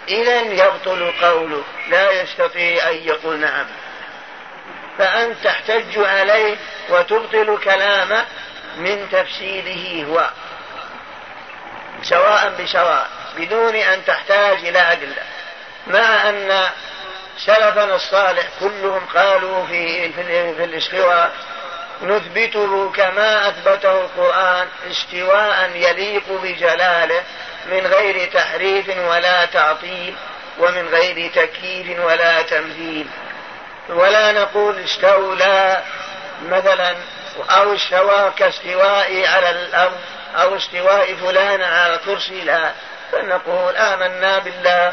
إذا 0.08 0.40
يبطل 0.40 1.12
قوله 1.22 1.62
لا 1.88 2.10
يستطيع 2.22 2.90
أن 2.90 2.96
يقول 2.96 3.40
نعم 3.40 3.66
فأنت 4.98 5.44
تحتج 5.44 5.98
عليه 5.98 6.56
وتبطل 6.90 7.58
كلامه 7.64 8.24
من 8.76 9.08
تفسيره 9.12 10.06
هو 10.06 10.30
سواء 12.02 12.52
بسواء 12.62 13.08
بدون 13.38 13.74
أن 13.74 14.04
تحتاج 14.04 14.56
إلى 14.58 14.78
أدلة 14.92 15.22
مع 15.86 16.28
أن 16.28 16.62
سلفنا 17.38 17.94
الصالح 17.96 18.48
كلهم 18.60 19.00
قالوا 19.14 19.66
في 19.66 20.12
في, 20.12 20.54
في 20.54 20.64
الاستواء 20.64 21.32
نثبته 22.02 22.90
كما 22.92 23.48
أثبته 23.48 24.00
القرآن 24.00 24.66
استواء 24.90 25.70
يليق 25.74 26.40
بجلاله 26.42 27.22
من 27.70 27.86
غير 27.86 28.30
تحريف 28.32 28.88
ولا 29.08 29.44
تعطيل 29.44 30.14
ومن 30.58 30.88
غير 30.94 31.30
تكييف 31.32 32.04
ولا 32.04 32.42
تمثيل 32.42 33.06
ولا 33.88 34.32
نقول 34.32 34.78
استولى 34.78 35.82
مثلا 36.48 36.94
أو 37.50 37.74
استوى 37.74 38.32
كاستوائي 38.36 39.26
على 39.26 39.50
الأرض 39.50 39.98
أو 40.36 40.56
استواء 40.56 41.14
فلان 41.14 41.62
على 41.62 41.94
الكرسي 41.94 42.40
لا 42.40 42.72
فنقول 43.12 43.76
آمنا 43.76 44.38
بالله 44.38 44.92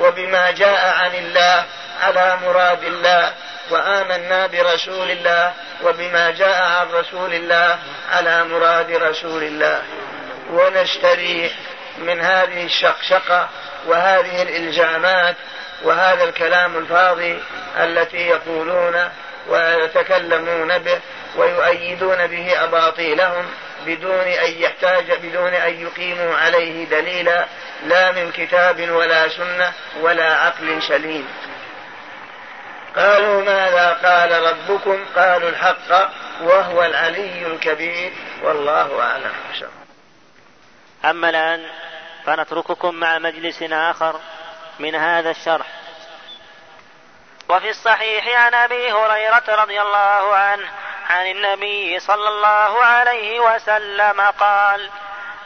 وبما 0.00 0.50
جاء 0.50 0.94
عن 1.00 1.14
الله 1.14 1.64
على 2.00 2.36
مراد 2.36 2.84
الله 2.84 3.32
وآمنا 3.70 4.46
برسول 4.46 5.10
الله 5.10 5.52
وبما 5.82 6.30
جاء 6.30 6.62
عن 6.62 6.90
رسول 6.92 7.34
الله 7.34 7.78
على 8.12 8.44
مراد 8.44 8.90
رسول 8.90 9.42
الله 9.42 9.82
ونستريح 10.50 11.52
من 11.98 12.20
هذه 12.20 12.64
الشقشقة 12.64 13.48
وهذه 13.86 14.42
الإلزامات 14.42 15.36
وهذا 15.84 16.24
الكلام 16.24 16.76
الفاضي 16.78 17.42
التي 17.78 18.16
يقولون 18.16 19.08
ويتكلمون 19.48 20.78
به 20.78 21.00
ويؤيدون 21.36 22.26
به 22.26 22.64
أباطيلهم 22.64 23.46
بدون 23.86 24.20
أن 24.24 24.52
يحتاج 24.58 25.04
بدون 25.22 25.48
أن 25.54 25.80
يقيموا 25.80 26.36
عليه 26.36 26.84
دليلا 26.84 27.46
لا 27.86 28.12
من 28.12 28.32
كتاب 28.32 28.90
ولا 28.90 29.28
سنة 29.28 29.72
ولا 30.00 30.34
عقل 30.36 30.82
سليم 30.88 31.28
قالوا 32.96 33.42
ماذا 33.44 33.92
قال 33.92 34.42
ربكم 34.42 35.04
قالوا 35.16 35.48
الحق 35.48 36.10
وهو 36.40 36.84
العلي 36.84 37.46
الكبير 37.46 38.12
والله 38.42 39.02
أعلم 39.02 39.32
أما 41.04 41.30
الآن 41.30 41.66
فنترككم 42.26 42.94
مع 42.94 43.18
مجلس 43.18 43.62
آخر 43.62 44.20
من 44.78 44.94
هذا 44.94 45.30
الشرح 45.30 45.66
وفي 47.48 47.70
الصحيح 47.70 48.40
عن 48.40 48.54
أبي 48.54 48.92
هريرة 48.92 49.44
رضي 49.62 49.80
الله 49.82 50.34
عنه 50.34 50.64
عن 51.10 51.26
النبي 51.26 51.98
صلى 52.00 52.28
الله 52.28 52.82
عليه 52.82 53.40
وسلم 53.40 54.20
قال 54.20 54.90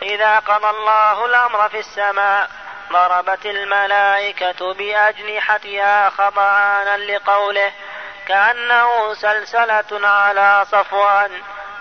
إذا 0.02 0.38
قضى 0.38 0.70
الله 0.70 1.26
الأمر 1.26 1.68
في 1.68 1.78
السماء 1.78 2.50
ضربت 2.92 3.46
الملائكة 3.46 4.74
بأجنحتها 4.74 6.10
خضعانا 6.10 6.96
لقوله 6.96 7.72
كأنه 8.28 9.14
سلسلة 9.14 10.08
على 10.08 10.66
صفوان 10.72 11.30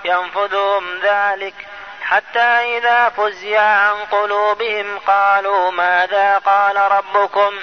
ينفذهم 0.05 0.99
ذلك 1.03 1.53
حتى 2.01 2.77
إذا 2.77 3.09
فزع 3.09 3.59
عن 3.61 3.95
قلوبهم 4.11 4.99
قالوا 4.99 5.71
ماذا 5.71 6.37
قال 6.37 6.75
ربكم 6.77 7.59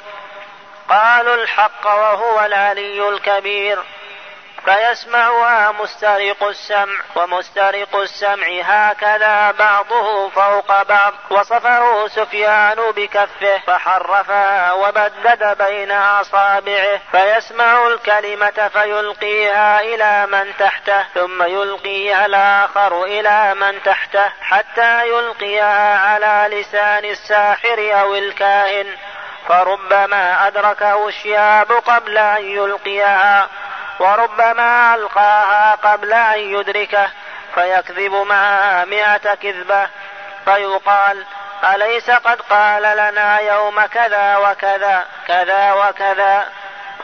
قالوا 0.89 1.35
الحق 1.35 1.85
وهو 1.87 2.45
العلي 2.45 3.09
الكبير 3.09 3.79
فيسمعها 4.65 5.73
مسترق 5.73 6.43
السمع 6.43 6.95
ومسترق 7.17 7.97
السمع 7.97 8.47
هكذا 8.63 9.51
بعضه 9.51 10.29
فوق 10.29 10.83
بعض 10.83 11.15
وصفه 11.31 12.09
سفيان 12.09 12.77
بكفه 12.97 13.59
فحرفها 13.67 14.73
وبدد 14.73 15.63
بين 15.69 15.91
أصابعه 15.93 17.01
فيسمع 17.13 17.87
الكلمة 17.87 18.71
فيلقيها 18.73 19.81
إلى 19.81 20.27
من 20.27 20.53
تحته 20.59 21.03
ثم 21.15 21.43
يلقيها 21.43 22.27
الآخر 22.27 23.05
إلى 23.05 23.55
من 23.55 23.83
تحته 23.83 24.29
حتى 24.41 25.09
يلقيها 25.09 25.99
على 25.99 26.57
لسان 26.61 27.05
الساحر 27.05 27.91
أو 28.01 28.15
الكائن 28.15 28.87
فربما 29.49 30.47
أدركه 30.47 31.09
الشياب 31.09 31.73
قبل 31.73 32.19
أن 32.19 32.45
يلقيها 32.45 33.49
وربما 34.01 34.95
ألقاها 34.95 35.75
قبل 35.75 36.13
أن 36.13 36.39
يدركه 36.39 37.11
فيكذب 37.55 38.13
معها 38.15 38.85
مئة 38.85 39.35
كذبة 39.35 39.89
فيقال 40.45 41.25
أليس 41.75 42.11
قد 42.11 42.41
قال 42.41 42.83
لنا 42.83 43.39
يوم 43.39 43.87
كذا 43.87 44.37
وكذا 44.37 45.07
كذا 45.29 45.73
وكذا 45.73 46.49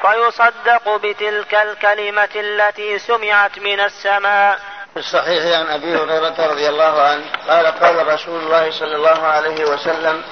فيصدق 0.02 0.96
بتلك 0.96 1.54
الكلمة 1.54 2.28
التي 2.36 2.98
سمعت 2.98 3.58
من 3.58 3.80
السماء 3.80 4.58
في 4.92 4.98
الصحيح 4.98 5.56
عن 5.58 5.66
أبي 5.66 5.96
هريرة 5.96 6.46
رضي 6.52 6.68
الله 6.68 7.02
عنه 7.02 7.24
قال 7.48 7.66
قال 7.66 8.06
رسول 8.06 8.40
الله 8.40 8.70
صلى 8.70 8.96
الله 8.96 9.26
عليه 9.26 9.64
وسلم 9.64 10.22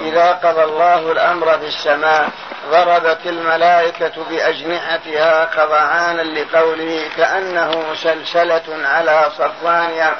إذا 0.00 0.32
قضى 0.32 0.62
الله 0.64 1.12
الأمر 1.12 1.58
في 1.58 1.66
السماء 1.66 2.28
ضربت 2.70 3.18
الملائكة 3.26 4.12
بأجنحتها 4.30 5.44
قضعانا 5.44 6.22
لقوله 6.22 7.08
كأنه 7.16 7.82
مسلسلة 7.92 8.62
على 8.82 9.30
صفان 9.38 10.14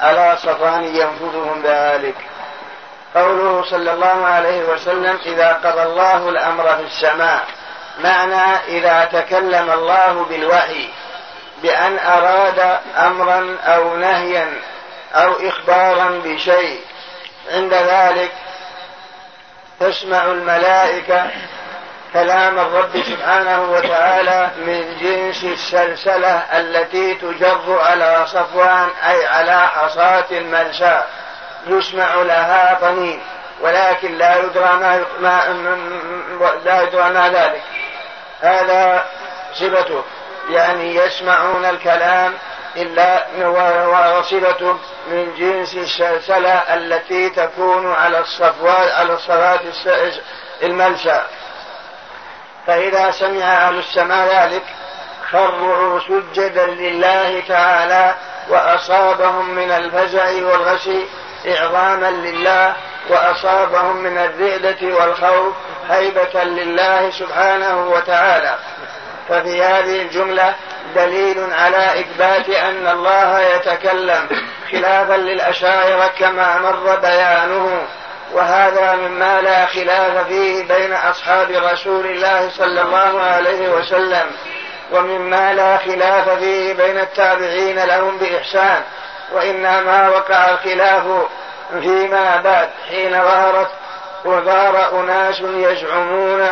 على 0.00 0.36
صفان 0.42 0.84
ينفذهم 0.84 1.62
ذلك 1.64 2.16
قوله 3.14 3.64
صلى 3.70 3.92
الله 3.92 4.26
عليه 4.26 4.62
وسلم 4.64 5.18
إذا 5.26 5.52
قضى 5.64 5.82
الله 5.82 6.28
الأمر 6.28 6.76
في 6.76 6.82
السماء 6.82 7.42
معنى 8.04 8.56
إذا 8.68 9.04
تكلم 9.12 9.70
الله 9.72 10.26
بالوحي 10.30 10.88
بأن 11.62 11.98
أراد 11.98 12.78
أمرا 12.98 13.56
أو 13.64 13.96
نهيا 13.96 14.48
أو 15.14 15.32
إخبارا 15.48 16.20
بشيء 16.24 16.80
عند 17.52 17.74
ذلك 17.74 18.30
تسمع 19.90 20.24
الملائكة 20.24 21.30
كلام 22.12 22.58
الرب 22.58 23.02
سبحانه 23.02 23.62
وتعالى 23.72 24.50
من 24.66 24.96
جنس 25.00 25.44
السلسلة 25.44 26.36
التي 26.52 27.14
تجر 27.14 27.78
على 27.80 28.26
صفوان 28.26 28.88
أي 29.08 29.26
على 29.26 29.66
حصاة 29.68 30.24
الملساء 30.30 31.08
يسمع 31.66 32.14
لها 32.14 32.78
طنين 32.80 33.20
ولكن 33.60 34.14
لا 34.18 34.36
يدرى 34.42 34.70
ما, 34.80 35.02
ما 35.20 35.54
لا 36.64 36.82
يدرى 36.82 37.10
ما 37.10 37.28
ذلك 37.28 37.62
هذا 38.40 39.04
صفته 39.54 40.04
يعني 40.50 40.94
يسمعون 40.94 41.64
الكلام 41.64 42.32
إلا 42.76 44.18
وصلة 44.18 44.78
من 45.10 45.34
جنس 45.38 45.74
السلسلة 45.74 46.54
التي 46.74 47.30
تكون 47.30 47.92
على 47.92 48.18
الصفوات 48.20 48.92
على 48.92 49.12
الصفات 49.12 49.60
الملسى 50.62 51.22
فإذا 52.66 53.10
سمع 53.10 53.44
أهل 53.66 53.78
السماء 53.78 54.42
ذلك 54.44 54.62
خرعوا 55.30 56.00
سجدا 56.00 56.66
لله 56.66 57.42
تعالى 57.48 58.14
وأصابهم 58.50 59.50
من 59.50 59.70
الفزع 59.70 60.24
والغش 60.24 60.88
إعظاما 61.46 62.10
لله 62.10 62.74
وأصابهم 63.10 63.96
من 63.96 64.18
الذئلة 64.18 64.94
والخوف 64.94 65.52
هيبة 65.90 66.44
لله 66.44 67.10
سبحانه 67.10 67.88
وتعالى 67.90 68.54
ففي 69.28 69.62
هذه 69.62 70.02
الجملة 70.02 70.54
دليل 70.94 71.44
على 71.52 72.00
إثبات 72.00 72.48
أن 72.48 72.86
الله 72.88 73.40
يتكلم 73.40 74.28
خلافا 74.72 75.14
للأشاعرة 75.16 76.10
كما 76.18 76.58
مر 76.58 76.96
بيانه 76.96 77.82
وهذا 78.32 78.94
مما 78.96 79.40
لا 79.40 79.66
خلاف 79.66 80.26
فيه 80.26 80.68
بين 80.68 80.92
أصحاب 80.92 81.50
رسول 81.50 82.06
الله 82.06 82.50
صلى 82.50 82.80
الله 82.82 83.22
عليه 83.22 83.68
وسلم 83.68 84.30
ومما 84.92 85.52
لا 85.54 85.76
خلاف 85.76 86.28
فيه 86.28 86.72
بين 86.72 86.98
التابعين 86.98 87.78
لهم 87.84 88.18
بإحسان 88.18 88.82
وإنما 89.32 90.08
وقع 90.08 90.50
الخلاف 90.50 91.04
فيما 91.80 92.36
بعد 92.44 92.68
حين 92.88 93.10
ظهرت 93.12 93.70
وظهر 94.24 95.00
أناس 95.00 95.40
يزعمون 95.40 96.48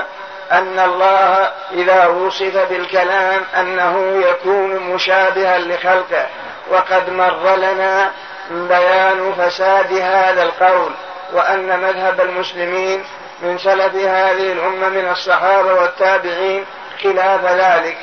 أن 0.52 0.78
الله 0.80 1.50
إذا 1.72 2.06
وصف 2.06 2.56
بالكلام 2.70 3.40
أنه 3.60 4.22
يكون 4.30 4.70
مشابها 4.78 5.58
لخلقه 5.58 6.26
وقد 6.70 7.10
مر 7.10 7.54
لنا 7.56 8.10
بيان 8.50 9.32
فساد 9.38 9.92
هذا 9.92 10.42
القول 10.42 10.92
وأن 11.32 11.80
مذهب 11.80 12.20
المسلمين 12.20 13.04
من 13.42 13.58
سلف 13.58 13.94
هذه 13.94 14.52
الأمة 14.52 14.88
من 14.88 15.08
الصحابة 15.10 15.74
والتابعين 15.74 16.64
خلاف 17.02 17.44
ذلك 17.44 17.96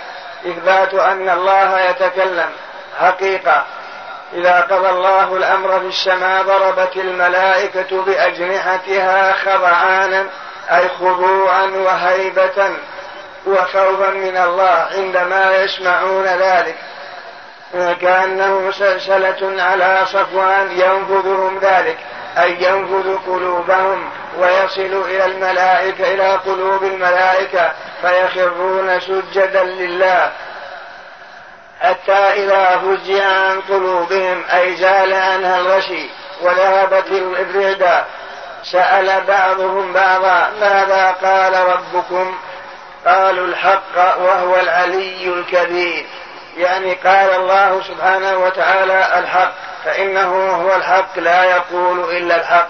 إثبات 0.45 0.93
أن 0.93 1.29
الله 1.29 1.79
يتكلم 1.89 2.49
حقيقة 3.01 3.65
إذا 4.33 4.61
قضى 4.61 4.89
الله 4.89 5.37
الأمر 5.37 5.79
في 5.79 5.85
السماء 5.87 6.41
ضربت 6.41 6.95
الملائكة 6.97 8.01
بأجنحتها 8.05 9.33
خضعانا 9.33 10.25
أي 10.72 10.89
خضوعا 10.89 11.65
وهيبة 11.65 12.78
وخوفا 13.47 14.09
من 14.09 14.38
الله 14.38 14.88
عندما 14.91 15.55
يسمعون 15.57 16.24
ذلك 16.26 16.76
كأنه 18.01 18.72
سلسلة 18.72 19.63
على 19.63 19.99
صفوان 20.05 20.72
ينفذهم 20.72 21.59
ذلك 21.61 21.97
أي 22.38 22.51
ينفذ 22.63 23.15
قلوبهم 23.28 24.09
ويصل 24.39 25.03
إلى 25.05 25.26
الملائكة 25.26 26.13
إلى 26.13 26.36
قلوب 26.36 26.84
الملائكة 26.84 27.74
فيخرون 28.01 28.99
سجدا 28.99 29.63
لله 29.63 30.32
حتى 31.82 32.11
إذا 32.11 32.78
فزع 32.80 33.26
عن 33.28 33.61
قلوبهم 33.61 34.43
أي 34.53 34.76
زال 34.76 35.13
عنها 35.13 35.59
الغشي 35.59 36.09
وذهبت 36.41 37.05
الرعدة 37.11 38.03
سأل 38.64 39.22
بعضهم 39.28 39.93
بعضا 39.93 40.49
ماذا 40.60 41.16
قال 41.24 41.53
ربكم 41.70 42.36
قالوا 43.05 43.47
الحق 43.47 44.20
وهو 44.20 44.55
العلي 44.55 45.28
الكبير 45.34 46.05
يعني 46.57 46.93
قال 46.93 47.36
الله 47.36 47.82
سبحانه 47.88 48.38
وتعالى 48.38 49.20
الحق 49.20 49.51
فإنه 49.86 50.49
هو 50.49 50.76
الحق 50.76 51.20
لا 51.20 51.43
يقول 51.43 51.99
إلا 52.18 52.36
الحق 52.36 52.68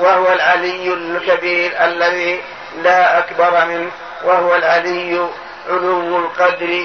وهو 0.00 0.32
العلي 0.32 0.94
الكبير 0.94 1.72
الذي 1.84 2.42
لا 2.82 3.18
أكبر 3.18 3.64
منه 3.64 3.90
وهو 4.24 4.54
العلي 4.56 5.28
علو 5.70 6.16
القدر 6.18 6.84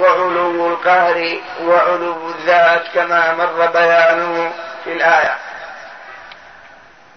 وعلو 0.00 0.66
القهر 0.66 1.36
وعلو 1.66 2.30
الذات 2.30 2.82
كما 2.94 3.34
مر 3.34 3.66
بيانه 3.66 4.52
في 4.84 4.92
الآية 4.92 5.36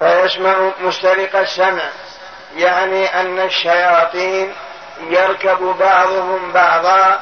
فيسمع 0.01 0.71
مسترق 0.81 1.35
السمع 1.35 1.89
يعني 2.57 3.05
أن 3.07 3.39
الشياطين 3.39 4.53
يركب 5.09 5.59
بعضهم 5.79 6.51
بعضا 6.53 7.19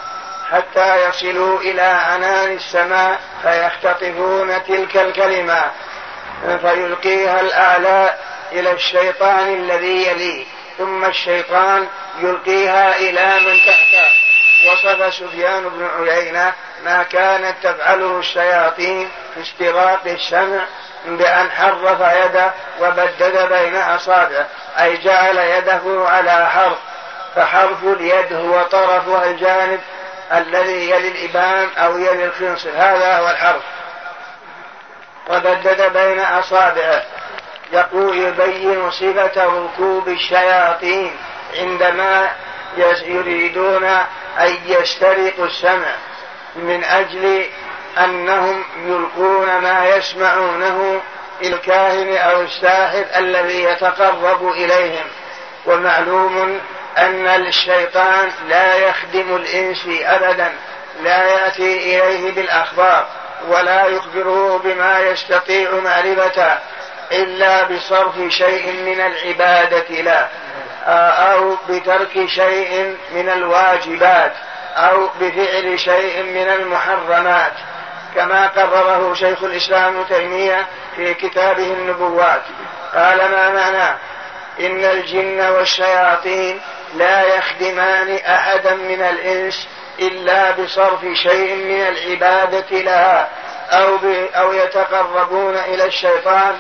حتى 0.52 1.08
يصلوا 1.10 1.60
إلى 1.60 1.82
عنان 1.82 2.52
السماء 2.52 3.20
فيختطفون 3.44 4.64
تلك 4.64 4.98
الكلمة 4.98 5.62
فيلقيها 6.44 7.42
الأعلى 7.42 8.14
إلى 8.52 8.72
الشيطان 8.72 9.54
الذي 9.56 10.08
يليه 10.08 10.46
ثم 10.78 11.06
الشيطان 11.06 11.88
يلقيها 12.20 12.96
إلى 12.98 13.40
من 13.40 13.58
تحته 13.58 14.10
وصف 14.72 15.14
سفيان 15.14 15.70
بن 15.70 16.08
عيينة 16.10 16.54
ما 16.84 17.04
كانت 17.04 17.56
تفعله 17.64 18.20
الشياطين 18.20 19.10
في 19.34 19.42
استراق 19.42 20.02
السمع 20.06 20.66
بأن 21.08 21.52
حرف 21.52 22.14
يده 22.26 22.52
وبدد 22.82 23.50
بين 23.50 23.76
أصابعه 23.76 24.48
أي 24.80 24.98
جعل 24.98 25.38
يده 25.38 25.82
على 26.10 26.50
حرف 26.50 26.78
فحرف 27.36 27.84
اليد 27.84 28.34
هو 28.34 28.64
طرف 28.64 29.10
الجانب 29.24 29.80
الذي 30.34 30.90
يلي 30.92 31.08
الإبان 31.08 31.68
أو 31.78 31.98
يلي 31.98 32.26
الخنصر 32.26 32.70
هذا 32.70 33.18
هو 33.18 33.30
الحرف 33.30 33.64
وبدد 35.30 35.94
بين 35.94 36.20
أصابعه 36.20 37.04
يقول 37.74 38.18
يبين 38.18 38.92
صفة 38.92 39.44
ركوب 39.46 40.08
الشياطين 40.08 41.18
عندما 41.60 42.30
يريدون 43.06 43.84
أن 44.40 44.56
يسترقوا 44.66 45.46
السمع 45.46 45.96
من 46.56 46.84
أجل 46.84 47.46
أنهم 48.04 48.64
يلقون 48.86 49.62
ما 49.62 49.86
يسمعونه 49.96 51.02
إلى 51.42 51.56
الكاهن 51.56 52.18
أو 52.18 52.42
الساحر 52.42 53.06
الذي 53.16 53.64
يتقرب 53.64 54.48
إليهم 54.48 55.06
ومعلوم 55.66 56.60
أن 56.98 57.28
الشيطان 57.28 58.32
لا 58.50 58.76
يخدم 58.76 59.36
الإنس 59.36 59.88
أبدا 60.04 60.54
لا 61.04 61.24
يأتي 61.28 61.78
إليه 62.00 62.32
بالأخبار 62.32 63.08
ولا 63.48 63.86
يخبره 63.86 64.58
بما 64.64 65.00
يستطيع 65.00 65.72
معرفته 65.84 66.52
إلا 67.12 67.64
بصرف 67.64 68.16
شيء 68.30 68.68
من 68.72 69.02
العبادة 69.02 70.02
له 70.02 70.28
أو 71.32 71.56
بترك 71.70 72.26
شيء 72.26 72.98
من 73.12 73.30
الواجبات 73.30 74.32
أو 74.76 75.10
بفعل 75.20 75.80
شيء 75.80 76.24
من 76.24 76.50
المحرمات 76.60 77.54
كما 78.16 78.48
قرره 78.48 79.14
شيخ 79.14 79.44
الإسلام 79.44 79.98
ابن 79.98 80.08
تيمية 80.10 80.68
في 80.96 81.14
كتابه 81.14 81.74
النبوات 81.74 82.42
قال 82.94 83.18
ما 83.18 83.50
معناه 83.50 83.96
إن 84.60 84.84
الجن 84.86 85.40
والشياطين 85.50 86.60
لا 86.96 87.36
يخدمان 87.36 88.16
أحدا 88.16 88.74
من 88.76 89.02
الإنس 89.02 89.68
إلا 90.00 90.52
بصرف 90.52 91.00
شيء 91.24 91.56
من 91.56 91.82
العبادة 91.82 92.80
لها 92.80 93.30
أو, 93.72 93.98
أو 94.36 94.54
يتقربون 94.54 95.58
إلى 95.58 95.86
الشيطان 95.86 96.56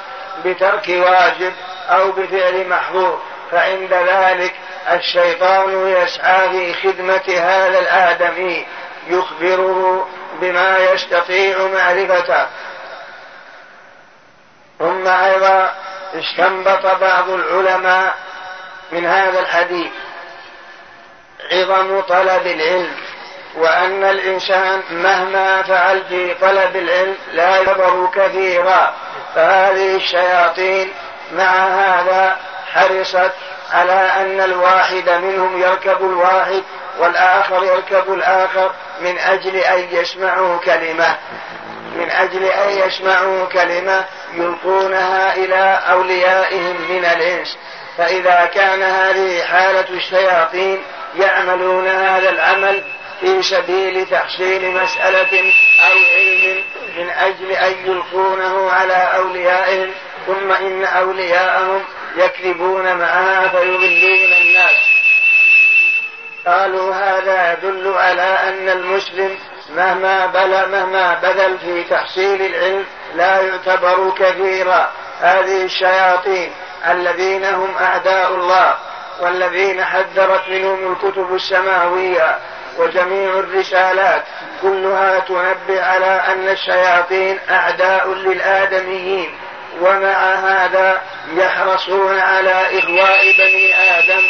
بترك 0.46 0.86
واجب 0.90 1.54
أو 1.90 2.12
بفعل 2.12 2.68
محظور 2.70 3.22
فعند 3.52 3.94
ذلك 3.94 4.54
الشيطان 4.92 5.88
يسعى 5.90 6.50
في 6.50 6.74
خدمة 6.74 7.38
هذا 7.40 7.80
الآدمي 7.80 8.68
يخبره 9.08 10.08
بما 10.42 10.78
يستطيع 10.78 11.58
معرفته 11.68 12.48
ثم 14.80 15.08
أيضا 15.08 15.72
استنبط 16.16 16.86
بعض 17.02 17.30
العلماء 17.30 18.14
من 18.92 19.06
هذا 19.06 19.40
الحديث 19.40 19.92
عظم 21.52 22.02
طلب 22.02 22.42
العلم 22.48 22.92
وأن 23.58 24.04
الإنسان 24.04 24.82
مهما 24.92 25.62
فعل 25.62 26.04
في 26.10 26.34
طلب 26.34 26.76
العلم 26.76 27.16
لا 27.34 27.58
يكبر 27.60 28.10
كثيرا 28.16 28.94
فهذه 29.36 29.96
الشياطين 29.96 30.94
مع 31.34 31.52
هذا 31.68 32.36
حرصت 32.74 33.32
على 33.72 33.94
أن 34.18 34.40
الواحد 34.42 35.10
منهم 35.10 35.62
يركب 35.62 36.02
الواحد 36.02 36.64
والآخر 37.00 37.64
يركب 37.64 38.14
الآخر 38.14 38.72
من 39.02 39.18
أجل 39.18 39.56
أن 39.56 39.88
يسمعوا 39.92 40.58
كلمة 40.58 41.18
من 41.96 42.12
أجل 42.12 42.44
أن 42.46 42.88
يسمعوا 42.88 43.46
كلمة 43.46 44.06
يلقونها 44.34 45.36
إلى 45.36 45.80
أوليائهم 45.92 46.76
من 46.92 47.06
الإنس 47.06 47.58
فإذا 47.98 48.52
كان 48.56 48.84
هذه 48.84 49.44
حالة 49.44 49.90
الشياطين 49.90 50.82
يعملون 51.20 51.88
هذا 51.88 52.30
العمل 52.30 52.84
في 53.20 53.42
سبيل 53.42 54.06
تحصيل 54.06 54.72
مسألة 54.84 55.54
أو 55.88 55.96
علم 56.16 56.64
من 56.98 57.10
أجل 57.10 57.52
أن 57.52 57.74
يلقونه 57.86 58.72
على 58.72 58.94
أوليائهم 59.16 59.90
ثم 60.28 60.52
إن 60.52 60.86
أولياءهم 60.86 61.84
يكذبون 62.18 62.96
معها 62.96 63.48
فيضلون 63.50 64.34
الناس 64.42 64.80
قالوا 66.52 66.94
هذا 66.96 67.54
يدل 67.54 67.94
على 67.98 68.22
أن 68.48 68.70
المسلم 68.70 69.38
مهما 69.76 70.26
بل 70.26 70.70
مهما 70.72 71.14
بذل 71.14 71.58
في 71.60 71.84
تحصيل 71.84 72.42
العلم 72.42 72.86
لا 73.16 73.42
يعتبر 73.42 74.10
كثيرا 74.20 74.92
هذه 75.22 75.64
الشياطين 75.64 76.52
الذين 76.92 77.46
هم 77.46 77.74
أعداء 77.82 78.34
الله 78.36 78.76
والذين 79.22 79.86
حذرت 79.86 80.50
منهم 80.50 80.92
الكتب 80.92 81.36
السماوية 81.36 82.38
وجميع 82.78 83.30
الرسالات 83.30 84.24
كلها 84.62 85.20
تنبه 85.20 85.84
على 85.86 86.06
أن 86.28 86.50
الشياطين 86.50 87.40
أعداء 87.50 88.14
للآدميين 88.14 89.38
ومع 89.82 90.34
هذا 90.34 91.02
يحرصون 91.34 92.20
على 92.20 92.52
إغواء 92.52 93.22
بني 93.38 93.76
آدم 93.76 94.24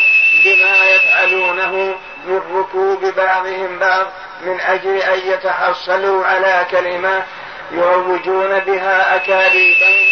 بما 0.45 0.77
يفعلونه 0.85 1.95
من 2.25 2.41
ركوب 2.57 3.05
بعضهم 3.05 3.79
بعض 3.79 4.07
من 4.41 4.59
أجل 4.59 4.97
أن 4.97 5.19
يتحصلوا 5.33 6.25
على 6.25 6.65
كلمة 6.71 7.23
يروجون 7.71 8.59
بها 8.59 9.15
أكاذيبهم 9.15 10.05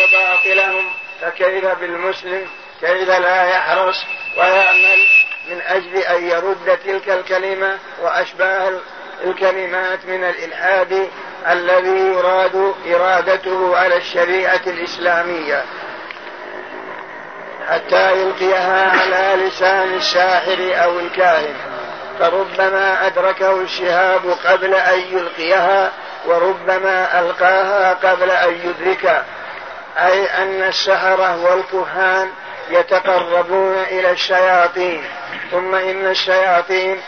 وباطلهم 0.00 0.84
فكيف 1.20 1.66
بالمسلم 1.80 2.46
كيف 2.80 3.08
لا 3.08 3.44
يحرص 3.46 3.96
ويعمل 4.36 4.98
من 5.50 5.60
أجل 5.66 5.96
أن 5.96 6.24
يرد 6.30 6.78
تلك 6.86 7.08
الكلمة 7.08 7.78
وأشباه 8.02 8.72
الكلمات 9.24 10.04
من 10.06 10.24
الإلحاد 10.24 11.08
الذي 11.50 12.00
يراد 12.10 12.74
إرادته 12.94 13.76
على 13.76 13.96
الشريعة 13.96 14.60
الإسلامية 14.66 15.64
حتى 17.70 18.12
يلقيها 18.22 18.90
على 18.90 19.42
لسان 19.44 19.94
الساحر 19.94 20.84
أو 20.84 21.00
الكاهن 21.00 21.54
فربما 22.18 23.06
أدركه 23.06 23.60
الشهاب 23.60 24.30
قبل 24.44 24.74
أن 24.74 24.98
يلقيها 25.00 25.92
وربما 26.26 27.20
ألقاها 27.20 27.94
قبل 27.94 28.30
أن 28.30 28.54
يدركها 28.54 29.24
أي 29.98 30.24
أن 30.42 30.62
السحرة 30.62 31.44
والكهان 31.44 32.28
يتقربون 32.70 33.74
إلى 33.88 34.10
الشياطين 34.10 35.04
ثم 35.50 35.74
إن 35.74 36.06
الشياطين 36.06 37.00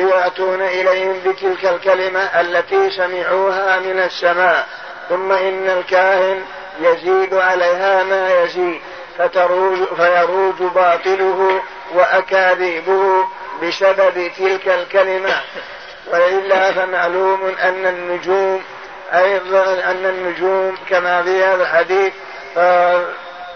يأتون 0.00 0.62
إليهم 0.62 1.20
بتلك 1.26 1.64
الكلمة 1.64 2.40
التي 2.40 2.90
سمعوها 2.90 3.78
من 3.78 3.98
السماء 3.98 4.66
ثم 5.08 5.32
إن 5.32 5.66
الكاهن 5.70 6.42
يزيد 6.80 7.34
عليها 7.34 8.04
ما 8.04 8.42
يزيد 8.42 8.80
فتروج 9.18 9.76
فيروج 9.96 10.54
باطله 10.74 11.62
وأكاذيبه 11.94 13.28
بسبب 13.62 14.30
تلك 14.38 14.68
الكلمة 14.68 15.34
وإلا 16.12 16.72
فمعلوم 16.72 17.40
أن 17.62 17.86
النجوم 17.86 18.62
أيضا 19.14 19.62
أن 19.84 20.06
النجوم 20.06 20.76
كما 20.88 21.22
في 21.22 21.44
هذا 21.44 21.62
الحديث 21.62 22.12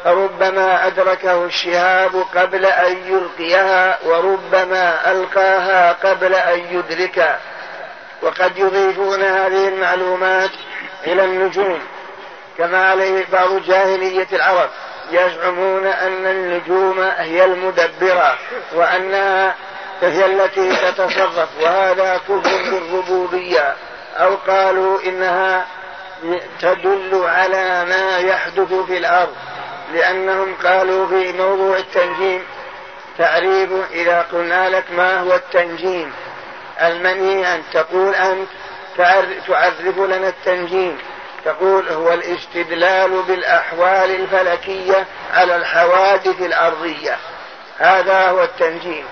فربما 0.04 0.86
أدركه 0.86 1.44
الشهاب 1.44 2.24
قبل 2.36 2.66
أن 2.66 2.96
يلقيها 3.12 3.98
وربما 4.06 5.12
ألقاها 5.12 5.92
قبل 5.92 6.34
أن 6.34 6.58
يدركها 6.70 7.40
وقد 8.22 8.58
يضيفون 8.58 9.22
هذه 9.22 9.68
المعلومات 9.68 10.50
إلى 11.06 11.24
النجوم 11.24 11.78
كما 12.58 12.88
عليه 12.90 13.24
بعض 13.32 13.62
جاهلية 13.62 14.26
العرب 14.32 14.70
يزعمون 15.10 15.86
أن 15.86 16.26
النجوم 16.26 17.00
هي 17.00 17.44
المدبرة 17.44 18.38
وأنها 18.74 19.54
هي 20.02 20.26
التي 20.26 20.76
تتصرف 20.76 21.48
وهذا 21.62 22.16
كفر 22.28 22.70
بالربوبية 22.72 23.74
أو 24.16 24.34
قالوا 24.36 25.00
إنها 25.06 25.66
تدل 26.60 27.22
على 27.24 27.84
ما 27.84 28.18
يحدث 28.18 28.72
في 28.72 28.98
الأرض 28.98 29.34
لأنهم 29.94 30.54
قالوا 30.64 31.06
في 31.06 31.32
موضوع 31.32 31.76
التنجيم 31.76 32.42
تعريب 33.18 33.82
إذا 33.90 34.26
قلنا 34.32 34.68
لك 34.68 34.84
ما 34.96 35.20
هو 35.20 35.34
التنجيم 35.34 36.12
المني 36.82 37.54
أن 37.54 37.62
تقول 37.72 38.14
أنت 38.14 38.48
تعرف 38.96 39.98
لنا 39.98 40.28
التنجيم 40.28 40.98
تقول 41.44 41.88
هو 41.88 42.12
الاستدلال 42.12 43.22
بالأحوال 43.22 44.20
الفلكية 44.20 45.06
على 45.34 45.56
الحوادث 45.56 46.40
الأرضية 46.40 47.16
هذا 47.78 48.28
هو 48.28 48.42
التنجيم 48.42 49.04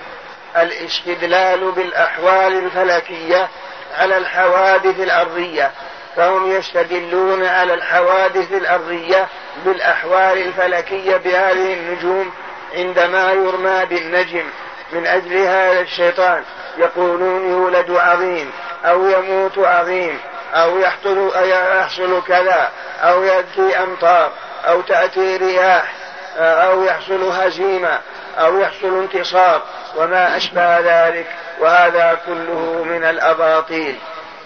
الاستدلال 0.57 1.71
بالأحوال 1.71 2.57
الفلكية 2.57 3.49
على 3.97 4.17
الحوادث 4.17 4.99
الأرضية 4.99 5.71
فهم 6.15 6.51
يستدلون 6.51 7.45
على 7.45 7.73
الحوادث 7.73 8.51
الأرضية 8.51 9.27
بالأحوال 9.65 10.37
الفلكية 10.47 11.17
بهذه 11.17 11.73
النجوم 11.73 12.31
عندما 12.75 13.31
يرمى 13.31 13.85
بالنجم 13.89 14.43
من 14.91 15.07
أجل 15.07 15.37
هذا 15.37 15.81
الشيطان 15.81 16.43
يقولون 16.77 17.49
يولد 17.51 17.91
عظيم 17.91 18.51
أو 18.85 19.07
يموت 19.09 19.57
عظيم 19.57 20.19
أو 20.53 20.77
يحصل 20.79 21.31
يحصل 21.49 22.21
كذا 22.27 22.71
أو 23.01 23.23
يأتي 23.23 23.77
أمطار 23.83 24.31
أو 24.67 24.81
تأتي 24.81 25.37
رياح 25.37 25.93
أو 26.37 26.83
يحصل 26.83 27.31
هزيمة 27.31 27.99
أو 28.37 28.59
يحصل 28.59 28.99
انتصار 29.11 29.61
وما 29.95 30.37
أشبه 30.37 30.79
ذلك 30.79 31.27
وهذا 31.59 32.17
كله 32.25 32.83
من 32.83 33.03
الأباطيل 33.03 33.99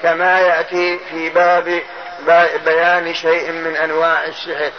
كما 0.03 0.39
يأتي 0.39 0.99
في 1.11 1.29
باب 1.29 1.81
بيان 2.65 3.13
شيء 3.13 3.51
من 3.51 3.75
أنواع 3.75 4.25
السحر 4.25 4.71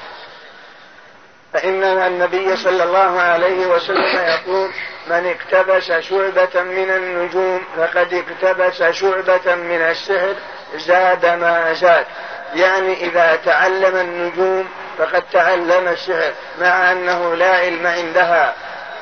فإن 1.55 1.83
النبي 1.83 2.57
صلى 2.57 2.85
الله 2.85 3.20
عليه 3.20 3.66
وسلم 3.66 4.18
يقول 4.29 4.70
من 5.07 5.35
اقتبس 5.37 5.93
شعبة 5.93 6.62
من 6.62 6.91
النجوم 6.91 7.62
فقد 7.77 8.14
اقتبس 8.37 8.83
شعبة 8.83 9.55
من 9.55 9.83
السحر 9.83 10.35
زاد 10.79 11.27
ما 11.27 11.73
زاد 11.73 12.07
يعني 12.55 12.93
إذا 13.05 13.37
تعلم 13.45 13.97
النجوم 13.97 14.68
فقد 14.99 15.25
تعلم 15.33 15.89
السحر 15.89 16.33
مع 16.61 16.93
أنه 16.93 17.35
لا 17.35 17.57
علم 17.57 17.87
عندها 17.87 18.55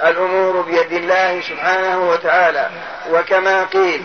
الأمور 0.06 0.60
بيد 0.60 0.92
الله 0.92 1.40
سبحانه 1.40 2.08
وتعالى 2.10 2.68
وكما 3.12 3.64
قيل 3.64 4.02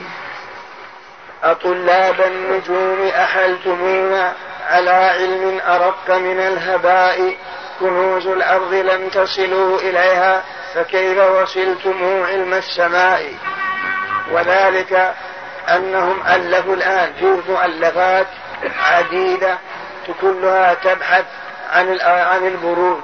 أطلاب 1.43 2.15
النجوم 2.21 3.07
أحلتمونا 3.15 4.33
على 4.69 4.91
علم 4.91 5.59
أرق 5.67 6.09
من 6.17 6.39
الهباء 6.39 7.37
كنوز 7.79 8.27
الأرض 8.27 8.73
لم 8.73 9.09
تصلوا 9.09 9.79
إليها 9.79 10.43
فكيف 10.75 11.17
وصلتم 11.19 12.23
علم 12.27 12.53
السماء 12.53 13.25
وذلك 14.31 15.13
أنهم 15.67 16.27
ألفوا 16.27 16.73
الآن 16.73 17.13
في 17.13 17.25
مؤلفات 17.51 18.27
عديدة 18.79 19.57
كلها 20.21 20.73
تبحث 20.73 21.25
عن 21.69 21.97
عن 22.01 22.47
البروج 22.47 23.01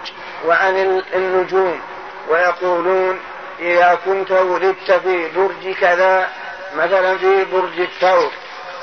وعن 0.48 1.02
النجوم 1.16 1.82
ويقولون 2.30 3.20
إذا 3.60 4.00
كنت 4.06 4.32
ولدت 4.32 4.92
في 4.92 5.30
برج 5.36 5.76
كذا 5.80 6.28
مثلا 6.76 7.18
في 7.18 7.46
برج 7.46 7.80
الثور 7.80 8.32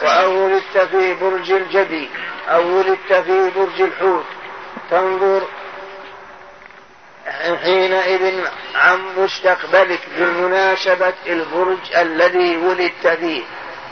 أو 0.02 0.44
ولدت 0.44 0.78
في 0.90 1.14
برج 1.14 1.52
الجدي 1.52 2.10
أو 2.48 2.62
ولدت 2.76 3.12
في 3.12 3.50
برج 3.50 3.80
الحوت 3.82 4.24
تنظر 4.90 5.42
حينئذ 7.62 8.44
عن 8.74 8.98
مستقبلك 9.16 10.00
بمناسبة 10.16 11.12
البرج 11.28 11.96
الذي 11.96 12.56
ولدت 12.56 13.06
فيه 13.08 13.42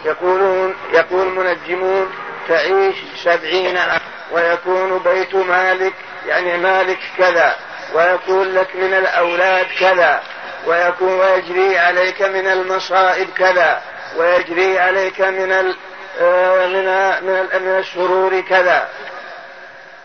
يقولون 0.07 0.75
يقول 0.93 1.27
منجمون 1.35 2.11
تعيش 2.49 2.97
سبعين 3.25 3.77
عام 3.79 4.01
ويكون 4.33 4.99
بيت 4.99 5.35
مالك 5.35 5.93
يعني 6.27 6.57
مالك 6.57 6.99
كذا 7.19 7.57
ويكون 7.95 8.55
لك 8.55 8.77
من 8.77 8.95
الأولاد 8.95 9.67
كذا 9.81 10.23
ويكون 10.67 11.19
ويجري 11.21 11.79
عليك 11.79 12.23
من 12.23 12.47
المصائب 12.47 13.29
كذا 13.39 13.83
ويجري 14.17 14.79
عليك 14.79 15.21
من 15.21 15.53
ال 15.53 15.77
آه، 16.21 16.67
من 16.67 16.85
من 17.31 17.63
من 17.63 17.79
السرور 17.79 18.41
كذا 18.41 18.89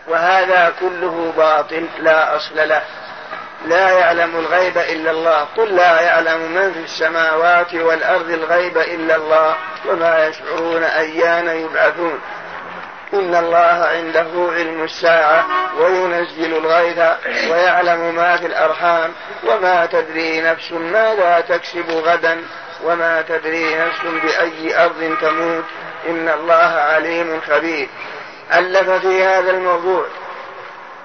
وهذا 0.08 0.74
كله 0.80 1.32
باطل 1.36 1.88
لا 2.00 2.36
أصل 2.36 2.68
له 2.68 2.82
لا 3.66 3.90
يعلم 3.90 4.36
الغيب 4.36 4.78
إلا 4.78 5.10
الله 5.10 5.38
قل 5.56 5.74
لا 5.76 6.00
يعلم 6.00 6.52
من 6.52 6.72
في 6.72 6.78
السماوات 6.80 7.74
والأرض 7.74 8.30
الغيب 8.30 8.78
إلا 8.78 9.16
الله 9.16 9.54
وما 9.88 10.26
يشعرون 10.26 10.82
أيان 10.82 11.48
يبعثون 11.48 12.20
إن 13.14 13.34
الله 13.34 13.86
عنده 13.94 14.50
علم 14.56 14.82
الساعة 14.84 15.46
وينزل 15.78 16.56
الغيث 16.56 16.98
ويعلم 17.50 18.14
ما 18.14 18.36
في 18.36 18.46
الأرحام 18.46 19.12
وما 19.46 19.86
تدري 19.86 20.40
نفس 20.40 20.72
ماذا 20.72 21.44
تكسب 21.48 21.90
غدا 21.90 22.42
وما 22.84 23.22
تدري 23.22 23.74
نفس 23.78 24.00
بأي 24.22 24.84
أرض 24.84 25.16
تموت 25.20 25.64
إن 26.08 26.28
الله 26.28 26.74
عليم 26.94 27.40
خبير 27.40 27.88
ألف 28.52 28.90
في 28.90 29.24
هذا 29.24 29.50
الموضوع 29.50 30.04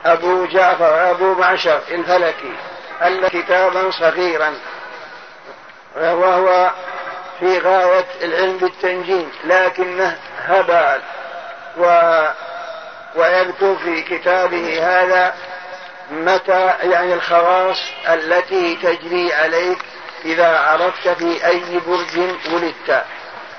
أبو 0.08 0.45
جعفر 0.45 1.12
أبو 1.12 1.34
معشر 1.34 1.82
الفلكي 1.91 2.53
ألف 3.01 3.26
كتابا 3.26 3.91
صغيرا 3.91 4.53
وهو 5.97 6.72
في 7.39 7.60
غاية 7.60 8.05
العلم 8.24 8.58
بالتنجيم 8.58 9.32
لكنه 9.43 10.18
هبل 10.47 11.01
و 11.78 11.86
ويذكر 13.16 13.76
في 13.76 14.01
كتابه 14.01 14.80
هذا 14.88 15.34
متى 16.12 16.74
يعني 16.82 17.14
الخواص 17.14 17.78
التي 18.10 18.76
تجري 18.76 19.34
عليك 19.34 19.80
إذا 20.26 20.60
عرفت 20.60 21.08
في 21.08 21.45
أي 21.47 21.80
برج 21.88 22.20
ولدت 22.53 23.03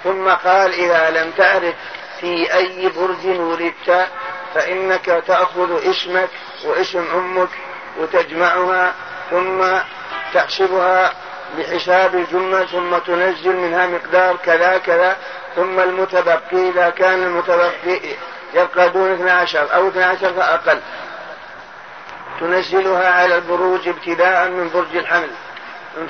ثم 0.05 0.29
قال 0.29 0.73
إذا 0.73 1.11
لم 1.11 1.31
تعرف 1.31 1.75
في 2.21 2.55
أي 2.55 2.89
برج 2.89 3.39
ولدت 3.39 4.09
فإنك 4.55 5.23
تأخذ 5.27 5.89
اسمك 5.91 6.29
واسم 6.65 7.05
أمك 7.15 7.49
وتجمعها 8.01 8.95
ثم 9.31 9.79
تحسبها 10.35 11.13
بحساب 11.59 12.15
الجملة 12.15 12.67
ثم 12.67 12.99
تنزل 12.99 13.57
منها 13.57 13.87
مقدار 13.87 14.37
كذا 14.37 14.79
كذا 14.79 15.17
ثم 15.57 15.81
المتبقي 15.81 16.69
إذا 16.73 16.91
كان 16.91 17.23
المتبقي 17.23 18.01
يبقى 18.55 18.91
دون 18.91 19.13
12 19.13 19.75
أو 19.75 19.89
12 19.89 20.33
فأقل 20.33 20.81
تنزلها 22.41 23.09
على 23.13 23.35
البروج 23.37 23.89
ابتداء 23.89 24.49
من 24.49 24.69
برج 24.71 24.97
الحمل 24.97 25.31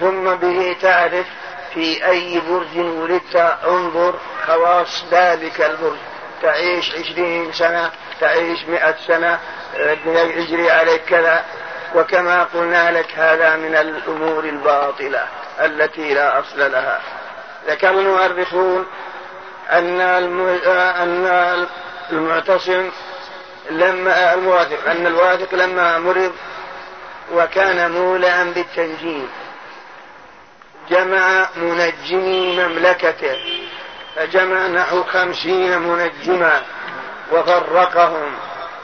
ثم 0.01 0.35
به 0.35 0.77
تعرف 0.83 1.27
في 1.75 2.07
أي 2.07 2.41
برج 2.49 2.77
ولدت 2.79 3.37
انظر 3.67 4.15
خواص 4.47 5.05
ذلك 5.11 5.61
البرج 5.61 5.97
تعيش 6.43 6.95
عشرين 6.95 7.53
سنة 7.53 7.91
تعيش 8.21 8.65
مئة 8.65 8.97
سنة 9.07 9.39
يجري 10.17 10.71
عليك 10.71 11.05
كذا 11.05 11.45
وكما 11.95 12.45
قلنا 12.45 12.91
لك 12.99 13.13
هذا 13.19 13.57
من 13.57 13.75
الأمور 13.77 14.45
الباطلة 14.45 15.27
التي 15.61 16.15
لا 16.15 16.39
أصل 16.41 16.59
لها 16.73 17.01
ذكر 17.69 17.91
المؤرخون 17.91 18.87
أن 19.71 20.01
أن 21.01 21.53
المعتصم 22.13 22.91
لما 23.71 24.35
الواثق 24.35 24.91
أن 24.91 25.07
الواثق 25.07 25.55
لما 25.55 25.99
مرض 25.99 26.33
وكان 27.35 27.91
مولعا 27.93 28.45
بالتنجيم 28.45 29.29
جمع 30.91 31.49
منجمي 31.57 32.65
مملكته 32.67 33.69
فجمع 34.17 34.67
نحو 34.67 35.03
خمسين 35.03 35.79
منجما 35.79 36.63
وفرقهم 37.33 38.33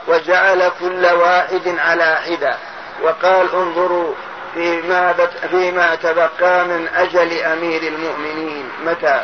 وجعل 0.09 0.71
كل 0.81 1.07
واحد 1.07 1.75
على 1.79 2.17
حدة 2.17 2.57
وقال 3.03 3.55
انظروا 3.55 4.15
فيما, 4.55 5.13
بت... 5.13 5.33
فيما 5.51 5.95
تبقى 5.95 6.65
من 6.65 6.89
أجل 6.95 7.33
أمير 7.43 7.83
المؤمنين 7.83 8.69
متى 8.85 9.21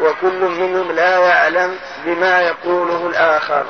وكل 0.00 0.40
منهم 0.44 0.92
لا 0.92 1.18
يعلم 1.18 1.76
بما 2.04 2.40
يقوله 2.42 3.06
الآخر 3.06 3.64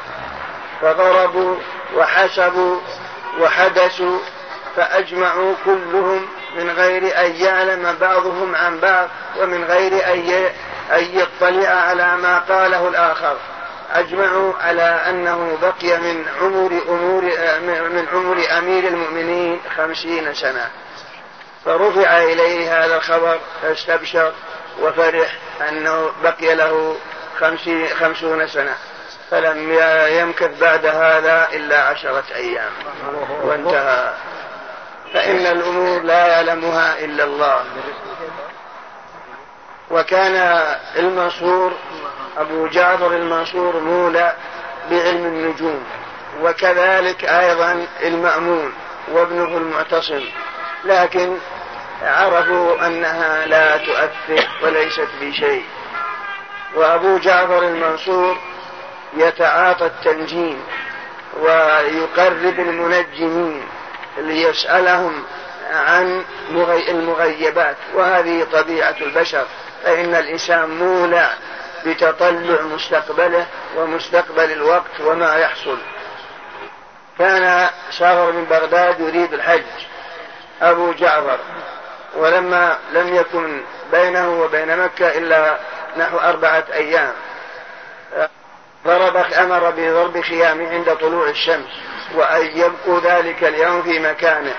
فضربوا 0.82 1.56
وحسبوا 1.96 2.80
وحدسوا 3.40 4.18
فأجمعوا 4.76 5.54
كلهم 5.64 6.26
من 6.56 6.70
غير 6.70 7.02
أن 7.26 7.32
يعلم 7.36 7.96
بعضهم 8.00 8.54
عن 8.54 8.80
بعض 8.80 9.08
ومن 9.40 9.64
غير 9.64 10.12
أن 10.94 11.04
يطلع 11.18 11.68
على 11.68 12.16
ما 12.16 12.38
قاله 12.38 12.88
الآخر 12.88 13.36
أجمعوا 13.93 14.55
على 14.55 14.82
أنه 14.82 15.59
بقي 15.62 15.99
من 15.99 16.24
عمر 16.40 16.82
أمور 16.88 17.22
من 17.93 18.07
عمر 18.12 18.45
أمير 18.59 18.88
المؤمنين 18.88 19.61
خمسين 19.76 20.34
سنة 20.34 20.70
فرفع 21.64 22.22
إليه 22.22 22.84
هذا 22.84 22.97
الخبر 22.97 23.40
فاستبشر 23.62 24.32
وفرح 24.80 25.36
أنه 25.68 26.11
بقي 26.22 26.55
له 26.55 26.97
خمسين 27.40 27.86
خمسون 27.88 28.47
سنة 28.49 28.74
فلم 29.30 29.72
يمكث 30.20 30.61
بعد 30.61 30.86
هذا 30.86 31.49
إلا 31.53 31.82
عشرة 31.84 32.24
أيام 32.34 32.70
وانتهى 33.43 34.14
فإن 35.14 35.47
الأمور 35.47 36.01
لا 36.03 36.26
يعلمها 36.26 37.05
إلا 37.05 37.24
الله 37.24 37.62
وكان 39.93 40.34
المنصور 40.97 41.72
أبو 42.38 42.66
جعفر 42.66 43.16
المنصور 43.16 43.80
مولى 43.80 44.34
بعلم 44.90 45.24
النجوم 45.26 45.84
وكذلك 46.43 47.24
أيضا 47.24 47.86
المأمون 48.03 48.72
وابنه 49.12 49.57
المعتصم 49.57 50.24
لكن 50.84 51.36
عرفوا 52.03 52.86
أنها 52.86 53.47
لا 53.47 53.76
تؤثر 53.76 54.49
وليست 54.62 55.09
بشيء 55.20 55.64
وأبو 56.76 57.18
جعفر 57.18 57.59
المنصور 57.62 58.36
يتعاطى 59.16 59.86
التنجيم 59.86 60.62
ويقرب 61.40 62.59
المنجمين 62.61 63.62
ليسألهم 64.18 65.24
عن 65.72 66.24
المغيبات 66.90 67.76
وهذه 67.95 68.47
طبيعة 68.53 68.97
البشر 69.01 69.45
فإن 69.83 70.14
الإنسان 70.14 70.70
مولع 70.70 71.30
بتطلع 71.87 72.62
مستقبله 72.62 73.47
ومستقبل 73.76 74.53
الوقت 74.53 75.01
وما 75.05 75.37
يحصل 75.37 75.78
كان 77.18 77.68
شهر 77.91 78.33
من 78.33 78.45
بغداد 78.45 79.01
يريد 79.01 79.35
الحج 79.35 79.62
أبو 80.62 80.93
جعفر 80.93 81.39
ولما 82.16 82.78
لم 82.93 83.14
يكن 83.14 83.62
بينه 83.93 84.41
وبين 84.41 84.78
مكة 84.78 85.18
إلا 85.18 85.59
نحو 85.97 86.18
أربعة 86.18 86.64
أيام 86.72 87.12
ضرب 88.87 89.16
أمر 89.16 89.70
بضرب 89.70 90.20
خيام 90.20 90.66
عند 90.68 90.97
طلوع 90.97 91.28
الشمس 91.28 91.68
وأن 92.14 92.47
يبقوا 92.47 93.01
ذلك 93.01 93.45
اليوم 93.45 93.83
في 93.83 93.99
مكانه 93.99 94.55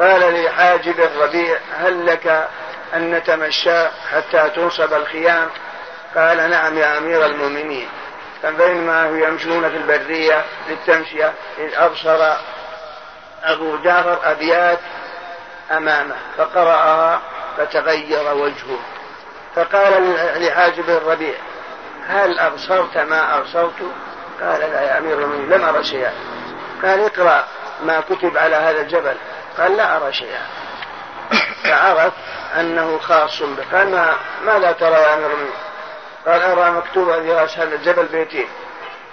قال 0.00 0.44
لحاجب 0.44 1.00
الربيع 1.00 1.56
هل 1.78 2.06
لك 2.06 2.46
أن 2.94 3.10
نتمشى 3.10 3.86
حتى 3.88 4.50
تنصب 4.56 4.94
الخيام 4.94 5.48
قال 6.16 6.50
نعم 6.50 6.78
يا 6.78 6.98
أمير 6.98 7.26
المؤمنين 7.26 7.88
فبينما 8.42 9.04
يمشون 9.06 9.70
في 9.70 9.76
البرية 9.76 10.44
للتمشية 10.68 11.32
إذ 11.58 11.74
أبصر 11.74 12.32
أبو 13.42 13.76
جعفر 13.84 14.18
أبيات 14.24 14.78
أمامه 15.70 16.14
فقرأها 16.38 17.20
فتغير 17.58 18.34
وجهه 18.34 18.78
فقال 19.54 20.14
لحاجب 20.36 20.90
الربيع 20.90 21.34
هل 22.08 22.38
أبصرت 22.38 22.98
ما 22.98 23.38
أبصرت 23.38 23.80
قال 24.42 24.60
لا 24.60 24.82
يا 24.82 24.98
أمير 24.98 25.18
المؤمنين 25.18 25.48
لم 25.50 25.64
أرى 25.64 25.84
شيئا 25.84 26.12
قال 26.82 27.00
اقرأ 27.04 27.44
ما 27.82 28.00
كتب 28.00 28.36
على 28.36 28.56
هذا 28.56 28.80
الجبل 28.80 29.16
قال 29.58 29.76
لا 29.76 29.96
أرى 29.96 30.12
شيئا 30.12 30.42
فعرف 31.66 32.12
أنه 32.60 32.98
خاص 32.98 33.42
به 33.42 33.78
قال 33.78 33.90
ما 33.90 34.12
ماذا 34.46 34.72
ترى 34.72 34.92
يا 34.92 35.14
أمير 35.14 35.30
قال 36.26 36.42
أرى 36.42 36.70
مكتوبا 36.70 37.20
في 37.22 37.32
رأس 37.32 37.58
هذا 37.58 37.74
الجبل 37.74 38.04
بيتين 38.06 38.48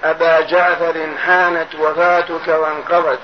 أبا 0.03 0.39
جعفر 0.41 0.93
حانت 1.25 1.75
وفاتك 1.75 2.47
وانقضت 2.47 3.19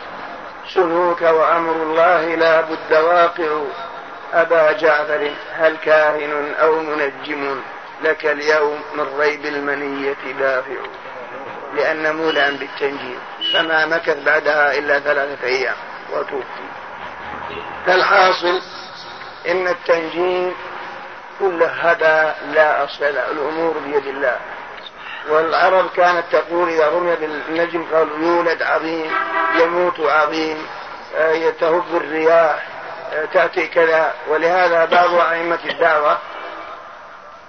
سنوك 0.74 1.22
وأمر 1.22 1.72
الله 1.76 2.36
لا 2.36 2.62
بد 2.62 2.92
واقع 2.94 3.50
أبا 4.34 4.72
جعفر 4.72 5.32
هل 5.56 5.78
كاهن 5.86 6.54
أو 6.62 6.80
منجم 6.80 7.62
لك 8.04 8.26
اليوم 8.26 8.82
من 8.96 9.08
ريب 9.20 9.46
المنية 9.46 10.18
دافع 10.40 10.76
لأن 11.76 12.16
مولى 12.16 12.52
بالتنجيم 12.60 13.20
فما 13.54 13.86
مكث 13.86 14.24
بعدها 14.26 14.78
إلا 14.78 15.00
ثلاثة 15.00 15.48
أيام 15.48 15.76
وتوفي 16.14 16.44
فالحاصل 17.88 18.62
إن 19.48 19.68
التنجيم 19.68 20.54
كل 21.40 21.64
هدى 21.64 22.32
لا 22.56 22.84
أصل 22.84 23.04
الأمور 23.06 23.74
بيد 23.86 24.06
الله 24.08 24.36
والعرب 25.30 25.90
كانت 25.96 26.24
تقول 26.32 26.70
إذا 26.70 26.88
رمي 26.90 27.16
بالنجم 27.16 27.86
قالوا 27.94 28.18
يولد 28.20 28.62
عظيم 28.64 29.12
يموت 29.60 30.00
عظيم 30.00 30.68
آه، 31.18 31.50
تهب 31.50 31.96
الرياح 31.96 32.68
آه، 33.14 33.26
تأتي 33.26 33.68
كذا 33.68 34.14
ولهذا 34.30 34.86
بعض 34.86 35.14
أئمة 35.14 35.60
الدعوة 35.66 36.18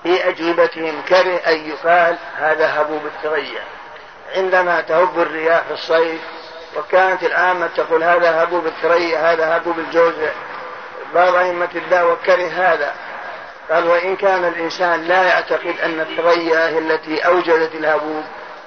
في 0.03 0.29
أجوبتهم 0.29 1.03
كره 1.09 1.37
أن 1.47 1.57
يقال 1.57 2.17
هذا 2.37 2.81
هبوب 2.81 3.03
الثريا 3.07 3.63
عندما 4.35 4.81
تهب 4.81 5.21
الرياح 5.21 5.61
في 5.63 5.75
الصيف 5.75 6.21
وكانت 6.77 7.23
العامة 7.25 7.67
تقول 7.77 8.05
هذا 8.05 8.43
هبوب 8.43 8.67
الثريا 8.67 9.33
هذا 9.33 9.57
هبوب 9.57 9.79
الجوزع 9.79 10.31
بعض 11.15 11.35
أئمة 11.35 11.69
الدعوة 11.75 12.17
كره 12.27 12.49
هذا 12.49 12.93
قال 13.71 13.89
وإن 13.89 14.17
كان 14.17 14.45
الإنسان 14.45 15.01
لا 15.03 15.23
يعتقد 15.23 15.75
أن 15.83 16.01
الثريا 16.01 16.69
هي 16.69 16.79
التي 16.79 17.21
أوجدت 17.27 17.75
الهبوب 17.75 18.25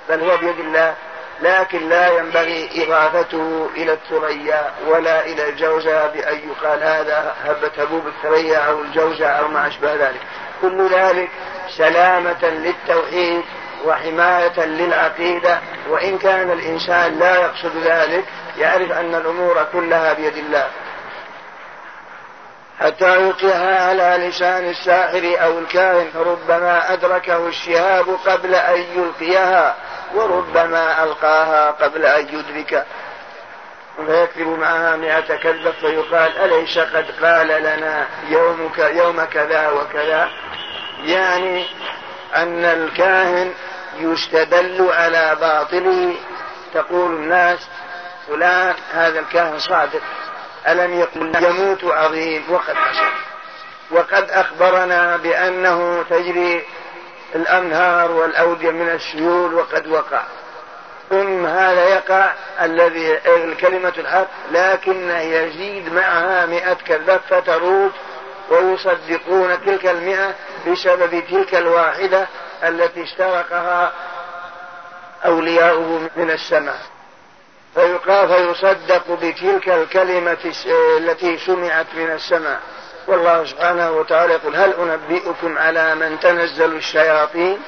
بل 0.10 0.24
هو 0.30 0.38
بيد 0.38 0.60
الله 0.60 0.96
لكن 1.42 1.90
لا 1.90 2.18
ينبغي 2.18 2.70
إضافته 2.84 3.70
إلى 3.78 3.94
الثريا 3.94 4.72
ولا 4.88 5.26
إلى 5.26 5.50
الجوزة 5.50 6.08
بأن 6.08 6.38
يقال 6.50 6.84
هذا 6.84 7.36
هبة 7.46 7.72
هبوب 7.78 8.08
الثريا 8.08 8.58
أو 8.58 8.82
الجوزة 8.82 9.26
أو 9.28 9.48
ما 9.48 9.68
أشبه 9.68 9.94
ذلك 9.96 10.22
كل 10.62 10.88
ذلك 10.92 11.30
سلامة 11.78 12.44
للتوحيد 12.44 13.44
وحماية 13.86 14.66
للعقيدة 14.66 15.60
وإن 15.90 16.18
كان 16.18 16.52
الإنسان 16.52 17.20
لا 17.20 17.36
يقصد 17.36 17.72
ذلك 17.84 18.24
يعرف 18.58 18.92
أن 18.92 19.16
الأمور 19.16 19.66
كلها 19.74 20.14
بيد 20.14 20.38
الله 20.38 20.68
حتى 22.80 23.16
يلقيها 23.24 23.86
على 23.90 24.28
لسان 24.28 24.70
الساحر 24.70 25.44
أو 25.46 25.60
الكاهن 25.60 26.08
فربما 26.14 26.94
أدركه 26.94 27.48
الشهاب 27.48 28.10
قبل 28.26 28.56
أن 28.56 28.80
يلقيها 28.82 29.76
وربما 30.16 31.04
ألقاها 31.04 31.72
قبل 31.72 32.06
أن 32.06 32.28
يدرك 32.30 32.86
فيكذب 34.06 34.48
معها 34.48 34.96
مئة 34.96 35.36
كذب 35.38 35.72
فيقال 35.72 36.38
أليس 36.38 36.80
قد 36.80 37.06
قال 37.26 37.48
لنا 37.48 38.08
يومك 38.30 38.78
يوم 38.80 39.24
كذا 39.26 39.70
وكذا 39.70 40.30
يعني 41.04 41.66
أن 42.36 42.66
الكاهن 42.66 43.52
يستدل 43.98 44.90
على 44.94 45.38
باطله 45.42 46.14
تقول 46.74 47.12
الناس 47.14 47.68
فلان 48.28 48.74
هذا 48.94 49.20
الكاهن 49.20 49.60
صادق 49.60 50.02
ألم 50.68 50.94
يقل 50.94 51.44
يموت 51.46 51.84
عظيم 51.84 52.44
وقد 52.52 52.76
حصل 52.76 53.08
وقد 53.92 54.32
أخبرنا 54.32 55.18
بأنه 55.18 56.04
تجري 56.10 56.64
الأنهار 57.36 58.12
والأودية 58.12 58.72
من 58.72 58.90
السيول 58.90 59.54
وقد 59.54 59.88
وقع 59.88 60.22
ثم 61.10 61.46
هذا 61.46 61.86
يقع 61.86 62.34
الذي 62.62 63.18
الكلمة 63.28 63.94
الحق 63.98 64.28
لكن 64.52 65.10
يزيد 65.10 65.94
معها 65.94 66.46
مئة 66.46 66.74
كذبة 66.74 67.18
فتروج 67.30 67.92
ويصدقون 68.50 69.62
تلك 69.66 69.86
المئة 69.86 70.36
بسبب 70.68 71.24
تلك 71.32 71.56
الواحدة 71.56 72.28
التي 72.64 73.04
اشترقها 73.04 73.94
أولياؤه 75.26 76.10
من 76.18 76.32
السماء 76.32 76.78
فيقال 77.76 78.28
فيصدق 78.28 79.12
بتلك 79.12 79.70
الكلمة 79.70 80.38
التي 80.98 81.38
سمعت 81.38 81.86
من 81.96 82.12
السماء 82.12 82.60
والله 83.08 83.46
سبحانه 83.46 83.92
وتعالى 83.92 84.34
يقول 84.34 84.56
هل 84.56 84.74
أنبئكم 84.74 85.58
على 85.58 85.96
من 85.96 86.20
تنزل 86.20 86.76
الشياطين 86.76 87.60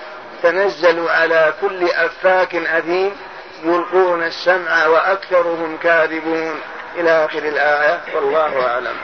تنزل 0.43 1.09
على 1.09 1.53
كل 1.61 1.83
أفاك 1.85 2.55
أثيم 2.55 3.15
يلقون 3.63 4.23
السمع 4.23 4.87
وأكثرهم 4.87 5.77
كاذبون 5.83 6.59
إلى 6.95 7.25
آخر 7.25 7.39
الآية 7.43 8.01
والله 8.15 8.67
أعلم 8.67 8.95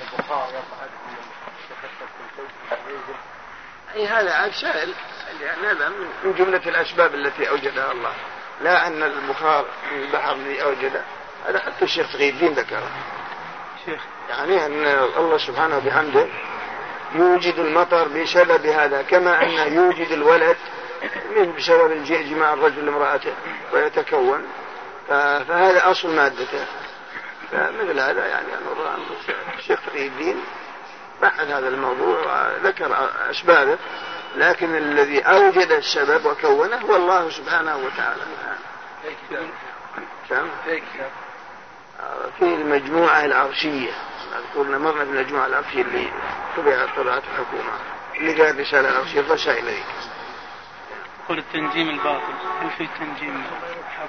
البخار 0.00 0.50
نعم. 0.52 0.59
أي 3.96 4.06
هذا 4.06 4.32
عاد 4.32 4.52
سائل 4.52 4.94
يعني 5.40 5.66
هذا 5.66 5.88
من 6.24 6.32
جملة 6.34 6.60
الأسباب 6.66 7.14
التي 7.14 7.48
أوجدها 7.48 7.92
الله 7.92 8.12
لا 8.60 8.86
أن 8.86 9.02
البخار 9.02 9.64
من 9.92 10.02
البحر 10.02 10.32
الذي 10.32 10.62
أوجده 10.62 11.00
هذا 11.48 11.58
حتى 11.58 11.84
الشيخ 11.84 12.12
تقي 12.12 12.30
الدين 12.30 12.52
ذكره 12.52 12.90
شيخ 13.86 14.00
يعني 14.30 14.66
أن 14.66 14.84
الله 15.16 15.38
سبحانه 15.38 15.76
وبحمده 15.76 16.26
يوجد 17.14 17.58
المطر 17.58 18.08
بسبب 18.08 18.66
هذا 18.66 19.02
كما 19.02 19.42
أنه 19.42 19.64
يوجد 19.74 20.12
الولد 20.12 20.56
من 21.36 21.54
بسبب 21.56 22.04
جماع 22.04 22.52
الرجل 22.52 22.86
لامرأته 22.86 23.32
ويتكون 23.72 24.46
فهذا 25.08 25.90
أصل 25.90 26.16
مادته 26.16 26.66
فمثل 27.50 28.00
هذا 28.00 28.26
يعني 28.28 28.46
الشيخ 29.58 29.80
تقي 29.86 30.06
الدين 30.06 30.40
بحث 31.22 31.40
هذا 31.40 31.68
الموضوع 31.68 32.48
وذكر 32.48 33.10
أسبابه 33.30 33.78
لكن 34.36 34.74
الذي 34.76 35.20
أوجد 35.20 35.70
السبب 35.72 36.26
وكونه 36.26 36.76
هو 36.76 36.96
الله 36.96 37.30
سبحانه 37.30 37.76
وتعالى 37.76 38.20
كم؟ 40.30 40.48
في 42.38 42.42
المجموعة 42.44 43.24
العرشية 43.24 43.92
قلنا 44.56 44.78
مرة 44.78 44.92
في 44.92 45.02
المجموعة 45.02 45.46
العرشية 45.46 45.82
اللي 45.82 46.12
طبعت 46.56 46.88
طبعت 46.96 47.22
الحكومة 47.32 47.72
اللي 48.16 48.42
قال 48.42 48.60
رسالة 48.60 48.98
عرشية 48.98 49.20
الرسائل 49.20 49.64
هذيك 49.68 49.84
قل 51.28 51.38
التنجيم 51.38 51.88
الباطل 51.88 52.34
وش 52.66 52.80
التنجيم 52.80 53.44
الحق 53.64 54.08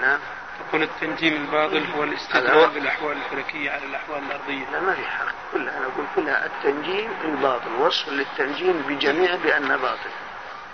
نعم 0.00 0.18
يكون 0.68 0.82
التنجيم 0.82 1.32
الباطل 1.36 1.84
هو 1.96 2.04
الاستدلال 2.04 2.70
بالاحوال 2.70 3.16
الفلكيه 3.16 3.70
على 3.70 3.86
الاحوال 3.86 4.18
الارضيه 4.30 4.70
لا 4.72 4.80
ما 4.80 4.94
في 4.94 5.02
حق 5.06 5.24
كلها 5.52 5.78
انا 5.78 5.86
اقول 5.86 6.06
كلها 6.16 6.46
التنجيم 6.46 7.10
الباطل 7.24 7.70
وصف 7.78 8.08
للتنجيم 8.08 8.82
بجميع 8.88 9.34
بانه 9.36 9.76
باطل 9.76 10.10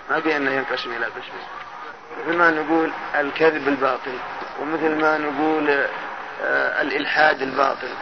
ما 0.09 0.19
بانه 0.19 0.51
ينقسم 0.51 0.91
الى 0.91 1.05
قسمين 1.05 1.45
مثل 2.19 2.37
ما 2.37 2.51
نقول 2.51 2.91
الكذب 3.19 3.67
الباطل 3.67 4.17
ومثل 4.61 5.01
ما 5.01 5.17
نقول 5.17 5.69
آه، 5.69 6.81
الالحاد 6.81 7.41
الباطل 7.41 7.93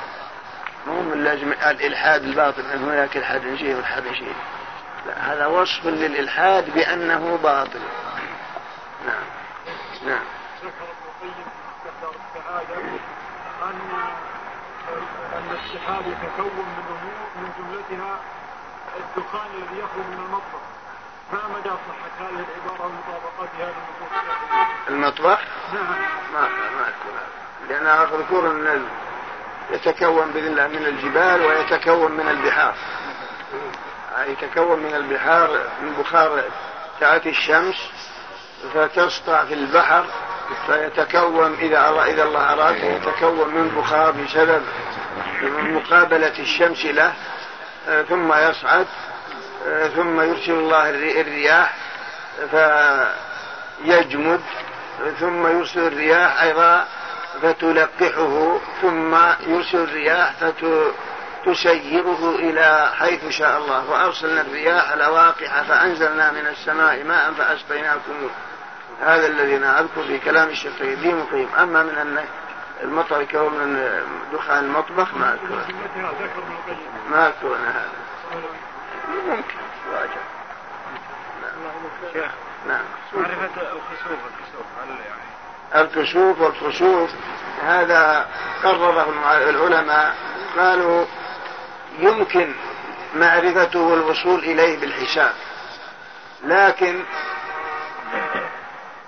مو 0.87 1.01
من 1.01 1.23
لازم 1.23 1.51
الالحاد 1.51 2.23
الباطل 2.23 2.61
ان 2.61 2.83
هناك 2.83 3.17
الحاد 3.17 3.55
شيء 3.55 3.75
والحاد 3.75 4.03
شيء 4.13 4.33
لا 5.07 5.33
هذا 5.33 5.45
وصف 5.45 5.85
للالحاد 5.85 6.73
بانه 6.75 7.39
باطل 7.43 7.79
نعم 9.05 9.23
نعم 10.07 10.23
أن 13.63 13.75
أن 15.33 15.57
السحاب 15.63 16.01
يتكون 16.07 16.55
من 16.77 16.83
أمور 16.89 17.29
من 17.35 17.49
جملتها 17.57 18.19
الدخان 18.99 19.47
الذي 19.57 19.79
يخرج 19.79 20.05
من 20.11 20.23
المطبخ 20.25 20.63
ما 21.33 21.39
مدى 21.59 21.69
صحة 21.69 22.25
هذه 22.29 22.45
العبارة 22.47 22.85
ومطابقتها 22.91 23.59
للنصوص 23.73 24.89
المطبخ؟ 24.89 25.39
نعم 25.73 25.85
ما 26.33 26.41
ما 26.77 26.87
أذكر 26.87 27.09
لأنها 27.69 28.05
ذكور 28.05 28.49
من 28.53 28.87
يتكون 29.71 30.31
بإذن 30.31 30.47
الله 30.47 30.67
من 30.67 30.85
الجبال 30.85 31.41
ويتكون 31.45 32.11
من 32.11 32.27
البحار 32.29 32.75
يتكون 34.27 34.79
من 34.79 34.95
البحار 34.95 35.51
من 35.81 35.93
بخار 35.99 36.43
ساعات 36.99 37.27
الشمس 37.27 37.75
فتسطع 38.73 39.45
في 39.45 39.53
البحر 39.53 40.05
فيتكون 40.67 41.53
إذا 41.59 42.03
إذا 42.07 42.23
الله 42.23 42.53
أراد 42.53 42.75
يتكون 42.75 43.49
من 43.55 43.67
بخار 43.77 44.11
بسبب 44.11 44.61
مقابلة 45.57 46.39
الشمس 46.39 46.85
له 46.85 47.13
آه، 47.89 48.01
ثم 48.01 48.33
يصعد 48.33 48.85
آه، 49.67 49.87
ثم 49.87 50.21
يرسل 50.21 50.51
الله 50.51 50.89
الرياح 50.89 51.73
فيجمد 52.51 54.41
ثم 55.19 55.47
يرسل 55.57 55.87
الرياح 55.87 56.41
أيضا 56.43 56.85
فتلقحه 57.41 58.57
ثم 58.81 59.15
يرسل 59.47 59.83
الرياح 59.83 60.33
فتسيره 61.45 62.35
إلى 62.39 62.89
حيث 62.97 63.29
شاء 63.29 63.57
الله 63.57 63.89
وأرسلنا 63.89 64.41
الرياح 64.41 64.93
لواقح 64.93 65.61
فأنزلنا 65.61 66.31
من 66.31 66.47
السماء 66.47 67.03
ماء 67.03 67.31
فأسقيناكم 67.37 68.27
هذا 69.01 69.27
الذي 69.27 69.57
أنا 69.57 69.79
أذكر 69.79 70.03
في 70.03 70.19
كلام 70.19 70.49
الشقيقي 70.49 71.13
مقيم 71.13 71.49
أما 71.59 71.83
من 71.83 71.95
أن 71.97 72.25
المطر 72.83 73.23
كهو 73.23 73.49
من 73.49 73.89
دخان 74.33 74.65
المطبخ 74.65 75.13
ما 75.13 75.33
أذكر 75.33 75.65
ما 77.11 77.27
أذكر 77.27 77.55
أنا 77.55 77.71
هذا 77.71 77.91
ممكن 79.29 79.57
راجع 79.93 80.11
نعم. 81.41 81.71
شيخ 82.13 82.31
نعم 82.67 82.81
معرفة 83.13 83.61
الخسوف 83.61 84.17
يعني 84.89 85.83
الكسوف 85.83 86.41
والخسوف 86.41 87.09
هذا 87.67 88.27
قرره 88.63 89.13
العلماء 89.49 90.15
قالوا 90.57 91.05
يمكن 91.99 92.53
معرفته 93.15 93.79
والوصول 93.81 94.39
إليه 94.39 94.79
بالحساب 94.79 95.33
لكن 96.43 97.03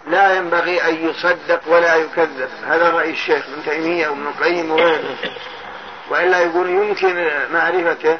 لا 0.10 0.36
ينبغي 0.36 0.84
أن 0.90 1.10
يصدق 1.10 1.62
ولا 1.68 1.96
يكذب 1.96 2.50
هذا 2.68 2.90
رأي 2.90 3.10
الشيخ 3.12 3.44
ابن 3.54 3.64
تيمية 3.66 4.08
وابن 4.08 4.28
القيم 4.28 4.72
وغيره 4.72 5.16
وإلا 6.10 6.40
يقول 6.42 6.70
يمكن 6.70 7.32
معرفته 7.54 8.18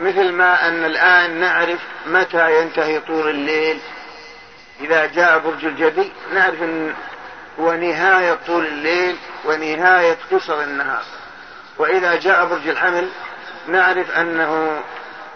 مثل 0.00 0.32
ما 0.32 0.68
أن 0.68 0.84
الآن 0.84 1.30
نعرف 1.40 1.78
متى 2.06 2.60
ينتهي 2.62 3.00
طول 3.00 3.28
الليل 3.28 3.78
إذا 4.80 5.06
جاء 5.06 5.38
برج 5.38 5.64
الجدي 5.64 6.12
نعرف 6.34 6.62
أن 6.62 6.94
هو 7.60 7.72
نهاية 7.74 8.38
طول 8.46 8.66
الليل 8.66 9.16
ونهاية 9.44 10.16
قصر 10.32 10.60
النهار 10.62 11.02
وإذا 11.78 12.14
جاء 12.14 12.46
برج 12.46 12.68
الحمل 12.68 13.08
نعرف 13.68 14.10
أنه 14.16 14.80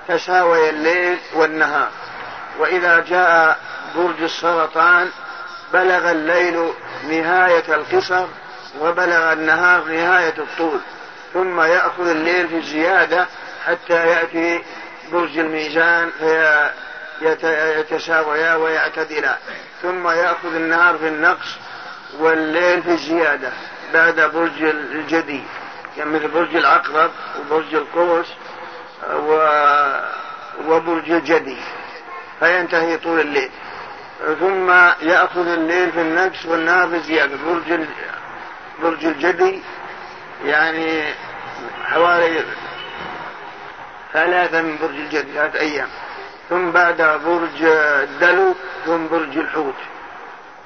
تساوي 0.09 0.71
الليل 0.71 1.19
والنهار 1.35 1.89
وإذا 2.59 3.01
جاء 3.09 3.59
برج 3.97 4.23
السرطان 4.23 5.09
بلغ 5.75 6.11
الليل 6.11 6.73
نهاية 7.05 7.75
القصر 7.75 8.27
وبلغ 8.81 9.33
النهار 9.33 9.85
نهاية 9.85 10.35
الطول 10.39 10.81
ثم 11.35 11.61
يأخذ 11.61 12.09
الليل 12.09 12.49
في 12.49 12.57
الزيادة 12.59 13.27
حتى 13.67 14.09
يأتي 14.09 14.65
برج 15.13 15.39
الميزان 15.39 16.11
فيتساويا 17.19 18.55
ويعتدلا 18.55 19.37
ثم 19.83 20.09
يأخذ 20.09 20.55
النهار 20.55 20.99
في 20.99 21.09
النقص 21.09 21.57
والليل 22.21 22.83
في 22.83 22.91
الزيادة 22.91 23.49
بعد 23.95 24.21
برج 24.21 24.63
الجدي 24.63 25.43
يعني 25.97 26.11
مثل 26.11 26.29
برج 26.29 26.57
العقرب 26.57 27.11
وبرج 27.41 27.75
القوس 27.75 28.27
و... 29.13 29.49
وبرج 30.67 31.11
الجدي 31.11 31.57
فينتهي 32.41 32.97
طول 32.99 33.21
الليل 33.21 33.51
ثم 34.21 34.71
يأخذ 35.07 35.49
الليل 35.49 35.93
في 35.93 36.01
النفس 36.01 36.47
والنار 36.47 36.87
في 36.87 36.93
يعني 36.93 36.97
الزيادة 37.03 37.37
برج 37.47 37.79
برج 38.83 39.05
الجدي 39.07 39.63
يعني 40.45 41.03
حوالي 41.85 42.45
ثلاثة 44.13 44.63
من 44.63 44.77
برج 44.83 44.95
الجدي 44.97 45.33
ثلاثة 45.33 45.61
أيام 45.61 45.89
ثم 46.51 46.71
بعد 46.71 46.97
برج 47.27 47.63
الدلو 48.03 48.55
ثم 48.87 49.09
برج 49.09 49.39
الحوت 49.39 49.75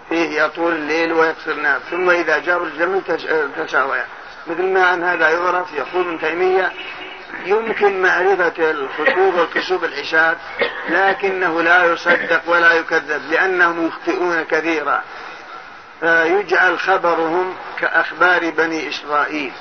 فيه 0.08 0.42
يطول 0.42 0.72
الليل 0.74 1.12
ويقصر 1.12 1.50
النهار 1.50 1.80
ثم 1.90 2.10
إذا 2.10 2.38
جاء 2.38 2.58
برج 2.58 2.68
الجمل 2.68 3.02
تساوي 3.56 3.98
مثل 4.46 4.62
ما 4.64 4.94
أن 4.94 5.04
هذا 5.04 5.30
يعرف 5.30 5.72
يقول 5.72 6.00
ابن 6.08 6.20
تيمية 6.20 6.72
يمكن 7.44 8.02
معرفة 8.02 8.70
الخطوب 8.70 9.34
وكسوب 9.34 9.84
الحساب 9.84 10.36
لكنه 10.88 11.62
لا 11.62 11.84
يصدق 11.92 12.42
ولا 12.50 12.72
يكذب 12.72 13.22
لأنهم 13.32 13.86
يخطئون 13.86 14.42
كثيرا 14.44 15.02
فيجعل 16.00 16.78
خبرهم 16.78 17.54
كأخبار 17.80 18.50
بني 18.50 18.88
إسرائيل 18.88 19.52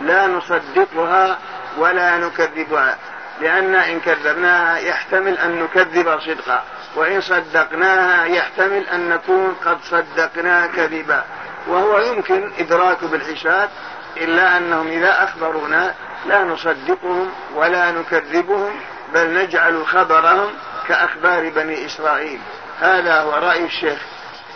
لا 0.00 0.26
نصدقها 0.26 1.38
ولا 1.78 2.18
نكذبها 2.18 2.96
لأن 3.40 3.74
إن 3.74 4.00
كذبناها 4.00 4.78
يحتمل 4.78 5.38
أن 5.38 5.62
نكذب 5.62 6.20
صدقا 6.20 6.64
وإن 6.96 7.20
صدقناها 7.20 8.24
يحتمل 8.24 8.86
أن 8.88 9.08
نكون 9.08 9.56
قد 9.64 9.78
صدقناها 9.82 10.66
كذبا 10.66 11.24
وهو 11.68 11.98
يمكن 11.98 12.50
إدراك 12.58 13.04
بالحساب 13.04 13.68
إلا 14.16 14.56
أنهم 14.56 14.88
إذا 14.88 15.24
أخبرونا 15.24 15.94
لا 16.26 16.44
نصدقهم 16.44 17.30
ولا 17.54 17.90
نكذبهم 17.90 18.80
بل 19.14 19.34
نجعل 19.34 19.86
خبرهم 19.86 20.50
كأخبار 20.88 21.48
بني 21.48 21.86
إسرائيل 21.86 22.40
هذا 22.80 23.20
هو 23.22 23.30
رأي 23.30 23.64
الشيخ 23.64 23.98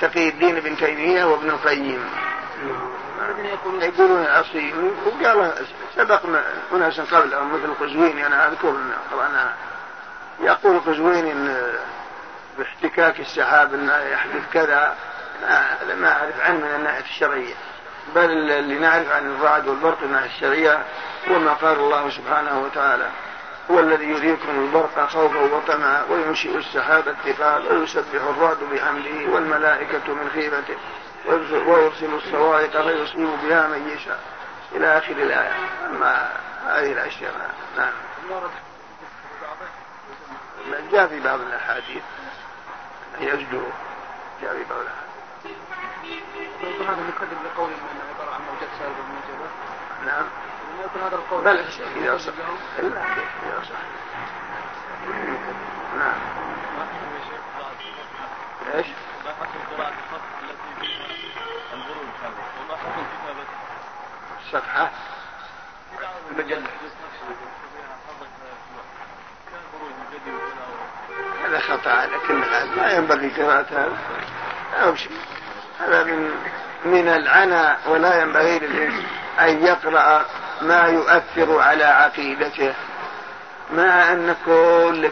تقي 0.01 0.29
الدين 0.29 0.61
بن 0.61 0.77
تيمية 0.77 1.25
وابن 1.25 1.51
القيم 1.51 2.05
يقولون 3.81 4.23
العصي 4.23 4.75
وقال 5.07 5.53
سبق 5.97 6.21
أناس 6.73 7.01
قبل 7.01 7.29
مثل 7.29 7.75
قزويني 7.81 8.27
أنا 8.27 8.49
أذكر 8.49 8.75
أنا 9.21 9.53
يقول 10.41 10.81
قزويني 10.81 11.33
إن 11.33 11.73
باحتكاك 12.59 13.21
السحاب 13.21 13.75
أن 13.75 13.89
يحدث 14.13 14.43
كذا 14.53 14.95
ما 15.49 15.77
ما 15.97 16.13
أعرف 16.13 16.41
عنه 16.41 16.59
من 16.59 16.75
الناحية 16.79 17.05
الشرعية 17.05 17.55
بل 18.15 18.31
اللي 18.31 18.79
نعرف 18.79 19.13
عن 19.13 19.35
الرعد 19.37 19.69
والبرق 19.69 19.99
من 20.03 20.09
الناحية 20.09 20.31
الشرعية 20.37 20.81
وما 21.31 21.53
قال 21.53 21.79
الله 21.79 22.11
سبحانه 22.11 22.59
وتعالى 22.61 23.11
هو 23.71 23.81
الذي 23.81 24.05
يريكم 24.05 24.51
البرق 24.51 25.07
خوفا 25.09 25.39
وطمعا 25.41 26.03
وينشئ 26.11 26.57
السحاب 26.59 27.09
الثقال 27.09 27.67
ويسبح 27.73 28.23
الرعد 28.29 28.59
بحمده 28.73 29.33
والملائكة 29.33 30.09
من 30.15 30.31
خيفته 30.35 30.77
ويرسل 31.67 32.15
الصواعق 32.15 32.69
فيصيب 32.83 33.29
بها 33.49 33.67
من 33.67 33.91
يشاء 33.97 34.21
إلى 34.73 34.99
آخر 34.99 35.13
الآية 35.13 35.55
أما 35.91 36.29
هذه 36.67 36.93
الأشياء 36.93 37.33
نعم 37.79 37.93
جاء 40.93 41.07
في 41.07 41.21
بعض 41.21 41.41
الأحاديث 41.41 42.03
يزجره 43.21 43.73
جاء 44.43 44.53
في 44.55 44.65
بعض 44.71 44.79
الأحاديث 44.81 45.57
هذا 46.81 47.03
مقدم 47.09 47.39
لقول 47.55 47.69
من 47.71 48.01
عبارة 48.15 48.35
عن 48.35 48.41
موجات 48.41 48.69
سالبة 48.81 49.03
من 49.03 49.49
نعم 50.07 50.25
يكن 50.85 51.01
هذا 51.01 51.15
القول 51.17 51.45
بل 51.45 51.65
إذا 51.97 52.19
صح 52.19 52.33
إلا 52.79 53.03
إذا 53.43 53.63
صح 53.63 53.79
نعم 55.99 56.13
ايش؟ 58.75 58.87
ما 59.25 59.31
حكم 59.31 59.77
قراءة 59.77 59.89
الخط 59.93 60.23
التي 60.43 60.87
فيها 60.87 61.05
الغروب 61.73 62.11
هذا 62.23 62.45
وما 62.61 62.77
حكم 62.77 63.03
كتابته؟ 63.15 63.67
الصفحة 64.45 64.91
المجلة 66.31 66.65
هذا 71.45 71.59
خطأ 71.61 72.07
لكن 72.15 72.43
هذا 72.43 72.65
لا 72.65 72.97
ينبغي 72.97 73.43
قراءة 73.43 73.95
هذا 74.79 74.97
هذا 75.81 76.05
من 76.05 76.31
من 76.85 77.09
العنا 77.09 77.79
ولا 77.89 78.23
ينبغي 78.23 78.59
للإنسان 78.59 79.07
أن 79.41 79.67
يقرأ 79.67 80.25
ما 80.63 80.85
يؤثر 80.87 81.59
على 81.63 81.85
عقيدته 81.85 82.75
مع 83.73 84.13
أن 84.13 84.37
كل 84.47 85.11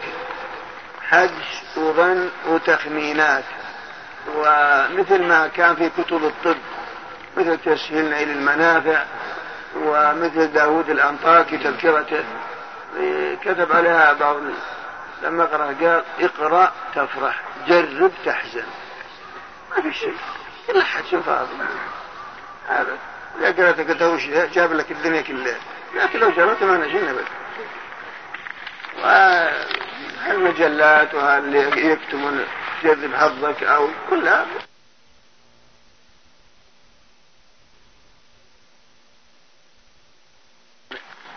حج 1.09 1.43
وظن 1.77 2.29
وتخمينات 2.47 3.43
ومثل 4.35 5.23
ما 5.23 5.47
كان 5.47 5.75
في 5.75 5.89
كتب 5.89 6.23
الطب 6.23 6.57
مثل 7.37 7.57
تسهيل 7.57 8.13
إلى 8.13 8.23
المنافع 8.33 9.03
ومثل 9.75 10.47
داود 10.53 10.89
الأنطاكي 10.89 11.57
تذكرته 11.57 12.23
كتب 13.41 13.71
عليها 13.71 14.13
بعض 14.13 14.35
لما 15.23 15.45
قرأ 15.45 15.65
قال 15.65 16.03
اقرأ 16.19 16.71
تفرح 16.95 17.41
جرب 17.67 18.11
تحزن 18.25 18.65
ما 19.75 19.81
في 19.83 19.93
شيء 19.93 20.15
كل 20.67 20.81
حج 20.83 21.15
فاضي 21.25 21.49
أبدا 22.69 22.97
لا 23.39 23.51
قرأتك 23.51 23.85
دوش 23.85 24.25
جاب 24.27 24.73
لك 24.73 24.91
الدنيا 24.91 25.21
كلها 25.21 25.55
لكن 25.95 26.19
لو 26.19 26.29
جرت 26.29 26.63
ما 26.63 26.77
نجينا 26.77 27.13
بس 27.13 27.25
والمجلات 28.99 31.13
وهاللي 31.13 31.87
يكتمون 31.91 32.45
جذب 32.83 33.15
حظك 33.15 33.63
او 33.63 33.87
كلها 34.09 34.45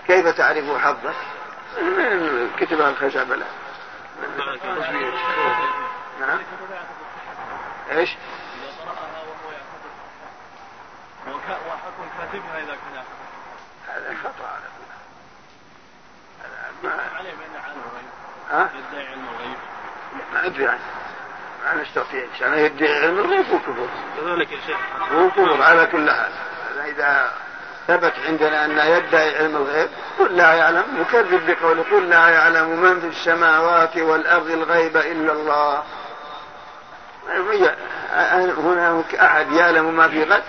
كيف 0.07 0.27
تعرف 0.29 0.77
حظك؟ 0.79 1.15
من 1.83 2.51
كتب 2.61 2.81
الخشب 2.81 3.03
الخزعبلة 3.05 3.47
نعم 6.21 6.39
ايش؟ 7.91 8.11
خطأ 14.27 14.49
على 14.49 14.69
كل 16.83 17.17
عليه 17.19 17.33
بأنه 17.33 17.75
يدعي 18.79 19.07
علم 19.09 19.25
الغيب 19.29 19.57
ما 20.33 20.47
أدري 20.47 20.69
عنه 20.69 20.81
ما 21.65 21.83
نستطيع 21.83 22.25
إنسان 22.35 22.59
يدعي 22.59 23.05
علم 23.05 23.19
الغيب 23.19 23.51
وكفر 23.53 23.87
كذلك 24.17 24.53
يا 24.53 24.59
شيخ 24.67 24.79
وكفر 25.13 25.63
على 25.63 25.87
كل 25.87 26.11
حال 26.11 26.33
إذا 26.85 27.33
ثبت 27.89 28.13
عندنا 28.27 28.65
أن 28.65 28.71
يدعي 28.79 29.37
علم 29.37 29.57
الغيب 29.57 29.89
قل 30.19 30.37
لا 30.37 30.55
يعلم 30.55 30.83
مكذب 31.01 31.51
بقوله 31.51 31.83
قل 31.83 32.09
لا 32.09 32.29
يعلم 32.29 32.69
من 32.83 33.01
في 33.01 33.07
السماوات 33.07 33.97
والأرض 33.97 34.51
الغيب 34.51 34.97
إلا 34.97 35.33
الله 35.33 35.83
هناك 38.59 39.15
أحد 39.15 39.53
يعلم 39.53 39.97
ما 39.97 40.09
في 40.09 40.25
غد 40.25 40.43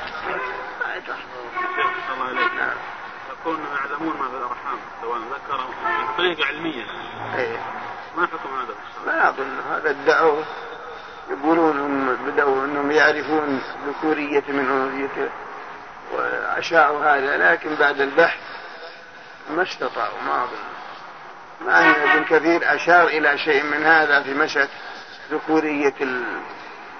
كونهم 3.48 3.68
يعلمون 3.76 4.16
ما 4.18 4.30
في 4.30 4.38
الارحام 4.38 4.80
سواء 5.02 5.20
ذكر 5.20 5.62
او 5.62 5.68
بطريقه 6.14 6.46
علميه 6.48 6.86
ايه 7.38 7.58
ما 8.18 8.28
حكم 8.28 8.50
هذا؟ 8.60 8.76
ما 9.08 9.30
اظن 9.30 9.58
هذا 9.72 9.90
ادعوه 9.90 10.46
يقولون 11.32 11.80
هم 11.80 12.18
بدأوا 12.28 12.66
انهم 12.66 12.92
يعرفون 12.92 13.62
ذكورية 13.88 14.44
من 14.48 14.60
انوثيته 14.66 15.30
وأشاعوا 16.14 17.04
هذا 17.16 17.52
لكن 17.52 17.76
بعد 17.76 18.02
البحث 18.02 18.40
ما 19.56 19.64
استطاعوا 19.64 20.22
ما 20.28 20.44
أظن 20.44 21.68
مع 21.68 21.80
أن 21.80 22.10
ابن 22.10 22.24
كثير 22.24 22.76
أشار 22.76 23.08
إلى 23.08 23.38
شيء 23.38 23.64
من 23.64 23.84
هذا 23.84 24.24
في 24.24 24.34
مشهد 24.34 24.70
ذكورية 25.32 25.94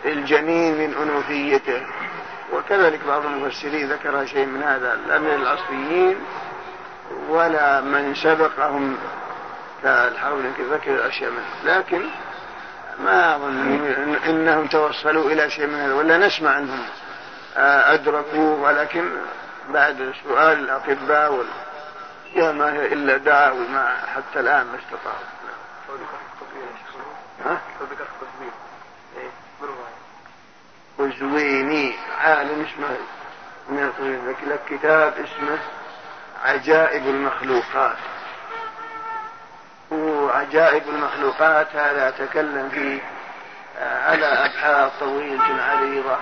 الجنين 0.06 0.78
من 0.78 0.94
أنوثيته 1.02 1.84
وكذلك 2.54 3.00
بعض 3.08 3.26
المفسرين 3.26 3.90
ذكر 3.92 4.26
شيء 4.26 4.46
من 4.46 4.64
هذا 4.64 4.96
لا 5.08 5.20
من 5.20 5.34
العصريين 5.34 6.18
ولا 7.30 7.82
من 7.82 8.16
سبقهم 8.16 8.98
كالحول 9.84 10.44
ذكر 10.72 10.92
الأشياء 10.92 11.32
منه 11.32 11.76
لكن 11.78 12.02
ما 13.00 13.36
أظن 13.36 13.58
أنهم 14.26 14.68
توصلوا 14.68 15.32
إلى 15.32 15.50
شيء 15.50 15.68
من 15.68 15.76
هذا 15.76 15.94
ولا 15.94 16.18
نسمع 16.18 16.50
عنهم 16.52 16.82
آه، 17.58 17.94
أدركوه 17.94 18.62
ولكن 18.62 19.10
بعد 19.70 20.12
سؤال 20.24 20.60
الأطباء 20.60 21.34
وال... 21.34 21.46
يا 22.36 22.52
ما 22.52 22.74
هي 22.74 22.94
إلا 22.94 23.18
دعاوي 23.18 23.68
ما 23.74 23.96
حتى 24.16 24.40
الآن 24.40 24.66
ما 24.66 24.78
استطاعوا 24.80 25.28
نعم. 27.46 27.56
ها؟ 27.58 27.60
الزويني 31.00 31.96
عالم 32.22 32.66
اسمه 32.74 32.98
لك 34.46 34.60
كتاب 34.70 35.14
اسمه 35.14 35.60
عجائب 36.44 37.08
المخلوقات 37.08 37.98
وعجائب 39.92 40.84
المخلوقات 40.90 41.76
هذا 41.76 42.10
تكلم 42.10 42.70
فيه 42.70 43.00
آه، 43.80 44.10
على 44.12 44.26
أبحاث 44.26 45.00
طويلة 45.00 45.62
عريضة 45.62 46.18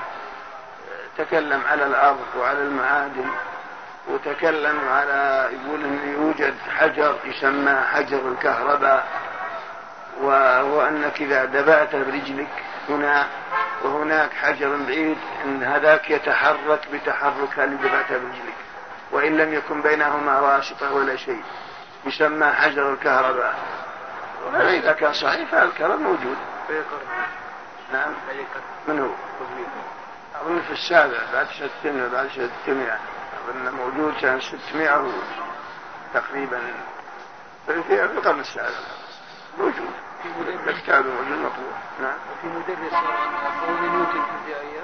تكلم 1.17 1.61
على 1.71 1.85
الأرض 1.85 2.25
وعلى 2.39 2.59
المعادن 2.61 3.29
وتكلم 4.09 4.79
على 4.89 5.49
يقول 5.53 5.83
أنه 5.83 6.11
يوجد 6.11 6.53
حجر 6.79 7.15
يسمى 7.27 7.81
حجر 7.93 8.19
الكهرباء 8.31 9.05
وهو 10.21 10.81
أنك 10.81 11.21
إذا 11.21 11.45
دفعت 11.45 11.95
برجلك 11.95 12.47
هنا 12.89 13.27
وهناك 13.83 14.33
حجر 14.33 14.75
بعيد 14.87 15.17
أن 15.45 15.63
هذاك 15.63 16.09
يتحرك 16.09 16.79
بتحركها 16.93 17.63
اللي 17.63 17.75
دفعتها 17.75 18.17
برجلك 18.17 18.55
وإن 19.11 19.37
لم 19.37 19.53
يكن 19.53 19.81
بينهما 19.81 20.39
واسطة 20.39 20.93
ولا 20.93 21.15
شيء 21.15 21.43
يسمى 22.05 22.45
حجر 22.47 22.93
الكهرباء 22.93 23.55
إذا 24.55 24.91
كان 24.93 25.13
صحيح 25.13 25.49
فالكرم 25.51 26.01
موجود 26.01 26.37
نعم 27.93 28.11
من 28.87 28.99
هو؟ 28.99 29.09
أظن 30.41 30.61
في 30.67 30.73
السابع 30.73 31.17
بعد 31.33 31.47
600 31.81 32.07
بعد 32.07 32.29
600 32.63 32.97
أظن 33.49 33.77
موجود 33.77 34.13
كان 34.21 34.39
600 34.41 35.07
تقريبا 36.13 36.59
في 37.67 37.99
القرن 38.03 38.39
السابع 38.39 38.69
موجود 39.57 39.91
وفي 40.25 40.57
مدرس 40.57 40.65
تحتاج 40.65 41.05
رجل 41.05 41.49
نعم 42.01 42.17
وفي 42.33 42.47
مدرس 42.57 42.93
يرى 42.93 43.17
قوانين 43.67 43.89
نيوتن 43.91 44.21
فيزيائيه 44.39 44.83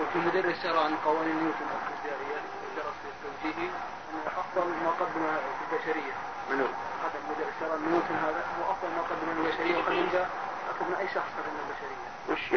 وفي 0.00 0.18
مدرس 0.18 0.64
يرى 0.64 0.86
ان 0.86 0.94
قوانين 1.04 1.36
نيوتن 1.42 1.64
الفيزيائيه 1.80 2.40
درس 2.76 2.98
في 3.04 3.10
توجيهه 3.52 3.70
انه 4.14 4.32
افضل 4.40 4.70
ما 4.70 4.90
قدم 5.00 5.22
في 5.22 5.36
البشريه 5.72 6.12
منو؟ 6.50 6.66
هذا 7.02 7.14
المدرس 7.24 7.54
يرى 7.62 7.78
نيوتن 7.90 8.14
هذا 8.14 8.44
هو 8.58 8.72
افضل 8.72 8.88
ما 8.96 9.02
قدم 9.10 9.26
للبشريه 9.44 9.76
وقد 9.76 9.88
اكثر 9.88 10.84
من 10.88 10.94
اي 10.94 11.06
شخص 11.08 11.30
قدم 11.38 11.52
للبشريه 11.58 12.32
وش 12.32 12.50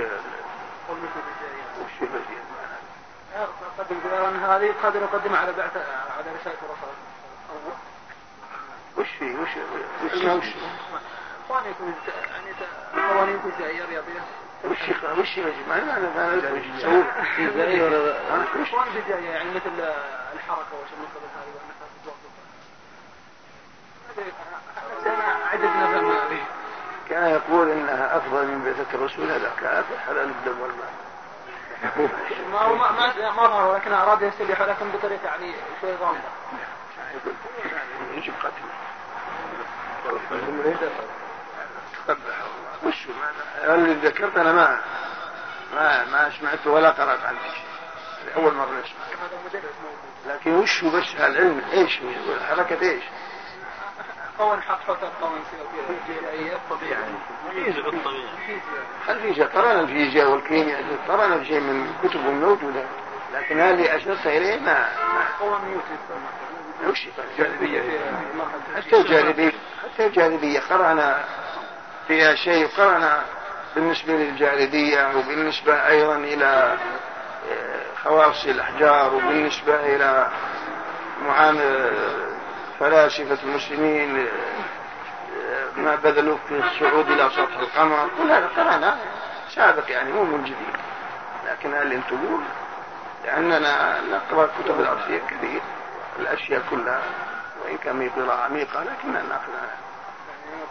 قوانين 0.88 1.03
نيوتن 1.03 1.19
الفيزيائيه 1.27 1.65
وش 1.81 1.91
المزيد 2.02 2.45
قدم 3.80 3.95
قرارا 4.03 4.56
هذه 4.57 4.73
قادر 4.84 5.02
يقدمها 5.02 5.39
على 5.39 5.52
بعثه 5.53 5.84
على 6.18 6.26
رساله 6.41 6.57
الرسول 6.65 6.95
وش 8.97 9.07
فيه 9.19 9.35
وش 9.35 9.49
وش, 10.06 10.14
وش, 10.23 10.45
وش 10.45 10.56
يعني 11.49 11.73
قوانينكم 13.13 13.49
الجايه 13.55 13.84
الرياضيه 13.84 14.22
وش 14.63 14.77
وش 15.19 15.34
ما 15.67 15.73
انا 15.84 15.97
ما 16.15 16.23
انا 16.34 16.47
يعني 19.23 19.49
مثل 19.51 19.73
الحركه 20.34 20.73
وش 20.73 20.91
المنطقه 20.93 21.27
هذه 21.35 21.51
والنفس 21.55 21.81
الجواب 22.01 22.23
كان 27.09 27.26
يقول 27.30 27.65
انها 27.69 28.05
افضل 28.17 28.43
من 28.45 28.59
بعثه 28.65 28.89
الرسول 28.97 29.27
هذا 29.31 29.49
كافر 29.61 29.97
حلال 30.07 30.27
الدم 30.30 30.57
والمال 30.61 30.93
ما 32.51 32.59
هو 32.59 32.76
ما 32.76 32.91
ما 32.91 33.31
ما 33.31 33.47
ظهر 33.47 33.76
لكن 33.76 33.93
اراد 33.93 34.22
يستبيح 34.22 34.61
لكن 34.61 34.85
بطريقه 34.93 35.26
يعني 35.26 35.53
شوي 35.81 35.95
غامضه. 35.95 36.19
يجب 38.15 38.34
قتله. 38.39 38.72
سبحوا 42.07 42.86
مشوا 42.88 43.14
انا 43.64 43.76
اللي 43.76 43.94
ذكرت 44.07 44.38
انا 44.38 44.52
ما 44.53 44.80
ما 45.76 46.06
ما 46.06 46.32
سمعت 46.40 46.68
ولا 46.68 46.90
قرات 46.90 47.19
عنه 47.26 47.40
شيء 47.44 48.44
اول 48.44 48.53
مره 48.53 48.65
اسمع 48.80 49.27
لكن 50.30 50.53
وشو 50.53 50.90
بس 50.90 51.15
العلم 51.15 51.61
ايش 51.73 51.99
حركه 52.49 52.82
ايش؟ 52.82 53.03
قون 54.40 54.61
حقحة 54.61 54.94
القون 54.94 55.40
في 56.07 56.52
الطبيعة 56.53 56.99
الفيزياء 57.49 57.94
الطبيعة 57.94 58.15
الفيزياء 59.10 59.48
قرانا 59.48 59.80
الفيزياء 59.82 60.32
والكيمياء 60.32 60.84
قرانا 61.07 61.44
شيء 61.44 61.60
من 61.60 61.94
كتب 62.03 62.19
الموجوده 62.19 62.84
لكن 63.34 63.60
هذه 63.60 63.73
اللي 63.73 63.95
أشرت 63.95 64.27
إليه 64.27 64.60
ما 64.60 64.88
قوى 65.40 65.60
نيوتن 65.65 66.90
وش 66.90 67.07
الجاذبية 67.40 67.99
حتى 68.76 68.98
الجاذبية 68.98 69.52
حتى 69.84 70.06
الجاذبية 70.06 70.60
قرأنا 70.60 71.26
فيها 72.07 72.36
شيء 72.36 72.68
قرن 72.68 73.11
بالنسبة 73.76 74.14
للجاردية 74.14 75.18
وبالنسبة 75.18 75.88
أيضا 75.88 76.15
إلى 76.15 76.77
آه، 77.52 77.82
خواص 78.03 78.45
الأحجار 78.45 79.14
وبالنسبة 79.14 79.76
إلى 79.95 80.27
معامل 81.27 81.91
فلاسفة 82.80 83.38
المسلمين 83.44 84.18
آه، 84.19 84.30
آه، 85.52 85.80
ما 85.80 85.95
بذلوه 85.95 86.38
في 86.49 86.60
الصعود 86.64 87.11
إلى 87.11 87.30
سطح 87.30 87.57
القمر 87.60 88.10
كل 88.22 88.32
هذا 88.32 88.48
قرن 88.57 88.95
سابق 89.56 89.84
يعني 89.91 90.11
مو 90.11 90.23
من 90.23 90.44
جديد 90.44 90.76
لكن 91.52 91.73
هل 91.73 92.02
تقول 92.07 92.41
لأننا 93.26 94.02
نقرأ 94.11 94.49
كتب 94.60 94.80
العرفية 94.80 95.22
كثير 95.30 95.61
الأشياء 96.19 96.61
كلها 96.69 97.02
وإن 97.65 97.77
كان 97.77 98.10
قراءة 98.10 98.41
عميقة 98.41 98.84
لكننا 98.84 99.22
نقرأها 99.22 99.77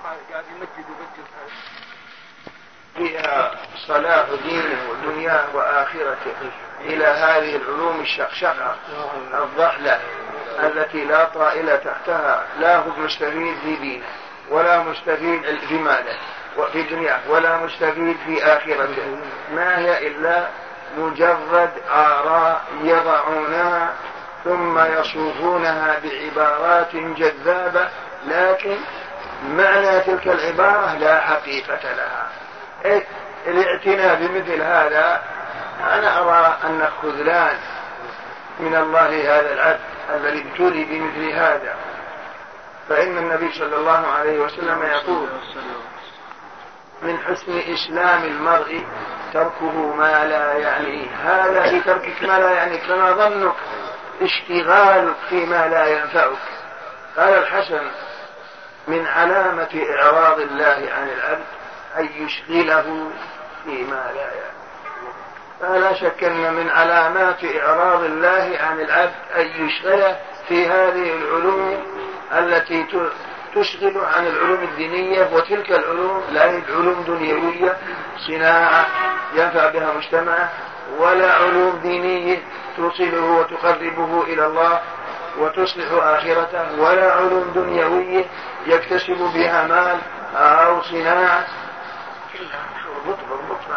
قاعد 0.05 0.44
يمجد 0.56 0.90
فيها 2.97 3.51
صلاح 3.86 4.24
دينه 4.44 4.86
ودنياه 4.90 5.44
واخرته 5.56 6.51
الى 6.81 7.05
هذه 7.05 7.56
العلوم 7.56 8.01
الشقشقه 8.01 8.77
الضحله 9.35 10.01
التي 10.61 11.05
لا 11.05 11.24
طائل 11.24 11.78
تحتها 11.81 12.43
لا 12.59 12.77
هو 12.77 12.90
مستفيد 12.98 13.56
في 13.62 13.77
دينه 13.77 14.05
ولا 14.51 14.82
مستفيد 14.82 15.59
في 15.69 15.74
ماله 15.78 16.19
وفي 16.59 16.82
دنياه 16.82 17.19
ولا 17.28 17.56
مستفيد 17.59 18.16
في 18.27 18.44
اخرته 18.44 19.19
ما 19.55 19.78
هي 19.78 20.06
الا 20.09 20.48
مجرد 20.98 21.70
اراء 21.90 22.62
يضعونها 22.82 23.93
ثم 24.44 24.78
يصوفونها 25.01 25.97
بعبارات 26.02 26.97
جذابه 26.97 27.89
لكن 28.27 28.77
معنى 29.48 30.00
تلك 30.00 30.26
العبارة 30.28 30.94
لا 30.98 31.20
حقيقة 31.20 31.92
لها 31.94 32.26
إيه 32.84 33.06
الاعتناء 33.46 34.14
بمثل 34.14 34.62
هذا 34.62 35.22
أنا 35.92 36.18
أرى 36.20 36.56
أن 36.64 36.88
خذلان 37.02 37.56
من 38.60 38.74
الله 38.76 39.38
هذا 39.38 39.52
العبد 39.54 39.80
الذي 40.14 40.40
ابتلي 40.50 40.84
بمثل 40.84 41.30
هذا 41.32 41.76
فإن 42.88 43.18
النبي 43.18 43.52
صلى 43.58 43.76
الله 43.76 44.06
عليه 44.18 44.38
وسلم 44.38 44.82
يقول 44.82 45.28
من 47.02 47.18
حسن 47.18 47.58
إسلام 47.74 48.24
المرء 48.24 48.84
تركه 49.34 49.94
ما 49.96 50.24
لا 50.24 50.52
يعنيه 50.52 51.06
هذا 51.24 51.62
في 51.70 51.80
تركك 51.80 52.22
ما 52.22 52.38
لا 52.38 52.50
يعنيك 52.50 52.82
فما 52.82 53.12
ظنك 53.12 53.54
اشتغالك 54.22 55.16
فيما 55.28 55.68
لا 55.68 55.86
ينفعك 55.86 56.36
قال 57.16 57.28
الحسن 57.28 57.90
من 58.89 59.06
علامة 59.06 59.85
إعراض 59.98 60.40
الله 60.40 60.89
عن 60.93 61.09
العبد 61.09 61.44
أن 61.98 62.09
يشغله 62.16 63.06
فيما 63.65 64.11
لا 64.15 64.20
يعلم 64.20 64.55
فلا 65.61 65.93
شك 65.94 66.24
أن 66.24 66.55
من 66.55 66.70
علامات 66.70 67.44
إعراض 67.61 68.05
الله 68.05 68.59
عن 68.61 68.81
العبد 68.81 69.15
أن 69.36 69.47
يشغله 69.47 70.16
في 70.48 70.66
هذه 70.69 71.15
العلوم 71.16 71.86
التي 72.32 72.86
تشغل 73.55 73.98
عن 74.16 74.27
العلوم 74.27 74.62
الدينية 74.62 75.28
وتلك 75.32 75.70
العلوم 75.70 76.24
لا 76.31 76.51
هي 76.51 76.62
علوم 76.77 77.05
دنيوية 77.09 77.77
صناعة 78.27 78.86
ينفع 79.35 79.70
بها 79.70 79.93
مجتمعه 79.97 80.52
ولا 80.98 81.35
علوم 81.35 81.81
دينية 81.82 82.39
توصله 82.77 83.20
وتقربه 83.24 84.23
إلى 84.23 84.47
الله 84.47 84.81
وتصلح 85.39 85.93
آخرته 86.05 86.81
ولا 86.81 87.12
علوم 87.12 87.51
دنيوية 87.55 88.24
يكتسب 88.66 89.15
بها 89.16 89.66
مال 89.66 89.98
أو 90.36 90.82
صناعة 90.82 91.47
كلها 92.32 92.66
مطبخ 93.06 93.43
مطبخ 93.51 93.69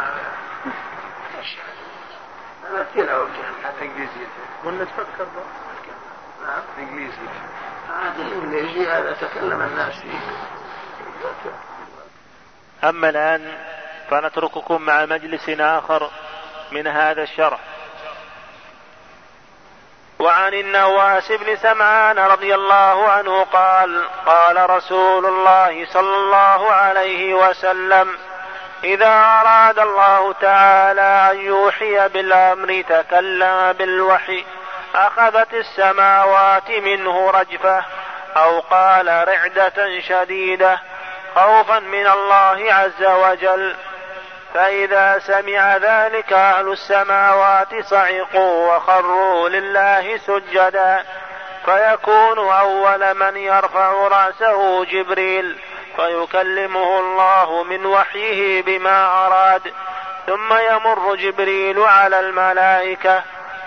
مثلها 2.74 3.18
وجهها 3.18 3.74
انجليزي 3.82 4.28
قلنا 4.66 4.84
تفكر 4.86 5.26
نعم 6.44 6.62
انجليزي 6.80 7.18
هذا 7.98 8.22
الانجليزي 8.22 8.88
هذا 8.92 9.14
تكلم 9.22 9.62
الناس 9.62 9.94
فيه 10.02 10.20
اما 12.90 13.10
الان 13.10 13.58
فنترككم 14.10 14.82
مع 14.82 15.06
مجلس 15.06 15.50
اخر 15.50 16.10
من 16.72 16.88
هذا 16.88 17.24
الشرح 17.24 17.60
وعن 20.19 20.53
النواس 20.53 21.31
بن 21.31 21.56
سمعان 21.56 22.19
رضي 22.19 22.56
الله 22.56 23.10
عنه 23.10 23.44
قال 23.44 24.03
قال 24.26 24.69
رسول 24.69 25.26
الله 25.26 25.85
صلى 25.89 26.15
الله 26.15 26.72
عليه 26.72 27.34
وسلم 27.34 28.18
إذا 28.84 29.23
أراد 29.41 29.80
الله 29.80 30.34
تعالى 30.41 31.02
أن 31.31 31.38
يوحي 31.45 32.07
بالأمر 32.10 32.84
تكلم 32.89 33.72
بالوحي 33.73 34.45
أخذت 34.95 35.53
السماوات 35.53 36.72
منه 36.72 37.30
رجفة 37.31 37.85
أو 38.35 38.60
قال 38.60 39.07
رعدة 39.07 39.99
شديدة 40.02 40.80
خوفا 41.35 41.80
من 41.80 42.07
الله 42.07 42.73
عز 42.73 43.03
وجل 43.06 43.76
فإذا 44.58 45.20
سمع 45.20 45.78
ذلك 45.78 46.34
أهل 46.34 46.72
السماوات 46.72 47.86
صعقوا 47.86 48.76
وخروا 48.76 49.50
لله 49.50 50.18
سجدا 50.18 51.04
فيكون 51.66 52.38
أول 52.40 53.14
من 53.14 53.38
يرفع 53.38 53.92
رأسه 53.92 54.86
جبريل 54.86 55.60
فيكلمه 55.96 57.00
الله 57.00 57.64
من 57.64 57.86
وحيه 57.86 58.62
بما 58.64 59.28
أراد 59.28 59.74
ثم 60.28 60.54
يمر 60.72 61.16
جبريل 61.16 61.80
على 61.80 62.20
الملائكة 62.20 63.24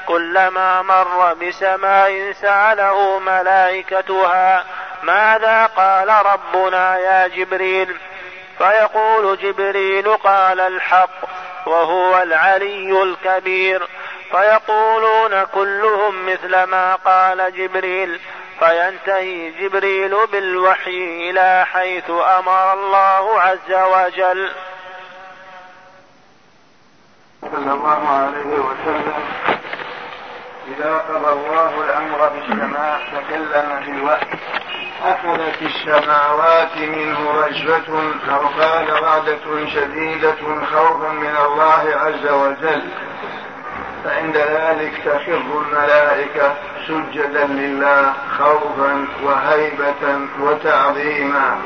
كلما 0.09 0.83
مر 0.83 1.35
بسماء 1.35 2.33
سأله 2.33 3.19
ملائكتها 3.19 4.65
ماذا 5.03 5.67
قال 5.67 6.09
ربنا 6.27 6.99
يا 6.99 7.29
جبريل 7.29 7.97
فيقول 8.61 9.39
جبريل 9.39 10.17
قال 10.17 10.61
الحق 10.61 11.11
وهو 11.67 12.23
العلي 12.23 13.03
الكبير 13.03 13.89
فيقولون 14.31 15.45
كلهم 15.45 16.27
مثل 16.33 16.63
ما 16.65 16.95
قال 16.95 17.53
جبريل 17.57 18.21
فينتهي 18.61 19.51
جبريل 19.51 20.27
بالوحي 20.33 21.31
الى 21.31 21.67
حيث 21.73 22.11
امر 22.11 22.73
الله 22.73 23.41
عز 23.41 23.73
وجل 23.73 24.53
صلى 27.43 27.73
الله 27.73 28.09
عليه 28.09 28.57
وسلم 28.63 29.15
إذا 30.69 30.99
قضى 30.99 31.33
الله 31.33 31.73
الأمر 31.85 32.31
في 32.31 32.39
السماء 32.43 33.01
تكلم 33.13 33.81
في 33.85 33.91
الوحي 33.91 34.27
أخذت 35.05 35.63
السماوات 35.63 36.77
منه 36.77 37.31
رجفة 37.47 37.99
أو 38.35 38.47
قال 38.61 39.03
رعدة 39.03 39.67
شديدة 39.67 40.35
خوفا 40.75 41.09
من 41.13 41.37
الله 41.47 41.83
عز 41.97 42.27
وجل 42.33 42.83
فعند 44.05 44.37
ذلك 44.37 44.93
تخر 45.05 45.41
الملائكة 45.67 46.55
سجدا 46.89 47.45
لله 47.47 48.15
خوفا 48.39 49.07
وهيبة 49.25 50.21
وتعظيما 50.41 51.59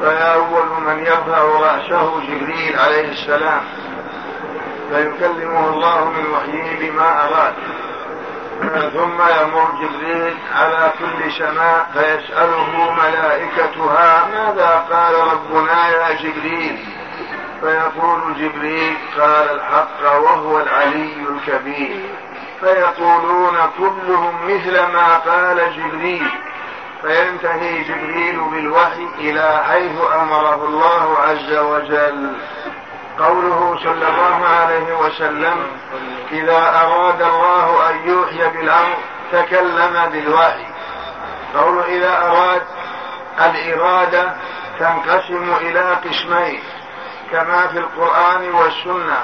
فأول 0.00 0.80
من 0.86 0.98
يرفع 1.06 1.38
رأسه 1.42 2.20
جبريل 2.20 2.78
عليه 2.78 3.10
السلام 3.12 3.60
فيكلمه 4.90 5.68
الله 5.68 6.04
من 6.10 6.26
وحيه 6.30 6.90
بما 6.90 7.24
أراد 7.24 7.54
ثم 8.94 9.20
يمر 9.42 9.70
جبريل 9.80 10.36
على 10.54 10.92
كل 10.98 11.32
سماء 11.32 11.86
فيسأله 11.92 12.92
ملائكتها 12.92 14.26
ماذا 14.34 14.84
قال 14.92 15.14
ربنا 15.32 15.88
يا 15.88 16.12
جبريل 16.14 16.78
فيقول 17.60 18.20
جبريل 18.38 18.96
قال 19.20 19.50
الحق 19.60 20.16
وهو 20.22 20.60
العلي 20.60 21.14
الكبير 21.30 21.96
فيقولون 22.60 23.56
كلهم 23.78 24.34
مثل 24.46 24.72
ما 24.92 25.14
قال 25.16 25.58
جبريل 25.76 26.28
فينتهي 27.02 27.82
جبريل 27.82 28.40
بالوحي 28.40 29.06
إلى 29.18 29.62
حيث 29.68 30.00
أمره 30.14 30.54
الله 30.64 31.16
عز 31.18 31.52
وجل 31.56 32.34
قوله 33.18 33.78
صلى 33.82 33.92
الله 34.08 34.46
عليه 34.48 34.94
وسلم 34.96 35.66
إذا 36.32 36.80
أراد 36.80 37.22
الله 37.22 37.90
أن 37.90 38.08
يوحي 38.08 38.36
بالأمر 38.48 38.96
تكلم 39.32 40.10
بالوحي 40.12 40.64
قول 41.54 41.78
إذا 41.82 42.26
أراد 42.26 42.62
الإرادة 43.40 44.32
تنقسم 44.78 45.52
إلى 45.60 45.80
قسمين 45.80 46.62
كما 47.32 47.66
في 47.66 47.78
القرآن 47.78 48.50
والسنة 48.54 49.18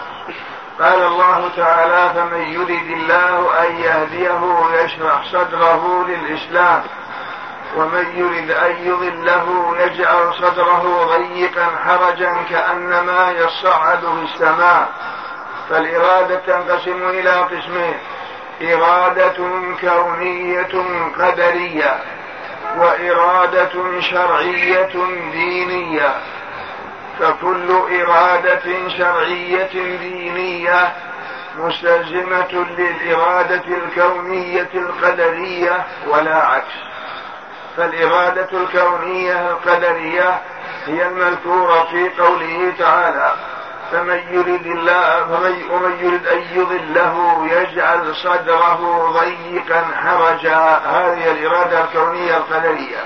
قال 0.81 1.03
الله 1.03 1.49
تعالى 1.57 2.11
فمن 2.15 2.43
يرد 2.43 2.71
الله 2.71 3.61
أن 3.69 3.77
يهديه 3.77 4.41
ويشرح 4.41 5.25
صدره 5.33 6.05
للإسلام 6.09 6.83
ومن 7.76 8.05
يرد 8.16 8.51
أن 8.51 8.72
يضله 8.86 9.76
يجعل 9.80 10.34
صدره 10.34 11.05
ضيقا 11.05 11.66
حرجا 11.84 12.32
كأنما 12.51 13.34
يصعد 13.38 13.98
في 14.01 14.34
السماء 14.34 14.88
فالإرادة 15.70 16.36
تنقسم 16.36 17.09
إلى 17.09 17.30
قسمين 17.30 17.94
إرادة 18.74 19.51
كونية 19.80 20.68
قدرية 21.18 22.05
وإرادة 22.76 24.01
شرعية 24.01 24.92
دينية 25.32 26.14
فكل 27.20 27.68
إرادة 28.02 28.88
شرعية 28.98 29.98
دينية 29.98 30.92
مستلزمة 31.59 32.52
للإرادة 32.78 33.62
الكونية 33.68 34.68
القدرية 34.74 35.84
ولا 36.10 36.36
عكس 36.36 36.94
فالإرادة 37.76 38.48
الكونية 38.52 39.51
القدرية 39.51 40.42
هي 40.86 41.06
المذكورة 41.06 41.84
في 41.90 42.09
قوله 42.09 42.72
تعالى 42.78 43.34
فمن 43.92 44.18
يرد 44.30 44.66
الله 44.66 45.18
فمن 45.26 45.70
ومن 45.70 45.96
يرد 46.01 46.26
أن 46.26 46.42
يضله 46.52 47.46
يجعل 47.52 48.14
صدره 48.14 49.10
ضيقا 49.10 49.84
حرجا 50.02 50.56
هذه 50.86 51.30
الإرادة 51.30 51.84
الكونية 51.84 52.36
القدرية 52.36 52.98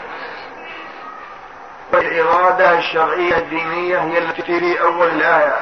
والإرادة 1.92 2.78
الشرعية 2.78 3.36
الدينية 3.38 3.98
هي 3.98 4.18
التي 4.18 4.42
في 4.42 4.80
أول 4.82 5.06
الآية 5.08 5.56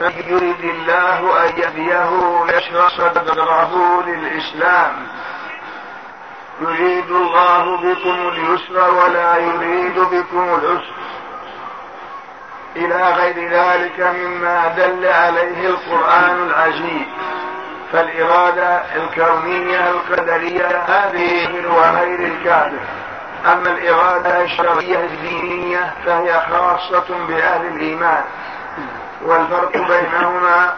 فمن 0.00 0.22
يرد 0.26 0.64
الله 0.64 1.44
أن 1.48 1.52
يهديه 1.58 2.10
يشرح 2.58 2.88
صدره 2.98 4.02
للإسلام 4.06 5.06
يريد 6.60 7.10
الله 7.10 7.76
بكم 7.76 8.28
اليسر 8.28 8.94
ولا 8.94 9.36
يريد 9.36 9.98
بكم 9.98 10.54
العسر 10.62 10.92
إلى 12.76 13.10
غير 13.12 13.48
ذلك 13.50 14.00
مما 14.00 14.68
دل 14.68 15.06
عليه 15.06 15.68
القرآن 15.68 16.42
العجيب 16.46 17.06
فالإرادة 17.92 18.82
الكونية 18.96 19.90
القدرية 19.90 20.66
هذه 20.88 21.46
من 21.48 21.66
وغير 21.66 22.18
الكافر 22.18 22.80
أما 23.44 23.70
الإرادة 23.70 24.42
الشرعية 24.42 25.04
الدينية 25.04 25.92
فهي 26.06 26.40
خاصة 26.50 27.04
بأهل 27.28 27.66
الإيمان 27.66 28.22
والفرق 29.22 29.72
بينهما 29.72 30.74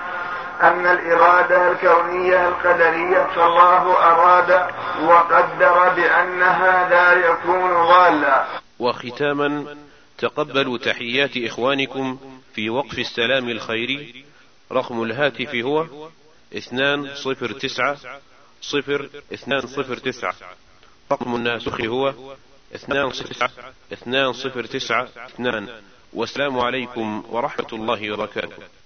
أن 0.62 0.86
الإرادة 0.86 1.72
الكونية 1.72 2.48
القدرية 2.48 3.22
فالله 3.26 3.92
أراد 3.98 4.70
وقدر 5.04 5.88
بأن 5.96 6.42
هذا 6.42 7.12
يكون 7.30 7.70
ضالا 7.74 8.46
وختاما 8.78 9.76
تقبلوا 10.18 10.78
تحيات 10.78 11.30
إخوانكم 11.36 12.18
في 12.54 12.70
وقف 12.70 12.98
السلام 12.98 13.48
الخيري 13.48 14.24
رقم 14.72 15.02
الهاتف 15.02 15.54
هو 15.54 15.86
اثنان 16.56 17.14
صفر 17.14 17.52
تسعة 17.52 17.96
صفر 18.60 19.08
اثنان 19.34 19.60
صفر 19.60 19.96
تسعة 19.96 20.34
رقم 21.12 21.34
الناسخ 21.34 21.80
هو 21.80 22.14
اثنان 22.74 23.10
صفر 23.12 23.26
تسعة 23.34 23.50
اثنان 23.92 24.32
صفر 24.32 24.64
تسعة 24.64 25.08
اثنان 25.34 25.68
والسلام 26.12 26.58
عليكم 26.58 27.24
ورحمة 27.30 27.68
الله 27.72 28.12
وبركاته 28.12 28.77